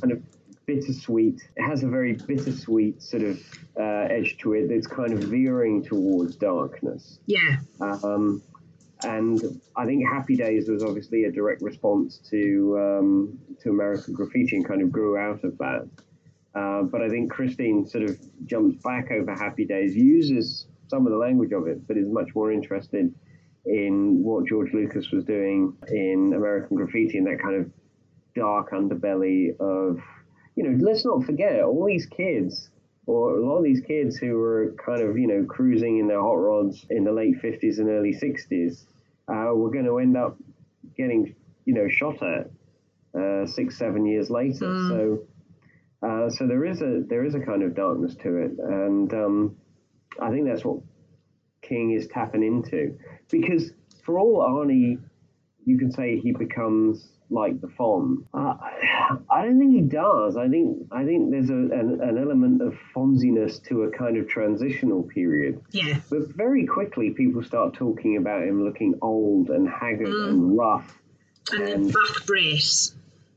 [0.00, 0.22] kind of
[0.66, 1.42] bittersweet.
[1.56, 3.40] It has a very bittersweet sort of
[3.78, 4.68] uh, edge to it.
[4.68, 7.18] That's kind of veering towards darkness.
[7.26, 7.56] Yeah.
[7.80, 8.42] Um,
[9.04, 14.56] and I think Happy Days was obviously a direct response to um, to American Graffiti
[14.56, 15.88] and kind of grew out of that.
[16.54, 21.12] Uh, but I think Christine sort of jumps back over Happy Days, uses some of
[21.12, 23.14] the language of it, but is much more interested
[23.64, 27.70] in what George Lucas was doing in American Graffiti and that kind of
[28.34, 30.00] dark underbelly of,
[30.56, 32.70] you know, let's not forget all these kids
[33.06, 36.20] or a lot of these kids who were kind of, you know, cruising in their
[36.20, 38.84] hot rods in the late 50s and early 60s
[39.28, 40.36] uh, were going to end up
[40.96, 42.50] getting, you know, shot at
[43.18, 44.66] uh, six, seven years later.
[44.88, 45.18] So,
[46.06, 49.56] uh, so there is a there is a kind of darkness to it, and um,
[50.20, 50.78] I think that's what
[51.62, 52.98] King is tapping into.
[53.30, 53.72] Because
[54.04, 54.98] for all Arnie,
[55.64, 58.24] you can say he becomes like the Fonz.
[58.34, 58.54] Uh,
[59.30, 60.36] I don't think he does.
[60.36, 64.28] I think I think there's a, an, an element of Fonziness to a kind of
[64.28, 65.60] transitional period.
[65.70, 65.98] Yeah.
[66.10, 70.98] But very quickly, people start talking about him looking old and haggard and rough.
[71.52, 72.94] And And- the back brace.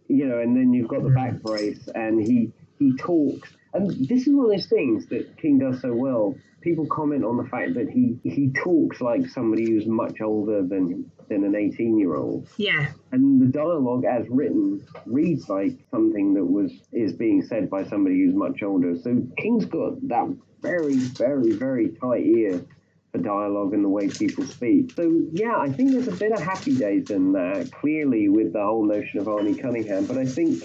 [0.07, 4.27] you know, and then you've got the back brace, and he he talks, and this
[4.27, 6.35] is one of those things that King does so well.
[6.61, 11.09] People comment on the fact that he he talks like somebody who's much older than
[11.29, 12.87] than an eighteen year old, Yeah.
[13.11, 18.23] and the dialogue as written reads like something that was is being said by somebody
[18.23, 18.95] who's much older.
[18.97, 22.65] So King's got that very very very tight ear
[23.11, 24.91] for dialogue and the way people speak.
[24.91, 28.63] So yeah, I think there's a bit of happy days in there, clearly with the
[28.63, 30.63] whole notion of Arnie Cunningham, but I think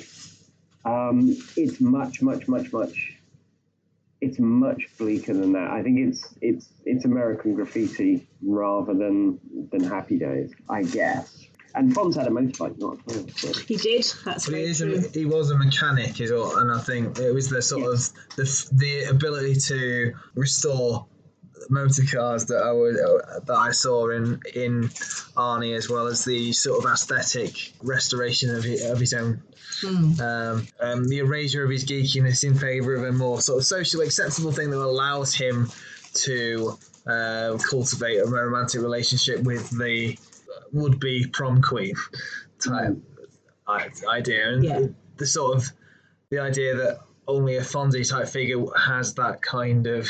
[0.84, 3.19] um, it's much, much, much, much
[4.20, 5.70] it's much bleaker than that.
[5.70, 9.38] I think it's it's it's American graffiti rather than
[9.70, 11.46] than Happy Days, I guess.
[11.72, 13.52] And Fonz had a motorbike, not a car, so.
[13.60, 14.04] He did.
[14.24, 17.32] That's But he, is a, he was a mechanic as well, and I think it
[17.32, 18.00] was the sort of
[18.36, 21.06] the the ability to restore
[21.68, 24.84] motor cars that I would that I saw in in
[25.36, 29.42] Arnie, as well as the sort of aesthetic restoration of his, of his own.
[30.20, 34.04] Um, um, the erasure of his geekiness in favour of a more sort of socially
[34.06, 35.70] acceptable thing that allows him
[36.14, 40.18] to uh, cultivate a romantic relationship with the
[40.72, 41.94] would-be prom queen
[42.58, 42.94] type
[43.68, 44.86] i- idea, and Yeah.
[45.16, 45.70] the sort of
[46.30, 50.08] the idea that only a Fonzie type figure has that kind of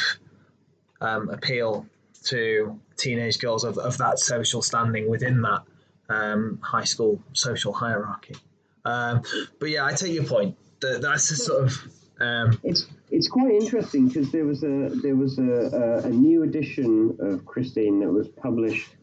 [1.00, 1.86] um, appeal
[2.24, 5.62] to teenage girls of, of that social standing within that
[6.08, 8.36] um, high school social hierarchy.
[8.84, 9.22] Um,
[9.58, 10.56] but yeah, I take your point.
[10.80, 11.74] That that's a sort of
[12.20, 16.42] um, It's it's quite interesting because there was a there was a, a, a new
[16.42, 18.94] edition of Christine that was published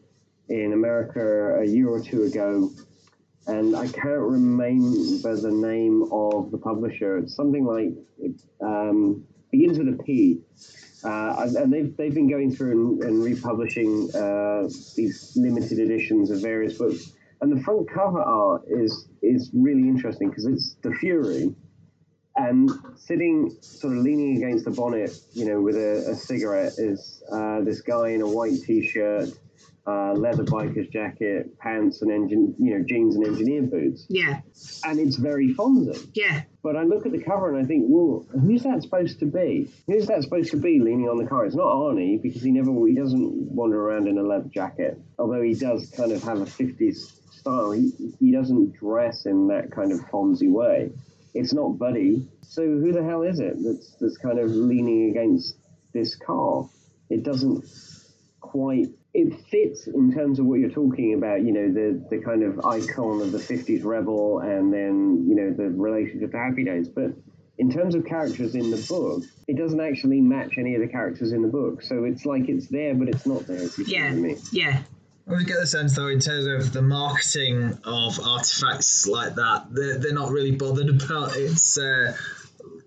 [0.48, 2.70] in America a year or two ago,
[3.46, 7.18] and I can't remember the name of the publisher.
[7.18, 10.40] It's something like it um, begins with a P.
[11.04, 14.62] Uh, and- and they've, they've been going through and, and republishing uh,
[14.96, 17.12] these limited editions of various books.
[17.40, 21.54] And the front cover art is is really interesting because it's the Fury,
[22.34, 27.22] and sitting sort of leaning against the bonnet, you know, with a, a cigarette is
[27.32, 29.28] uh, this guy in a white t-shirt,
[29.86, 34.40] uh, leather biker's jacket, pants and engine, you know, jeans and engineer boots, Yeah.
[34.84, 36.10] and it's very Fonzie.
[36.14, 36.42] Yeah.
[36.62, 39.70] But I look at the cover and I think, well, who's that supposed to be?
[39.86, 41.46] Who's that supposed to be leaning on the car?
[41.46, 44.98] It's not Arnie because he never, he doesn't wander around in a leather jacket.
[45.18, 49.70] Although he does kind of have a 50s style, he, he doesn't dress in that
[49.70, 50.90] kind of Fonzie way.
[51.32, 52.26] It's not Buddy.
[52.42, 55.56] So who the hell is it that's, that's kind of leaning against
[55.92, 56.68] this car?
[57.08, 57.64] It doesn't
[58.50, 62.42] quite it fits in terms of what you're talking about you know the the kind
[62.42, 66.88] of icon of the 50s rebel and then you know the relationship to happy days
[66.88, 67.10] but
[67.58, 71.32] in terms of characters in the book it doesn't actually match any of the characters
[71.32, 74.04] in the book so it's like it's there but it's not there if you Yeah.
[74.04, 74.38] what I mean.
[74.52, 74.82] Yeah.
[75.26, 79.66] I always get the sense, though, in terms of the marketing of artifacts like that,
[79.70, 82.16] they're, they're not really bothered about its uh,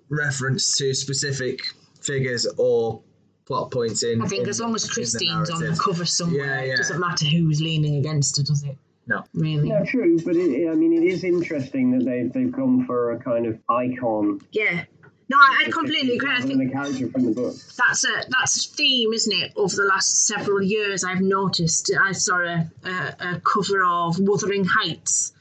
[0.10, 1.60] reference to specific
[2.02, 3.04] figures or
[3.46, 4.22] plot points in.
[4.22, 6.74] I think in- as long as in the Christine's on the cover somewhere, Yeah, yeah.
[6.74, 8.78] it doesn't matter who's leaning against her, does it?
[9.08, 9.24] No.
[9.34, 9.70] Really?
[9.70, 13.20] no true but it, I mean it is interesting that they've, they've gone for a
[13.20, 14.84] kind of icon Yeah.
[15.28, 16.30] No, I, I completely agree.
[16.30, 19.54] I rather think than character from the book that's a that's a theme, isn't it?
[19.56, 21.90] Over the last several years, I've noticed.
[22.00, 25.32] I saw a, a, a cover of Wuthering Heights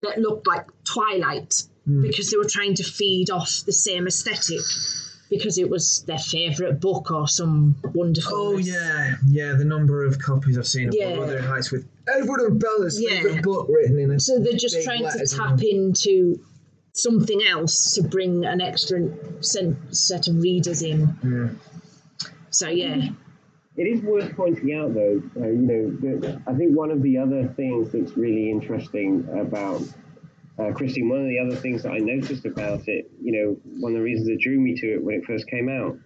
[0.00, 2.02] that looked like Twilight hmm.
[2.02, 4.62] because they were trying to feed off the same aesthetic
[5.36, 8.32] because it was their favourite book or some wonderful.
[8.34, 9.52] Oh yeah, yeah.
[9.52, 11.18] The number of copies I've seen of Yeah.
[11.18, 13.10] Wuthering Heights with Edward and Bella's Yeah.
[13.22, 14.20] favorite book written in it.
[14.20, 16.40] So they're just trying to tap into
[16.92, 19.08] something else to bring an extra
[19.40, 21.06] sen- set of readers in.
[21.06, 21.48] Hmm.
[22.50, 23.08] So yeah,
[23.76, 27.18] It is worth pointing out, though, uh, you know, that I think one of the
[27.18, 29.82] other things that's really interesting about
[30.58, 33.92] uh, Christine, one of the other things that I noticed about it, you know, one
[33.92, 35.98] of the reasons that drew me to it when it first came out,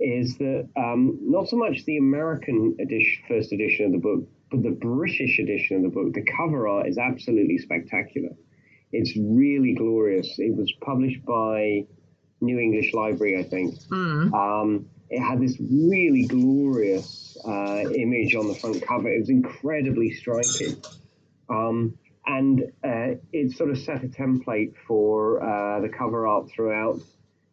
[0.00, 4.62] is that um, not so much the American edition, first edition of the book, but
[4.62, 6.12] the British edition of the book.
[6.14, 8.30] The cover art is absolutely spectacular.
[8.92, 10.38] It's really glorious.
[10.38, 11.86] It was published by
[12.40, 13.74] New English Library, I think.
[14.32, 19.08] Um, it had this really glorious uh, image on the front cover.
[19.08, 20.82] It was incredibly striking.
[21.48, 21.98] Um,
[22.28, 27.00] and uh, it sort of set a template for uh, the cover art throughout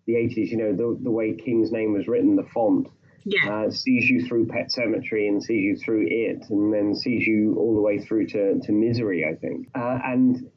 [0.06, 0.50] the 80s.
[0.50, 2.88] You know, the, the way King's name was written, the font
[3.24, 7.26] yeah, uh, sees you through Pet Sematary and sees you through it, and then sees
[7.26, 9.70] you all the way through to, to Misery, I think.
[9.74, 10.52] Uh, and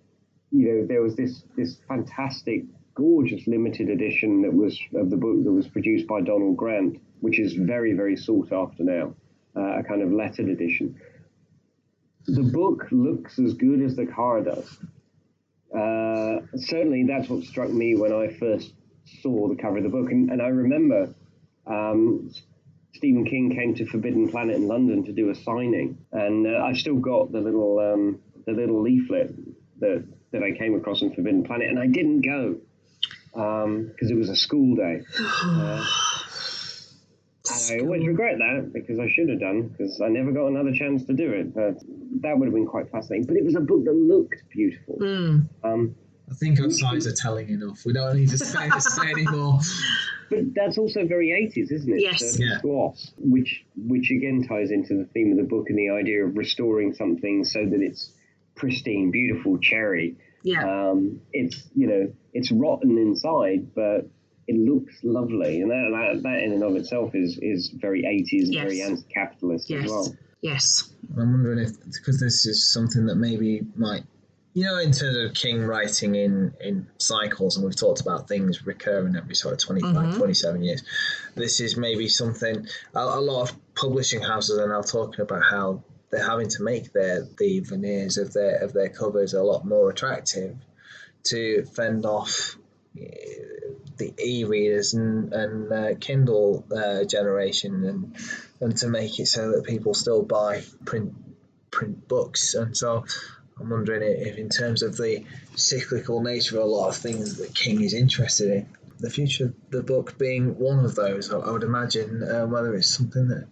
[0.50, 2.64] you know, there was this this fantastic,
[2.94, 7.38] gorgeous limited edition that was of the book that was produced by Donald Grant, which
[7.38, 9.14] is very very sought after now,
[9.56, 11.00] uh, a kind of lettered edition.
[12.28, 14.78] The book looks as good as the car does.
[15.74, 18.72] Uh, certainly, that's what struck me when I first
[19.22, 21.14] saw the cover of the book, and, and I remember
[21.66, 22.30] um,
[22.94, 26.76] Stephen King came to Forbidden Planet in London to do a signing, and uh, I've
[26.76, 29.34] still got the little um, the little leaflet
[29.80, 32.56] that that I came across on Forbidden Planet, and I didn't go
[33.32, 35.02] because um, it was a school day.
[35.18, 35.84] Uh,
[37.70, 41.04] I always regret that because I should have done because I never got another chance
[41.04, 41.54] to do it.
[41.54, 41.82] But
[42.22, 43.26] that would have been quite fascinating.
[43.26, 44.96] But it was a book that looked beautiful.
[45.00, 45.48] Mm.
[45.64, 45.94] Um,
[46.30, 47.84] I think our sides are telling enough.
[47.86, 49.60] We don't need to say, say anymore.
[50.30, 52.00] But that's also very 80s, isn't it?
[52.02, 52.36] Yes.
[52.36, 52.58] The Yeah.
[52.60, 56.36] gloss, which which again ties into the theme of the book and the idea of
[56.36, 58.12] restoring something so that it's
[58.54, 60.16] pristine, beautiful, cherry.
[60.42, 60.90] Yeah.
[60.90, 64.08] Um, it's you know it's rotten inside, but
[64.48, 68.44] it looks lovely, and that that, that in and of itself is is very 80s,
[68.44, 68.62] and Yes.
[68.64, 69.84] very anti-capitalist yes.
[69.84, 70.16] as well.
[70.40, 70.92] Yes.
[71.16, 74.04] I'm wondering if because this is something that maybe might,
[74.54, 78.64] you know, in terms of King writing in in cycles, and we've talked about things
[78.66, 80.16] recurring every sort of 25, Mhm.
[80.16, 80.82] 27 years.
[81.34, 85.82] This is maybe something a, a lot of publishing houses are now talking about how
[86.10, 89.90] they're having to make their the veneers of their of their covers a lot more
[89.90, 90.56] attractive
[91.24, 92.56] to fend off
[92.98, 93.67] eh,
[93.98, 98.16] the e-readers and and uh, Kindle uh, generation and
[98.60, 101.14] and to make it so that people still buy print
[101.70, 102.54] print books.
[102.54, 103.04] And so
[103.60, 105.24] I'm wondering if in terms of the
[105.56, 108.68] cyclical nature of a lot of things that King is interested in
[108.98, 112.88] the future of the book being one of those I, would imagine uh, whether it's
[112.88, 113.46] something that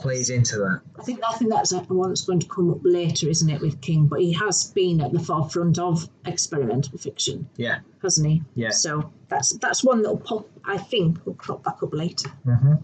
[0.00, 2.80] plays into that I think I think that's a one that's going to come up
[2.82, 4.06] later, isn't it, with King?
[4.06, 8.42] But he has been at the forefront of experimental fiction, yeah hasn't he?
[8.54, 8.70] Yeah.
[8.70, 10.48] So that's that's one that'll pop.
[10.64, 12.30] I think will pop back up later.
[12.46, 12.74] mm-hmm.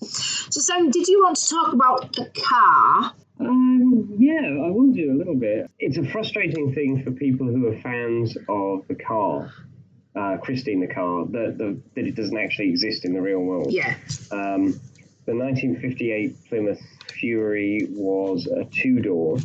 [0.00, 3.14] So Sam, did you want to talk about the car?
[3.40, 5.70] Um, yeah, I will do a little bit.
[5.78, 9.50] It's a frustrating thing for people who are fans of the car,
[10.14, 13.72] uh, Christine the car, that, the, that it doesn't actually exist in the real world.
[13.72, 13.96] Yeah.
[14.30, 14.78] Um,
[15.26, 16.80] the 1958 Plymouth
[17.12, 19.38] Fury was a two door.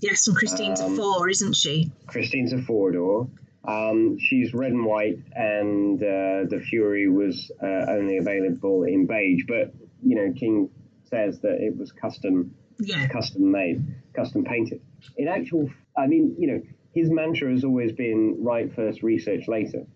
[0.00, 1.90] Yes, and Christine's Um, a four, isn't she?
[2.06, 3.28] Christine's a four door.
[3.64, 9.44] Um, she's red and white, and uh, the Fury was uh, only available in beige.
[9.46, 9.72] But
[10.04, 10.68] you know, King
[11.04, 13.06] says that it was custom Yeah.
[13.06, 14.80] custom made, custom painted.
[15.16, 16.62] In actual, I mean, you know,
[16.92, 19.86] his mantra has always been write first, research later.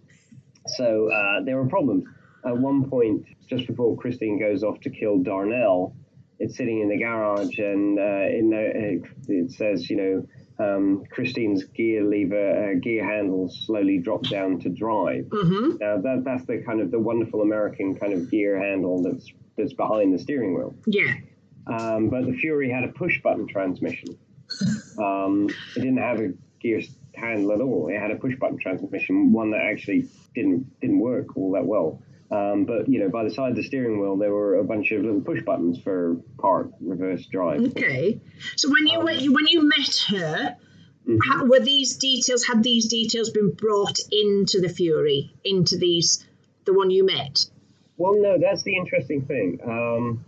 [0.77, 2.05] So uh, there were problems.
[2.47, 5.97] At one point, just before Christine goes off to kill Darnell,
[6.38, 10.26] it's sitting in the garage, and uh, in the, it says, you know,
[10.59, 15.24] um, Christine's gear lever, uh, gear handles slowly drop down to drive.
[15.24, 15.76] Mm-hmm.
[15.80, 19.74] Now that that's the kind of the wonderful American kind of gear handle that's that's
[19.74, 20.74] behind the steering wheel.
[20.86, 21.14] Yeah.
[21.66, 24.18] Um, but the Fury had a push button transmission.
[24.99, 26.80] Um, it didn't have a gear
[27.14, 27.88] handle at all.
[27.88, 32.01] It had a push button transmission, one that actually didn't didn't work all that well.
[32.31, 34.91] Um, but you know, by the side of the steering wheel, there were a bunch
[34.93, 37.61] of little push buttons for park, reverse drive.
[37.61, 38.20] Okay.
[38.57, 40.57] So when you when you when you met her,
[41.07, 41.18] Mhm.
[41.24, 46.27] ha- were these details had these details been brought into the Fury into these
[46.64, 47.47] the one you met?
[47.97, 49.61] Well, no, that's the interesting thing.
[49.64, 50.24] Um,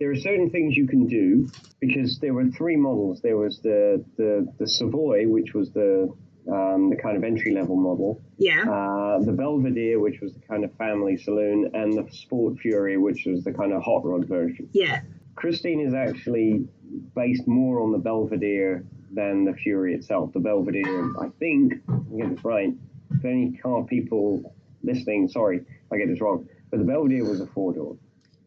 [0.00, 1.48] there are certain things you can do
[1.80, 3.20] because there were three models.
[3.22, 6.12] There was the the, the Savoy, which was the
[6.52, 8.20] um, the kind of entry level model.
[8.38, 8.62] Yeah.
[8.62, 13.24] uh, the Belvedere, which was the kind of family saloon, and the Sport Fury, which
[13.26, 14.68] was the kind of hot rod version.
[14.72, 15.00] Yeah.
[15.34, 16.66] Christine is actually
[17.14, 20.32] based more on the Belvedere than the Fury itself.
[20.32, 22.72] The Belvedere, I think, I get this right.
[23.10, 25.60] If any car people listening, sorry
[25.92, 27.96] I get this wrong, but the Belvedere was a four door.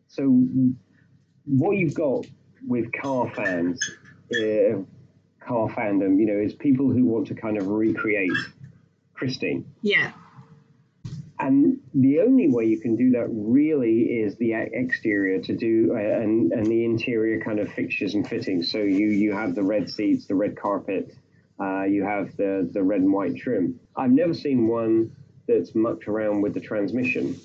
[0.07, 0.23] So
[1.45, 2.25] what you've got
[2.67, 3.79] with car fans,
[4.33, 4.79] uh,
[5.49, 8.39] car fandom, you know, is people who want to kind of recreate
[9.15, 9.65] Christine.
[9.81, 10.11] Yeah.
[11.39, 16.21] And the only way you can do that really is the exterior to do, uh,
[16.21, 18.71] and, and the interior kind of fixtures and fittings.
[18.71, 21.15] So you, you have the red seats, the red carpet,
[21.59, 23.79] uh, you have the, the red and white trim.
[23.95, 25.15] I've never seen one
[25.47, 27.39] that's mucked around with the transmission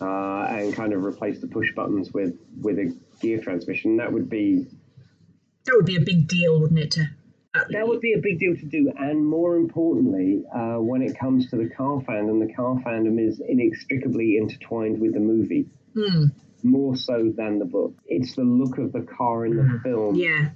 [0.00, 3.96] uh, and kind of replaced the push buttons with, with a gear transmission.
[3.96, 4.66] That would be
[5.66, 6.90] That would be a big deal, wouldn't it?
[6.92, 7.10] To,
[7.54, 11.50] that would be a big deal to do, and more importantly, uh, when it comes
[11.50, 16.26] to the car fandom, the car fandom is inextricably intertwined with the movie, Hmm.
[16.62, 17.94] more so than the book.
[18.06, 20.50] It's the look of the car in the film Yeah.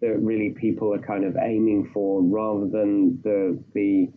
[0.00, 4.08] that really people are kind of aiming for rather than the the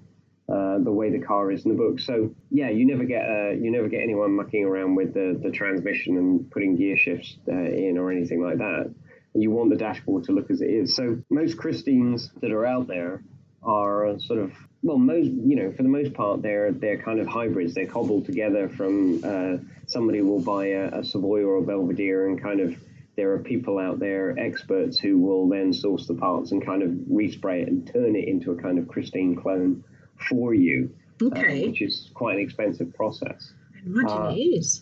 [0.49, 1.99] uh, the way the car is in the book.
[1.99, 5.51] So yeah, you never get uh, you never get anyone mucking around with the, the
[5.51, 8.93] transmission and putting gear shifts uh, in or anything like that.
[9.33, 10.95] You want the dashboard to look as it is.
[10.95, 13.23] So most Christines that are out there
[13.63, 14.51] are sort of
[14.83, 17.73] well, most you know, for the most part, they're they're kind of hybrids.
[17.73, 19.57] They're cobbled together from uh,
[19.87, 22.75] somebody will buy a, a Savoy or a Belvedere and kind of
[23.15, 26.89] there are people out there, experts, who will then source the parts and kind of
[26.89, 29.83] respray it and turn it into a kind of Christine clone
[30.29, 30.89] for you,
[31.21, 31.63] Okay.
[31.63, 33.53] uh, which is quite an expensive process.
[33.75, 34.81] I imagine uh, it is.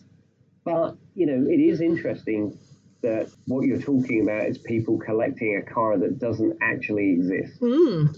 [0.63, 2.57] But you know, it is interesting
[3.01, 7.59] that what you're talking about is people collecting a car that doesn't actually exist.
[7.61, 8.17] Mm.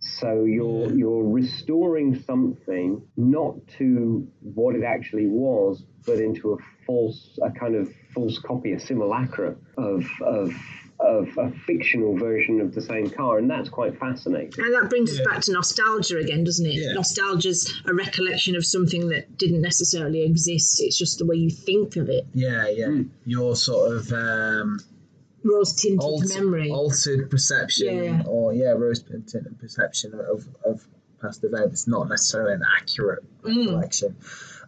[0.00, 7.38] So you're you're restoring something not to what it actually was, but into a false,
[7.42, 10.52] a kind of false copy, a simulacra of of
[11.06, 14.52] of a fictional version of the same car, and that's quite fascinating.
[14.64, 15.22] And that brings Yeah.
[15.22, 16.74] us back to nostalgia again, doesn't it?
[16.74, 16.92] Yeah.
[16.94, 20.80] Nostalgia's a recollection of something that didn't necessarily exist.
[20.82, 22.26] It's just the way you think of it.
[22.34, 22.86] Yeah, yeah.
[22.86, 23.02] Hmm.
[23.26, 24.80] Your sort of um,
[25.44, 26.70] Rose tinted alt- memory.
[26.70, 28.22] altered perception, Yeah.
[28.26, 30.86] or yeah, rose tinted perception of, of
[31.20, 34.14] past events, not necessarily an accurate Mm.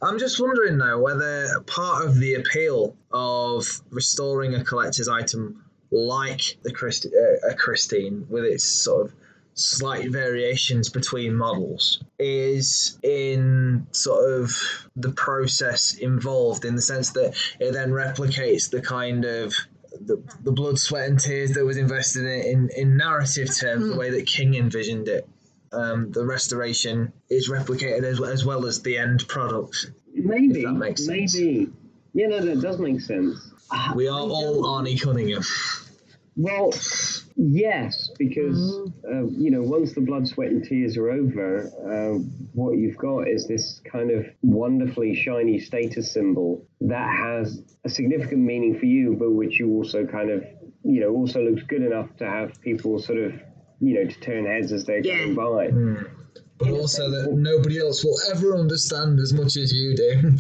[0.02, 5.62] I'm just wondering now whether part of the appeal of restoring a collector's item
[5.96, 9.12] like the Christ- uh, a Christine with its sort of
[9.54, 14.54] slight variations between models is in sort of
[14.96, 19.54] the process involved in the sense that it then replicates the kind of
[19.98, 23.88] the, the blood sweat and tears that was invested in it in, in narrative terms
[23.88, 23.98] the Mm.
[23.98, 25.26] way that king envisioned it
[25.72, 31.06] um, the restoration is replicated as, as well as the end product Maybe, that makes
[31.06, 31.34] sense.
[31.34, 31.70] maybe.
[32.14, 33.52] Yeah, no, that does make sense.
[33.94, 35.42] We are all Arnie Cunningham
[36.38, 36.70] Well,
[37.36, 42.18] yes, because uh, you know once the blood, sweat, and tears are over, uh,
[42.52, 48.42] what you've got is this kind of wonderfully shiny status symbol that has a significant
[48.42, 50.44] meaning for you, but which you also kind of
[50.84, 53.32] you know also looks good enough to have people sort of
[53.80, 55.32] you know to turn heads as they're Yeah.
[55.32, 55.70] going by.
[56.58, 60.36] but also that nobody else will ever understand as much as you do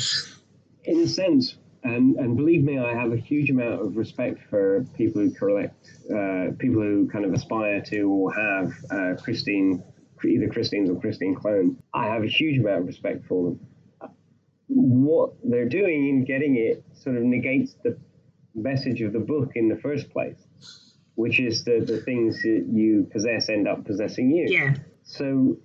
[0.84, 1.56] in a sense,
[1.86, 5.88] and and believe me, I have a huge amount of respect for people who collect,
[6.10, 9.82] uh, people who kind of aspire to or have uh, Christine,
[10.24, 11.78] either Christines or Christine clones.
[11.94, 13.60] I have a huge amount of respect for them.
[14.68, 17.96] What they're doing in getting it sort of negates the
[18.54, 20.42] message of the book in the first place,
[21.14, 24.46] which is that the things that you possess end up possessing you.
[24.48, 24.74] yeah.
[25.04, 25.56] So,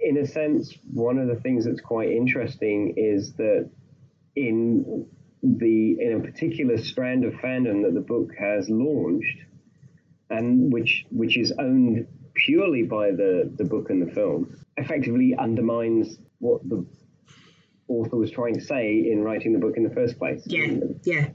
[0.00, 3.68] in a sense, one of the things that's quite interesting is that
[4.34, 5.06] in
[5.42, 9.38] the in a particular strand of fandom that the book has launched,
[10.30, 16.18] and which which is owned purely by the the book and the film, effectively undermines
[16.38, 16.84] what the
[17.88, 20.42] author was trying to say in writing the book in the first place.
[20.46, 20.74] Yeah.
[21.04, 21.28] Yeah.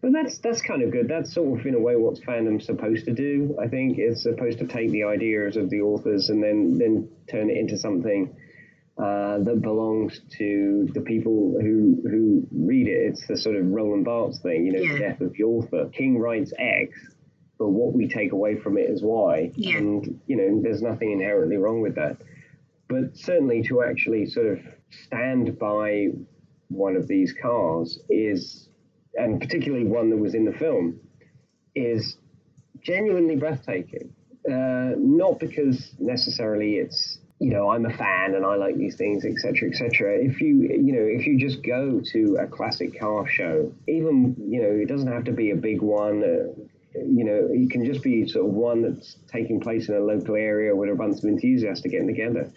[0.00, 1.08] But that's that's kind of good.
[1.08, 3.56] That's sort of in a way what fandom's supposed to do.
[3.62, 7.50] I think it's supposed to take the ideas of the authors and then then turn
[7.50, 8.34] it into something
[8.98, 13.08] uh, that belongs to the people who who read it.
[13.10, 14.92] It's the sort of Roland Barthes thing, you know, Yeah.
[14.92, 15.88] the death of the author.
[15.92, 16.90] King writes X,
[17.58, 19.50] but what we take away from it is Y.
[19.56, 19.78] Yeah.
[19.78, 22.18] And you know, there's nothing inherently wrong with that.
[22.88, 24.58] But certainly to actually sort of
[25.06, 26.08] stand by
[26.68, 28.68] one of these cars is
[29.14, 30.98] and particularly one that was in the film,
[31.74, 32.18] is
[32.80, 34.12] genuinely breathtaking.
[34.50, 39.24] Uh, not because necessarily it's you know I'm a fan and I like these things,
[39.24, 40.18] etc., etc.
[40.18, 44.62] If you you know if you just go to a classic car show, even you
[44.62, 46.22] know it doesn't have to be a big one.
[46.22, 46.62] Uh,
[46.94, 50.36] you know, it can just be sort of one that's taking place in a local
[50.36, 52.52] area where a bunch of enthusiasts are getting together.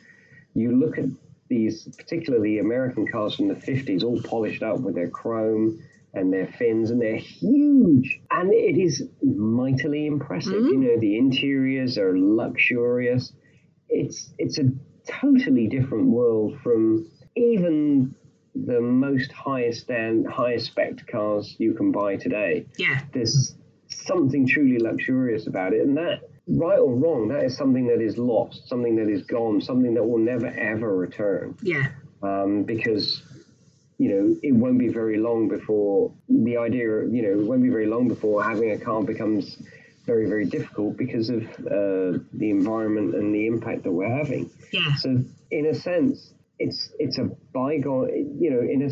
[0.54, 1.06] You look at
[1.48, 5.82] these, particularly American cars from the 50s, all polished up with their chrome
[6.14, 8.20] and their fins, and they're huge.
[8.30, 10.54] And it is mightily impressive.
[10.54, 13.32] You know, the interiors are luxurious.
[13.90, 14.70] It's it's a
[15.08, 18.16] totally different world from even
[18.56, 22.66] the most highest stand, highest spec cars you can buy today.
[22.78, 23.02] Yeah.
[23.14, 23.56] There's
[23.90, 28.18] something truly luxurious about it, and that, right or wrong, that is something that is
[28.18, 31.88] lost, something that is gone, something that will never ever return Yeah.
[32.24, 33.22] um, because
[33.98, 37.70] you know it won't be very long before the idea you know it won't be
[37.70, 39.58] very long before having a car becomes
[40.06, 44.96] very very difficult because of uh, the environment and the impact that we're having Yeah.
[44.96, 45.10] so
[45.52, 48.90] in a sense it's it's a bygone you know in a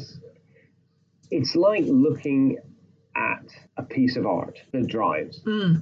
[1.31, 2.57] it's like looking
[3.15, 3.45] at
[3.77, 5.81] a piece of art that drives Mm.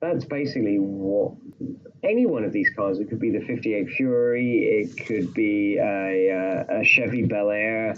[0.00, 1.32] that's basically what
[2.02, 2.98] any one of these cars.
[2.98, 4.52] It could be the '58 Fury.
[4.80, 7.94] It could be a, uh, a Chevy Bel Air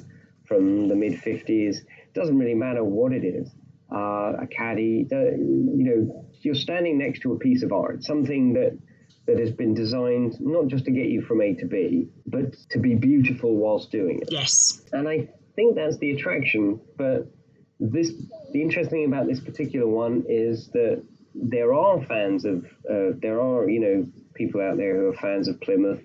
[0.49, 1.77] from the mid '50s.
[1.77, 3.49] It doesn't really matter what it is.
[3.93, 5.05] Uh, a caddy.
[5.05, 8.79] The, you know, you're standing next to a piece of art, something that
[9.27, 12.79] that has been designed not just to get you from A to B, but to
[12.79, 14.29] be beautiful whilst doing it.
[14.33, 14.83] Yes.
[14.93, 16.81] And I think that's the attraction.
[16.97, 17.31] But
[17.79, 18.13] this,
[18.53, 21.05] the interesting thing about this particular one is that
[21.35, 25.49] there are fans of, uh, there are you know people out there who are fans
[25.49, 26.01] of Plymouth,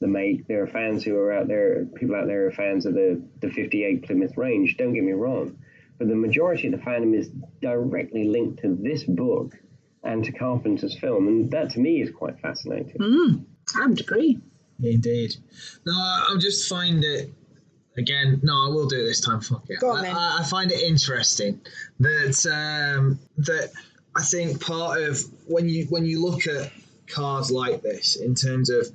[0.00, 0.46] the make.
[0.46, 3.50] There are fans who are out there, people out there are fans of the the
[3.50, 4.76] 58 Plymouth range.
[4.76, 5.58] Don't get me wrong,
[5.98, 9.54] but the majority of the fandom is directly linked to this book
[10.02, 12.98] and to Carpenter's film, and that to me is quite fascinating.
[12.98, 13.44] Mm,
[13.76, 14.38] I would agree.
[14.82, 15.36] Indeed.
[15.84, 17.32] No, I I just find it
[17.96, 18.40] again.
[18.42, 19.40] No, I will do it this time.
[19.40, 19.80] Fuck it.
[19.80, 20.10] Go on, I.
[20.10, 21.60] I, I find it interesting
[22.00, 23.70] that um, that
[24.14, 26.70] I think part of when you when you look at
[27.08, 28.86] cars like this in terms of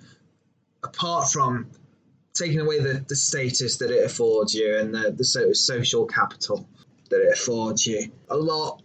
[0.83, 1.67] apart from
[2.33, 6.67] taking away the, the status that it affords you and the, the so, social capital
[7.09, 8.81] that it affords you, a lot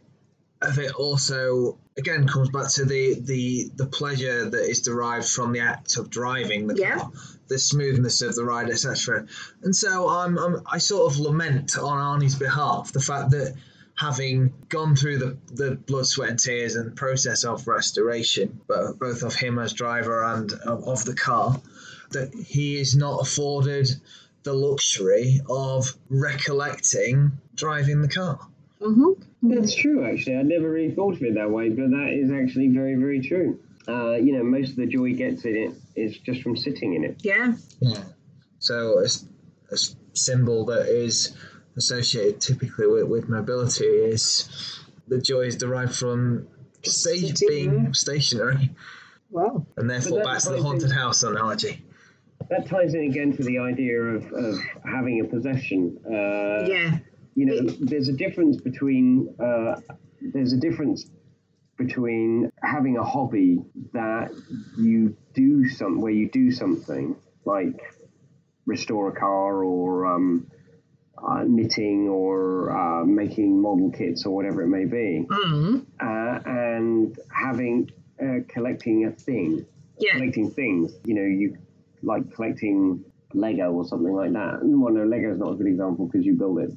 [0.60, 5.52] of it also again comes back to the the the pleasure that is derived from
[5.52, 6.98] the act of driving the Yeah.
[6.98, 7.12] car,
[7.48, 9.26] the smoothness of the ride, etc.
[9.62, 13.54] And so I'm, I'm I sort of lament on Arnie's behalf the fact that
[13.94, 19.34] having gone through the, the blood, sweat, and tears and process of restoration, both of
[19.34, 21.60] him as driver and of, of the car,
[22.10, 23.88] that he is not afforded
[24.44, 28.38] the luxury of recollecting driving the car.
[28.80, 30.36] Hmm That's true, actually.
[30.36, 33.58] I never really thought of it that way, but that is actually very, very true.
[33.88, 37.04] Uh, you know, most of the joy gets in it is just from sitting in
[37.04, 37.16] it.
[37.22, 37.54] Yeah.
[37.80, 38.04] Yeah.
[38.58, 39.76] So a
[40.12, 41.36] symbol that is
[41.76, 46.46] associated typically with, with mobility is the joy is derived from
[46.84, 47.48] sta- Sitting.
[47.48, 48.70] being stationary,
[49.30, 49.64] Wow.
[49.76, 51.84] and therefore back that's to the haunted think- house analogy.
[52.50, 55.98] That ties in again to the idea of, of having a possession.
[56.06, 56.98] Uh, Yeah.
[57.38, 59.76] You know, there's a difference between uh,
[60.20, 61.08] there's a difference
[61.76, 63.60] between having a hobby
[63.92, 64.30] that
[64.76, 67.80] you do some where you do something like
[68.66, 70.50] restore a car or um,
[71.16, 75.86] uh, knitting or uh, making model kits or whatever it may be, Mm.
[76.00, 77.88] uh, and having
[78.20, 79.64] uh, collecting a thing,
[80.00, 80.14] Yeah.
[80.14, 80.92] collecting things.
[81.04, 81.56] You know, you
[82.02, 84.58] like collecting Lego or something like that.
[84.64, 86.72] Well, no, Lego is not a good example because you build it.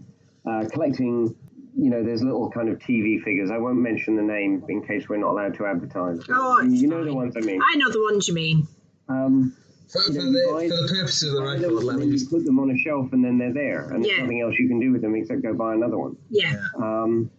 [0.45, 1.35] Uh, collecting,
[1.77, 3.51] you know, there's little kind of TV figures.
[3.51, 6.19] I won't mention the name in case we're not allowed to advertise.
[6.29, 7.61] Oh, you know the ones I mean.
[7.61, 8.67] I know the ones you mean.
[9.07, 9.55] Um,
[9.87, 12.05] For, for, You know, the, for the purposes of the buy record, them, let me
[12.07, 14.55] you just put them on a shelf and then they're there, and there's nothing else
[14.57, 16.17] you can do with them except go buy another one.
[16.29, 16.55] Yeah.
[16.77, 17.29] Um,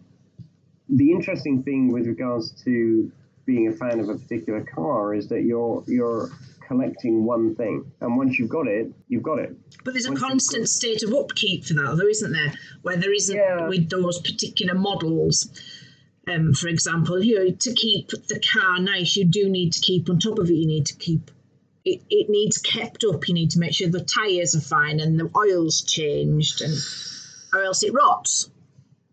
[0.89, 3.11] the interesting thing with regards to
[3.45, 6.29] being a fan of a particular car is that you're you're
[6.67, 9.55] collecting one thing, and once you've got it, you've got it.
[9.83, 12.53] But there's a Once constant state of upkeep for that, though, isn't there?
[12.81, 13.67] Where there isn't Yeah.
[13.67, 15.49] with those particular models.
[16.27, 20.09] Um, for example, you know, to keep the car nice, you do need to keep
[20.09, 20.53] on top of it.
[20.53, 21.31] You need to keep
[21.85, 22.01] it.
[22.09, 23.27] It needs kept up.
[23.27, 26.73] You need to make sure the tires are fine and the oil's changed, and
[27.53, 28.49] or else it rots.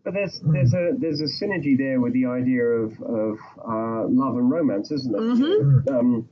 [0.05, 4.37] But there's there's a there's a synergy there with the idea of of uh, love
[4.37, 5.21] and romance, isn't there?
[5.21, 5.89] Mhm.
[5.91, 6.29] Um,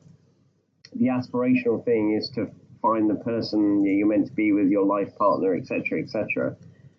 [0.94, 2.50] the aspirational thing is to
[2.82, 6.56] find the person you're meant to be with, your life partner, etc., etc.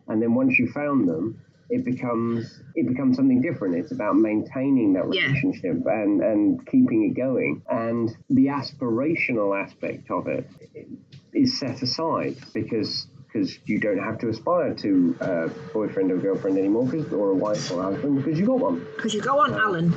[0.09, 1.41] And then once you found them,
[1.71, 3.77] it becomes it becomes something different.
[3.77, 5.23] It's about maintaining that Yeah.
[5.27, 7.63] relationship and and keeping it going.
[7.71, 10.49] And the aspirational aspect of it
[11.33, 16.59] is set aside because because you don't have to aspire to a boyfriend or girlfriend
[16.59, 18.85] anymore, 'cause- or a wife or a husband, because you got one.
[18.97, 19.93] Because you go on, Alan.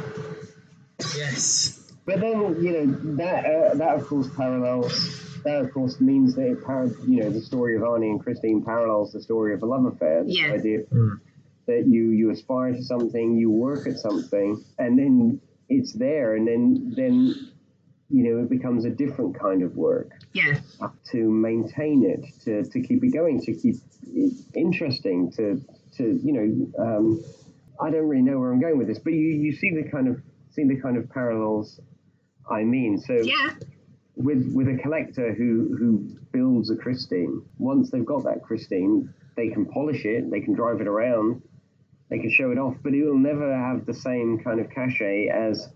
[1.17, 1.82] yes.
[2.05, 5.19] But then you know that uh, that of course parallels.
[5.43, 8.63] That of course means that it par- you know the story of Arnie and Christine
[8.63, 10.23] parallels the story of a love affair.
[10.23, 10.53] The Yeah.
[10.53, 11.19] idea Mm.
[11.67, 16.47] that you you aspire to something, you work at something, and then it's there, and
[16.47, 17.33] then then
[18.09, 20.59] you know it becomes a different kind of work Yeah.
[21.11, 23.75] to maintain it, to, to keep it going, to keep
[24.13, 25.59] it interesting, to
[25.97, 27.23] to you know, um,
[27.81, 30.07] I don't really know where I'm going with this, but you, you see the kind
[30.07, 30.21] of
[30.51, 31.79] see the kind of parallels
[32.49, 32.97] I mean.
[32.97, 33.51] So Yeah.
[34.15, 39.49] with with a collector who who builds a Christine, once they've got that Christine, they
[39.49, 41.41] can polish it, they can drive it around,
[42.09, 45.29] they can show it off, but it will never have the same kind of cachet
[45.29, 45.69] as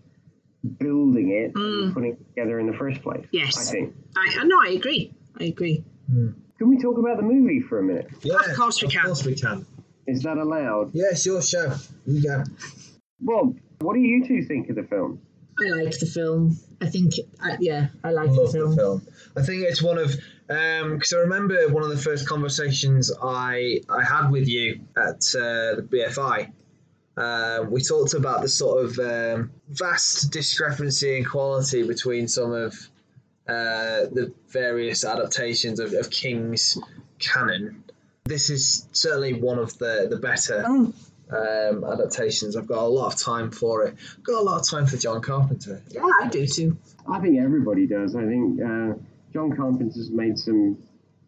[0.80, 1.94] building it and mm.
[1.94, 3.26] putting it together in the first place.
[3.32, 3.58] Yes.
[3.58, 3.96] I think.
[4.16, 4.60] I, uh, I know.
[4.62, 5.14] I agree.
[5.40, 5.84] I agree.
[6.12, 6.30] Hmm.
[6.58, 8.08] Can we talk about the movie for a minute?
[8.24, 9.02] Yeah, Of course we can.
[9.02, 9.66] Of course we can.
[10.08, 10.92] Is that allowed?
[10.94, 11.76] Yeah, it's your show.
[12.06, 12.44] You go.
[13.22, 15.22] Rob, what do you two think of the film?
[15.60, 16.58] I like the film.
[16.82, 18.70] I think, I, yeah, I like love the film.
[18.72, 19.08] the film.
[19.36, 20.16] I think it's one of
[20.48, 25.76] because I remember one of the first conversations I I had with you at uh,
[25.76, 26.52] the BFI.
[27.18, 32.74] Uh, we talked about the sort of um, vast discrepancy in quality between some of
[33.48, 36.78] uh, the various adaptations of, of King's
[37.20, 37.84] canon.
[38.26, 40.94] This is certainly one of the the better Oh,
[41.32, 42.56] um, adaptations.
[42.56, 43.96] I've got a lot of time for it.
[44.24, 45.82] Got a lot of time for John Carpenter.
[45.90, 46.78] yeah, I do too.
[47.10, 48.16] I think everybody does.
[48.16, 48.94] I think uh,
[49.34, 50.78] John Carpenter's made some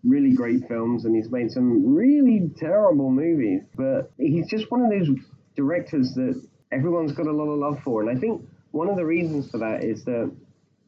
[0.04, 4.90] really great films and he's made some really terrible movies, but he's just one of
[4.90, 5.10] those
[5.56, 8.02] directors that everyone's got a lot of love for.
[8.02, 10.32] And I think one of the reasons for that is that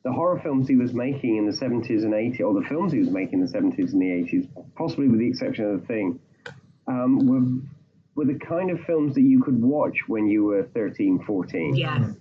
[0.03, 2.99] the horror films he was making in the 70s and 80s, or the films he
[2.99, 6.19] was making in the 70s and the 80s, possibly with the exception of The Thing,
[6.87, 7.61] um, were,
[8.15, 11.75] were the kind of films that you could watch when you were 13, 14.
[11.75, 12.11] Yeah.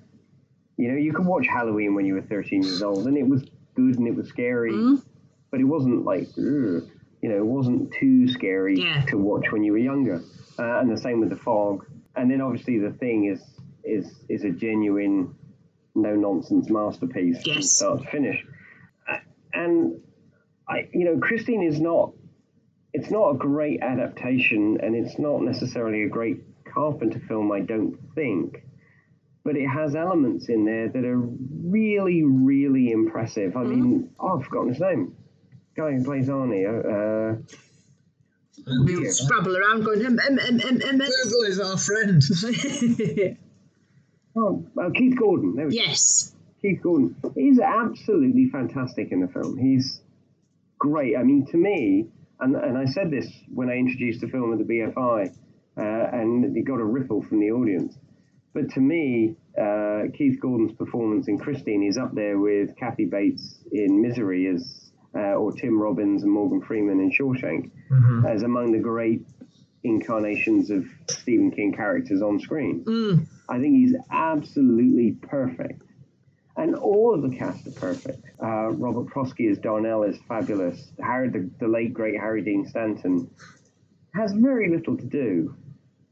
[0.76, 3.42] You know, you could watch Halloween when you were 13 years old, and it was
[3.74, 5.02] good and it was scary, Mm.
[5.50, 6.82] but it wasn't like, you
[7.22, 9.02] know, it wasn't too scary Yeah.
[9.08, 10.22] to watch when you were younger.
[10.58, 11.86] Uh, and the same with The Fog.
[12.16, 13.40] And then obviously the thing is
[13.82, 15.34] is is a genuine,
[15.94, 18.44] no nonsense masterpiece from start to finish.
[19.10, 19.16] Uh,
[19.54, 20.00] And
[20.68, 22.12] I, you know, Christine is not.
[22.92, 27.52] It's not a great adaptation, and it's not necessarily a great Carpenter film.
[27.52, 28.64] I don't think
[29.44, 33.56] but it has elements in there that are really, really impressive.
[33.56, 35.16] I mean, oh, I've forgotten his name.
[35.76, 36.66] Guy who plays Arnie.
[36.66, 37.38] Uh,
[38.66, 42.22] We'll scrabble around going, um, um, um, um, um, Google is our friend.
[44.36, 45.56] oh, uh, Keith Gordon.
[45.56, 45.82] There we go.
[45.82, 46.36] yes.
[46.60, 47.16] Keith Gordon.
[47.34, 49.56] He's absolutely fantastic in the film.
[49.56, 50.02] He's
[50.78, 51.16] great.
[51.16, 52.08] I mean, to me,
[52.40, 55.34] and, and I said this when I introduced the film at the BFI,
[55.76, 57.96] uh, and it got a ripple from the audience.
[58.52, 63.62] But to me, uh, Keith Gordon's performance in Christine is up there with Kathy Bates
[63.72, 67.70] in Misery as, uh, or Tim Robbins and Morgan Freeman in Shawshank
[68.26, 69.24] as among the great
[69.84, 72.84] incarnations of Stephen King characters on screen.
[72.84, 73.26] Mm.
[73.48, 75.82] I think he's absolutely perfect.
[76.60, 78.22] And all of the cast are perfect.
[78.42, 80.92] Uh, Robert Prosky as Darnell is fabulous.
[81.02, 83.30] Harry, the, the late great Harry Dean Stanton
[84.14, 85.54] has very little to do,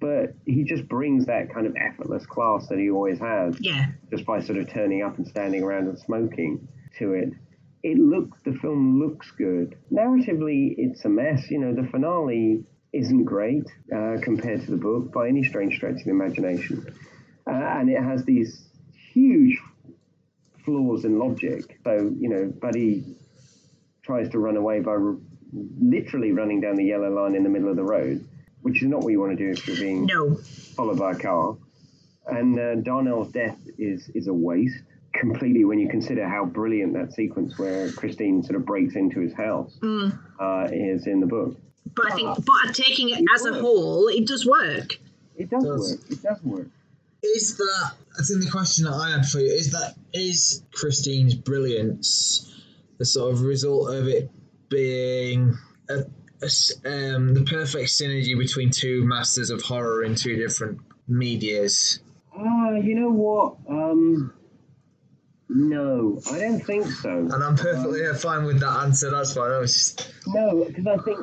[0.01, 3.89] but he just brings that kind of effortless class that he always has Yeah.
[4.11, 6.67] just by sort of turning up and standing around and smoking
[6.99, 7.31] to it.
[7.83, 9.77] It looks the film looks good.
[9.93, 11.51] Narratively, it's a mess.
[11.51, 12.65] You know, the finale
[12.95, 16.87] isn't great uh, compared to the book by any strange stretch of the imagination,
[17.47, 18.65] uh, and it has these
[19.13, 19.61] huge
[20.69, 21.81] flaws in logic.
[21.85, 23.05] So you know, Buddy
[24.03, 25.17] tries to run away by r-
[25.81, 28.27] literally running down the yellow line in the middle of the road,
[28.63, 30.35] which is not what you want to do if you're being No.
[30.77, 31.57] followed by a car.
[32.27, 34.83] And uh, Darnell's death is is a waste
[35.15, 39.33] completely when you consider how brilliant that sequence where Christine sort of breaks into his
[39.33, 40.19] house Mm.
[40.39, 41.57] uh, is in the book.
[41.97, 44.99] But I think, but taking it as a whole, it does work.
[45.37, 45.93] It does, Does.
[45.93, 46.11] work.
[46.11, 46.67] It does work.
[47.23, 51.35] Is that I think the question that I had for you is that is Christine's
[51.35, 52.45] brilliance
[52.99, 54.31] the sort of result of it
[54.69, 55.57] being
[55.89, 56.05] a,
[56.43, 62.01] a um, the perfect synergy between two masters of horror in two different medias?
[62.37, 63.57] Ah, you know what?
[63.69, 64.33] Um,
[65.49, 67.11] no, I don't think so.
[67.11, 69.11] And I'm perfectly fine with that answer.
[69.11, 69.51] That's fine.
[69.51, 71.19] I was just No, because I think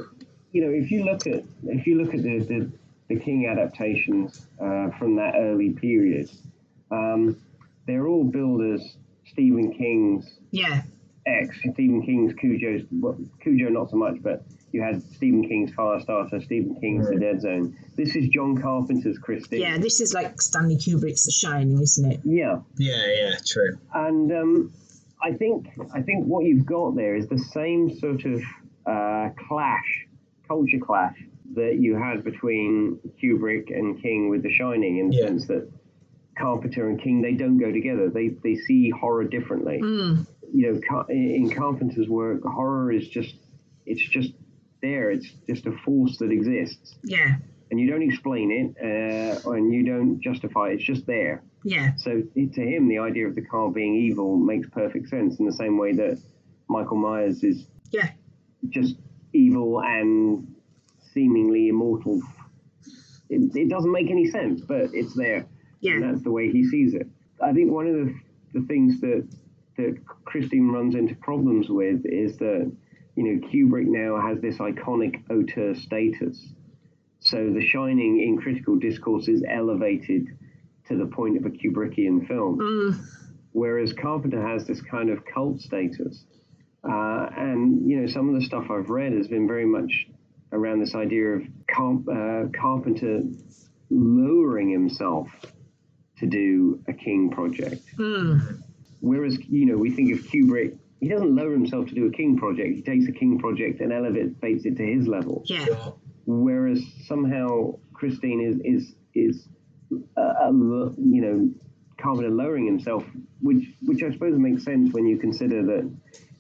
[0.52, 2.72] you know if you look at if you look at the the,
[3.08, 6.30] the King adaptations uh, from that early period,
[6.92, 7.38] um,
[7.88, 8.98] they're all builders
[9.32, 10.82] Stephen King's Yeah.
[11.26, 16.44] ex Stephen King's Cujo's well, Cujo not so much, but you had Stephen King's Firestarter,
[16.44, 17.78] Stephen King's The Dead Zone.
[17.96, 19.62] This is John Carpenter's Christine.
[19.62, 19.78] Yeah.
[19.78, 22.20] This is like Stanley Kubrick's The Shining, isn't it?
[22.26, 22.60] Yeah.
[22.78, 23.78] yeah, yeah, true.
[23.94, 24.74] and um,
[25.24, 28.42] I think I think what you've got there is the same sort of
[28.86, 30.08] uh, clash,
[30.48, 31.18] culture clash
[31.54, 35.28] that you had between Kubrick and King with The Shining, in the Yeah.
[35.28, 35.72] sense that
[36.38, 38.10] Carpenter and King they don't go together.
[38.10, 39.80] They they see horror differently.
[39.82, 40.28] Mm.
[40.54, 43.36] You know, Car- in Carpenter's work, horror is just
[43.86, 44.34] it's just
[44.82, 45.12] there.
[45.12, 47.36] It's just a force that exists, Yeah.
[47.72, 50.76] and you don't explain it, uh, and you don't justify it.
[50.76, 51.44] It's just there.
[51.64, 51.96] Yeah.
[51.96, 55.54] So to him, the idea of the car being evil makes perfect sense in the
[55.54, 56.20] same way that
[56.70, 58.10] Michael Myers is Yeah.
[58.70, 58.98] just
[59.34, 60.48] evil and
[61.16, 62.22] seemingly immortal.
[63.30, 65.48] It, it doesn't make any sense, but it's there.
[65.96, 67.08] And that's the way he sees it.
[67.42, 68.16] I think one of the,
[68.54, 69.28] the things that,
[69.78, 72.72] that Christine runs into problems with is that,
[73.16, 76.38] you know, Kubrick now has this iconic auteur status.
[77.20, 80.28] So The Shining in critical discourse is elevated
[80.88, 82.60] to the point of a Kubrickian film.
[82.60, 83.08] Mm.
[83.54, 86.26] whereas Carpenter has this kind of cult status.
[86.84, 90.08] Uh, and you know, some of the stuff I've read has been very much
[90.56, 93.22] around this idea of Carp- uh, Carpenter
[93.90, 95.28] lowering himself
[96.18, 97.82] to do a King project.
[97.98, 98.40] Hmm.
[99.02, 102.38] Whereas, you know, we think of Kubrick, he doesn't lower himself to do a King
[102.38, 102.76] project.
[102.76, 105.44] He takes a King project and elevates it to his level.
[105.46, 105.92] Yeah.
[106.26, 109.48] Whereas somehow Christine is is is
[110.18, 111.50] uh, uh, a, a, you know
[111.98, 113.04] Carpenter lowering himself,
[113.42, 115.92] which which I suppose makes sense when you consider that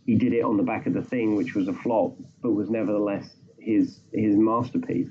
[0.05, 2.69] he did it on the back of the thing, which was a flop, but was
[2.69, 3.29] nevertheless
[3.65, 5.09] his his masterpiece.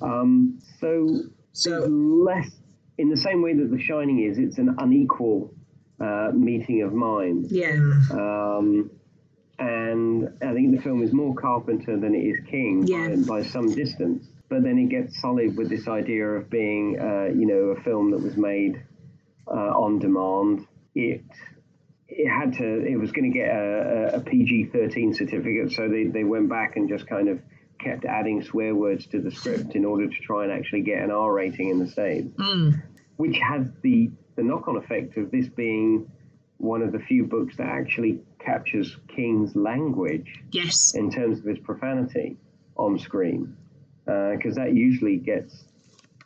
[0.00, 1.08] Um, so
[1.52, 2.50] So- less
[2.98, 4.38] in the same way that The Shining is.
[4.38, 5.52] It's an unequal
[6.00, 7.52] uh, meeting of minds.
[7.52, 7.76] Yeah.
[8.10, 8.90] Um,
[9.58, 13.14] and I think the film is more Carpenter than it is King Yeah.
[13.26, 14.26] by, by some distance.
[14.48, 18.10] But then it gets solid with this idea of being, uh, you know, a film
[18.10, 18.82] that was made
[19.46, 19.50] uh,
[19.84, 20.66] on demand.
[20.94, 21.22] It
[22.08, 22.84] it had to.
[22.86, 26.48] It was going to get a, a, a PG thirteen certificate, so they, they went
[26.48, 27.40] back and just kind of
[27.78, 31.10] kept adding swear words to the script in order to try and actually get an
[31.10, 32.70] R rating in the states hmm.
[33.16, 36.10] which has the, the knock on effect of this being
[36.58, 40.94] one of the few books that actually captures King's language Yes.
[40.94, 42.36] in terms of his profanity
[42.76, 43.56] on screen.
[44.06, 45.64] Uh, because that usually gets,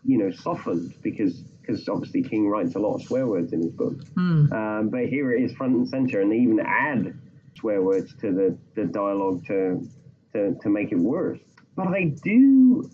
[0.05, 3.71] you know, softened because because obviously King writes a lot of swear words in his
[3.71, 4.07] books.
[4.15, 4.53] Hmm.
[4.53, 7.17] Um, but here it is front and center, and they even add
[7.57, 9.87] swear words to the, the dialogue to,
[10.33, 11.39] to to make it worse.
[11.77, 12.91] But I do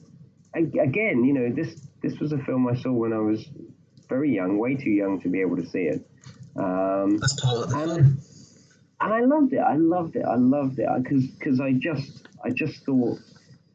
[0.55, 3.49] a- again, you know, this this was a film I saw when I was
[4.09, 6.07] very young, way too young to be able to see it.
[6.57, 8.19] Um, That's part of the and, fun.
[9.01, 9.59] and I loved it.
[9.59, 10.25] I loved it.
[10.25, 13.19] I loved it because because I just I just thought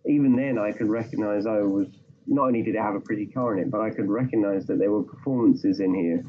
[0.06, 1.88] even then I could recognize I was
[2.28, 4.78] not only did it have a pretty car in it, but I could recognize that
[4.78, 6.24] there were performances in here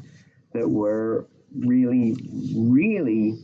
[0.53, 1.27] that were
[1.57, 2.15] really
[2.55, 3.37] really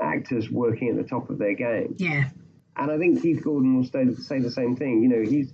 [0.00, 1.94] actors working at the top of their game.
[1.98, 2.30] Yeah.
[2.78, 5.02] And I think Keith Gordon will say, say the same thing.
[5.02, 5.52] You know, he's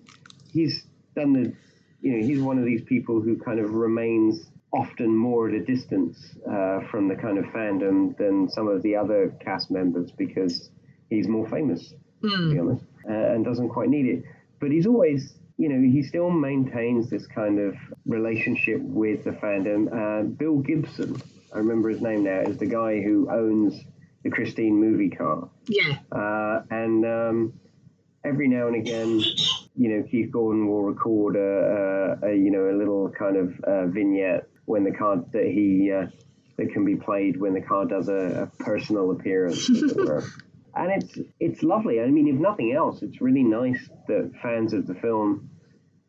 [0.53, 0.85] he's
[1.17, 1.53] done the,
[2.01, 5.65] you know, he's one of these people who kind of remains often more at a
[5.65, 10.71] distance uh, from the kind of fandom than some of the other cast members because
[11.11, 14.25] he's more famous, to be honest, uh, and doesn't quite need it.
[14.61, 19.93] But he's always, you know, he still maintains this kind of relationship with the fandom.
[19.93, 21.23] Uh, Bill Gibson,
[21.55, 23.85] I remember his name now, is the guy who owns
[24.25, 25.49] the Christine movie car.
[25.69, 25.99] Yeah.
[26.11, 27.53] Uh, and um,
[28.25, 29.21] every now and again,
[29.77, 33.61] you know, Keith Gordon will record a, a, a you know a little kind of
[33.65, 36.07] uh, vignette when the car that he uh,
[36.57, 40.25] that can be played when the car does a, a personal appearance, as it were.
[40.77, 42.01] And it's it's lovely.
[42.01, 45.49] I mean, if nothing else, it's really nice that fans of the film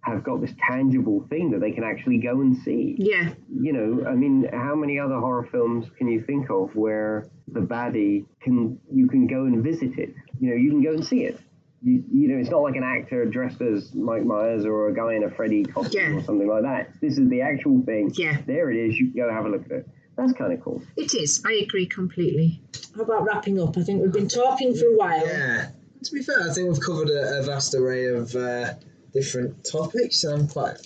[0.02, 3.30] have got this tangible thing that they can actually go and see Yeah.
[3.52, 7.60] you know, I mean, how many other horror films can you think of where the
[7.62, 10.14] baddie can you can go and visit it?
[10.40, 11.40] You know, you can go and see it.
[11.84, 15.14] You, you know, it's not like an actor dressed as Mike Myers or a guy
[15.14, 16.18] in a Freddy costume Yeah.
[16.20, 16.90] or something like that.
[17.00, 18.12] This is the actual thing.
[18.16, 18.38] Yeah.
[18.48, 18.98] There it is.
[18.98, 19.88] You can go have a look at it.
[20.18, 20.82] That's kind of cool.
[20.98, 21.44] It is.
[21.46, 22.62] I agree completely.
[22.96, 23.78] How about wrapping up?
[23.78, 25.28] I think we've been talking for a while.
[25.28, 25.68] Yeah.
[26.06, 28.74] To be fair, I think we've covered a, a vast array of uh,
[29.14, 30.78] different topics, and I'm quite.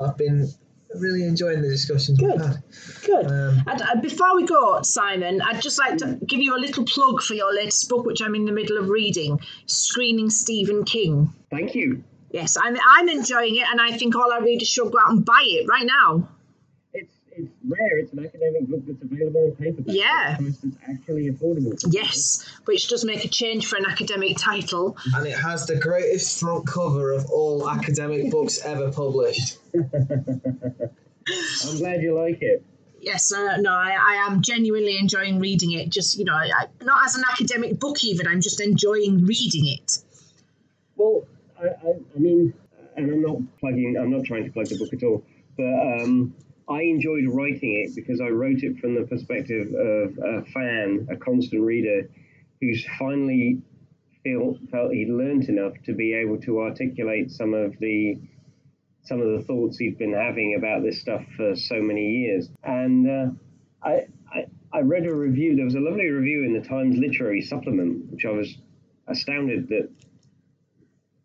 [0.00, 0.48] I've been
[1.00, 2.40] really enjoying the discussions we've Good.
[2.40, 2.62] had.
[3.04, 3.26] Good.
[3.26, 6.84] Um, And uh, before we go, Simon, I'd just like to give you a little
[6.84, 11.32] plug for your latest book, which I'm in the middle of reading, Screening Stephen King.
[11.50, 12.02] Thank you.
[12.30, 15.24] Yes, I'm, I'm enjoying it, and I think all our readers should go out and
[15.24, 16.28] buy it right now.
[16.92, 17.98] It's it's rare.
[17.98, 19.94] It's an academic book that's available in paperback.
[19.94, 20.36] Yeah.
[20.40, 21.80] It's it's actually affordable.
[21.90, 24.96] Yes, which does make a change for an academic title.
[25.16, 29.58] and it has the greatest front cover of all academic books ever published.
[31.66, 32.64] I'm glad you like it.
[33.00, 35.90] Yes, uh, no, I, I am genuinely enjoying reading it.
[35.90, 39.98] Just, you know, I, not as an academic book, even, I'm just enjoying reading it.
[40.96, 41.26] Well,
[41.60, 42.54] I, I, mean,
[42.96, 45.22] and I'm not plugging, I'm not trying to plug the book at all,
[45.56, 46.34] but um,
[46.68, 51.16] I enjoyed writing it because I wrote it from the perspective of a fan, a
[51.16, 52.08] constant reader,
[52.60, 53.60] who's finally
[54.22, 58.18] feel, felt he'd learned enough to be able to articulate some of the
[59.04, 62.48] some of the thoughts he'd been having about this stuff for so many years.
[62.62, 63.30] And uh,
[63.82, 65.56] I, I, I read a review.
[65.56, 68.56] There was a lovely review in the Times Literary Supplement, which I was
[69.06, 69.90] astounded that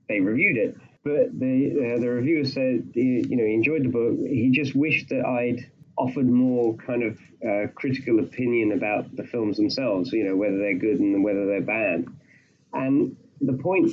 [0.08, 0.76] they reviewed it.
[1.04, 4.18] But the uh, the reviewer said, he- you know, he enjoyed the book.
[4.28, 9.56] He just wished that I'd offered more kind of uh, critical opinion about the films
[9.58, 10.12] themselves.
[10.12, 12.06] You know, whether they're good and whether they're bad.
[12.74, 13.92] And the point,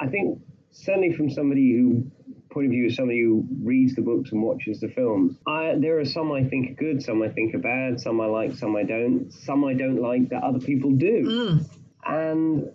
[0.00, 0.40] I think,
[0.72, 2.10] certainly from somebody who
[2.50, 5.36] point of view of somebody who reads the books and watches the films.
[5.46, 8.26] I, there are some I think are good, some I think are bad, some I
[8.26, 11.24] like, some I don't, some I don't like that other people do.
[11.24, 11.70] Mm.
[12.06, 12.70] And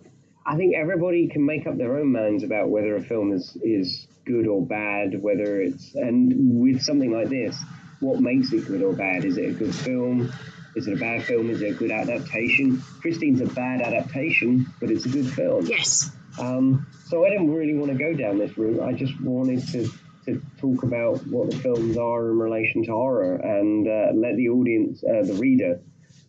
[0.46, 4.06] I think everybody can make up their own minds about whether a film is, is
[4.24, 7.56] good or bad, whether it's, and with something like this,
[8.00, 9.24] what makes it good or bad?
[9.24, 10.32] Is it a good film?
[10.76, 11.50] Is it a bad film?
[11.50, 12.82] Is it a good adaptation?
[13.00, 15.66] Christine's a bad adaptation, but it's a good film.
[15.66, 16.10] Yes.
[16.38, 18.80] Um, so I didn't really want to go down this route.
[18.80, 19.88] I just wanted to,
[20.26, 24.48] to talk about what the films are in relation to horror and uh, let the
[24.48, 25.80] audience, uh, the reader,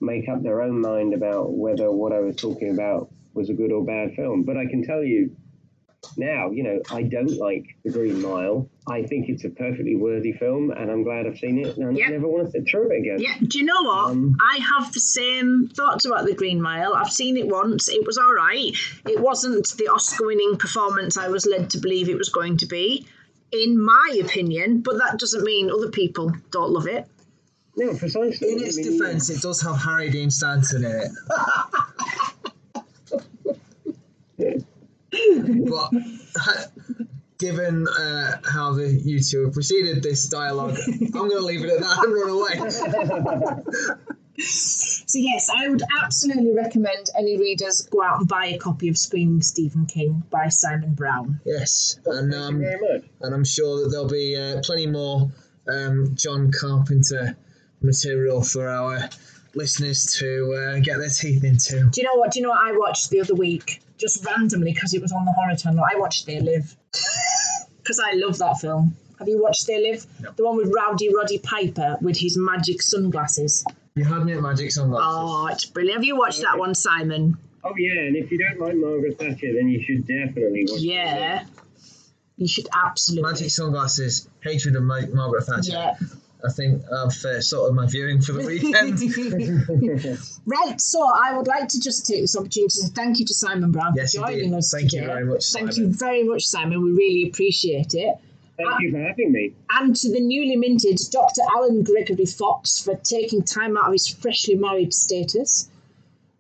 [0.02, 3.72] make up their own mind about whether what I was talking about was a good
[3.72, 4.44] or bad film.
[4.44, 5.36] But I can tell you
[6.18, 8.70] now, you know, I don't like The Green Mile.
[8.88, 12.08] I think it's a perfectly worthy film, and I'm glad I've seen it, and Yep.
[12.08, 13.18] I never want to sit through it again.
[13.20, 14.12] Yeah, do you know what?
[14.12, 16.94] Um, I have the same thoughts about the Green Mile.
[16.94, 17.90] I've seen it once.
[17.90, 18.72] It was all right.
[19.06, 23.08] It wasn't the Oscar-winning performance I was led to believe it was going to be,
[23.52, 24.82] in my opinion.
[24.82, 27.08] But that doesn't mean other people don't love it.
[27.78, 28.54] No, precisely.
[28.54, 31.12] In I its mean, defence, it does have Harry Dean Stanton in it.
[35.70, 35.92] but
[37.38, 41.70] given uh, how the you two have preceded this dialogue, I'm going to leave it
[41.70, 43.96] at that and run away.
[44.38, 48.98] So yes, I would absolutely recommend any readers go out and buy a copy of
[48.98, 51.40] Screening Stephen King by Simon Brown.
[51.46, 53.10] yes, and Thank um, you very much.
[53.22, 55.32] and I'm sure that there'll be uh, plenty more
[55.70, 57.38] um, John Carpenter
[57.82, 59.10] material for our
[59.54, 61.90] listeners to uh, get their teeth into.
[61.90, 62.32] Do you know what?
[62.32, 63.82] Do you know what I watched the other week?
[63.98, 65.84] Just randomly because it was on the horror channel.
[65.90, 66.76] I watched They Live
[67.78, 68.96] because I love that film.
[69.20, 70.06] Have you watched They Live?
[70.22, 70.32] No.
[70.32, 73.64] The one with Rowdy Roddy Piper with his magic sunglasses.
[73.96, 75.08] You had me at Magic Sunglasses.
[75.10, 76.00] Oh, it's brilliant.
[76.00, 77.38] Have you watched that one, Simon?
[77.64, 80.82] Oh yeah, and if you don't like Margaret Thatcher, then you should definitely watch.
[80.82, 81.46] Yeah.
[82.36, 83.32] You should absolutely.
[83.32, 85.72] Magic Sunglasses, Hatred of Ma- Margaret Thatcher.
[85.72, 85.96] Yeah.
[86.48, 89.00] I think I've uh, sorted my viewing for the weekend.
[90.46, 93.72] Right, so I would like to just take this opportunity to thank you to Simon
[93.72, 94.58] Brown Yes, for joining indeed.
[94.58, 95.90] us Thank you very much, Thank Simon.
[95.92, 96.84] you very much, Simon.
[96.84, 98.16] We really appreciate it.
[98.58, 99.54] Thank you for having me.
[99.72, 101.42] And to the newly minted Dr.
[101.56, 105.70] Alan Gregory Fox for taking time out of his freshly married status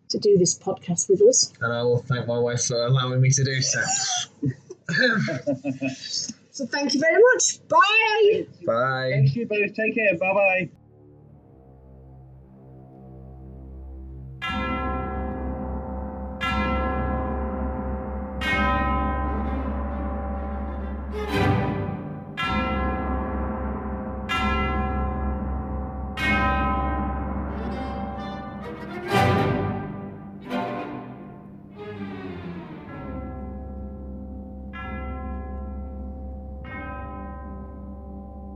[0.09, 1.51] to do this podcast with us.
[1.61, 3.81] and I will thank my wife for allowing me to do so.
[6.55, 7.67] So thank you very much.
[7.67, 8.47] Bye.
[8.65, 9.09] Bye.
[9.11, 9.73] Thank you both.
[9.73, 10.17] Take care.
[10.17, 10.69] Bye bye.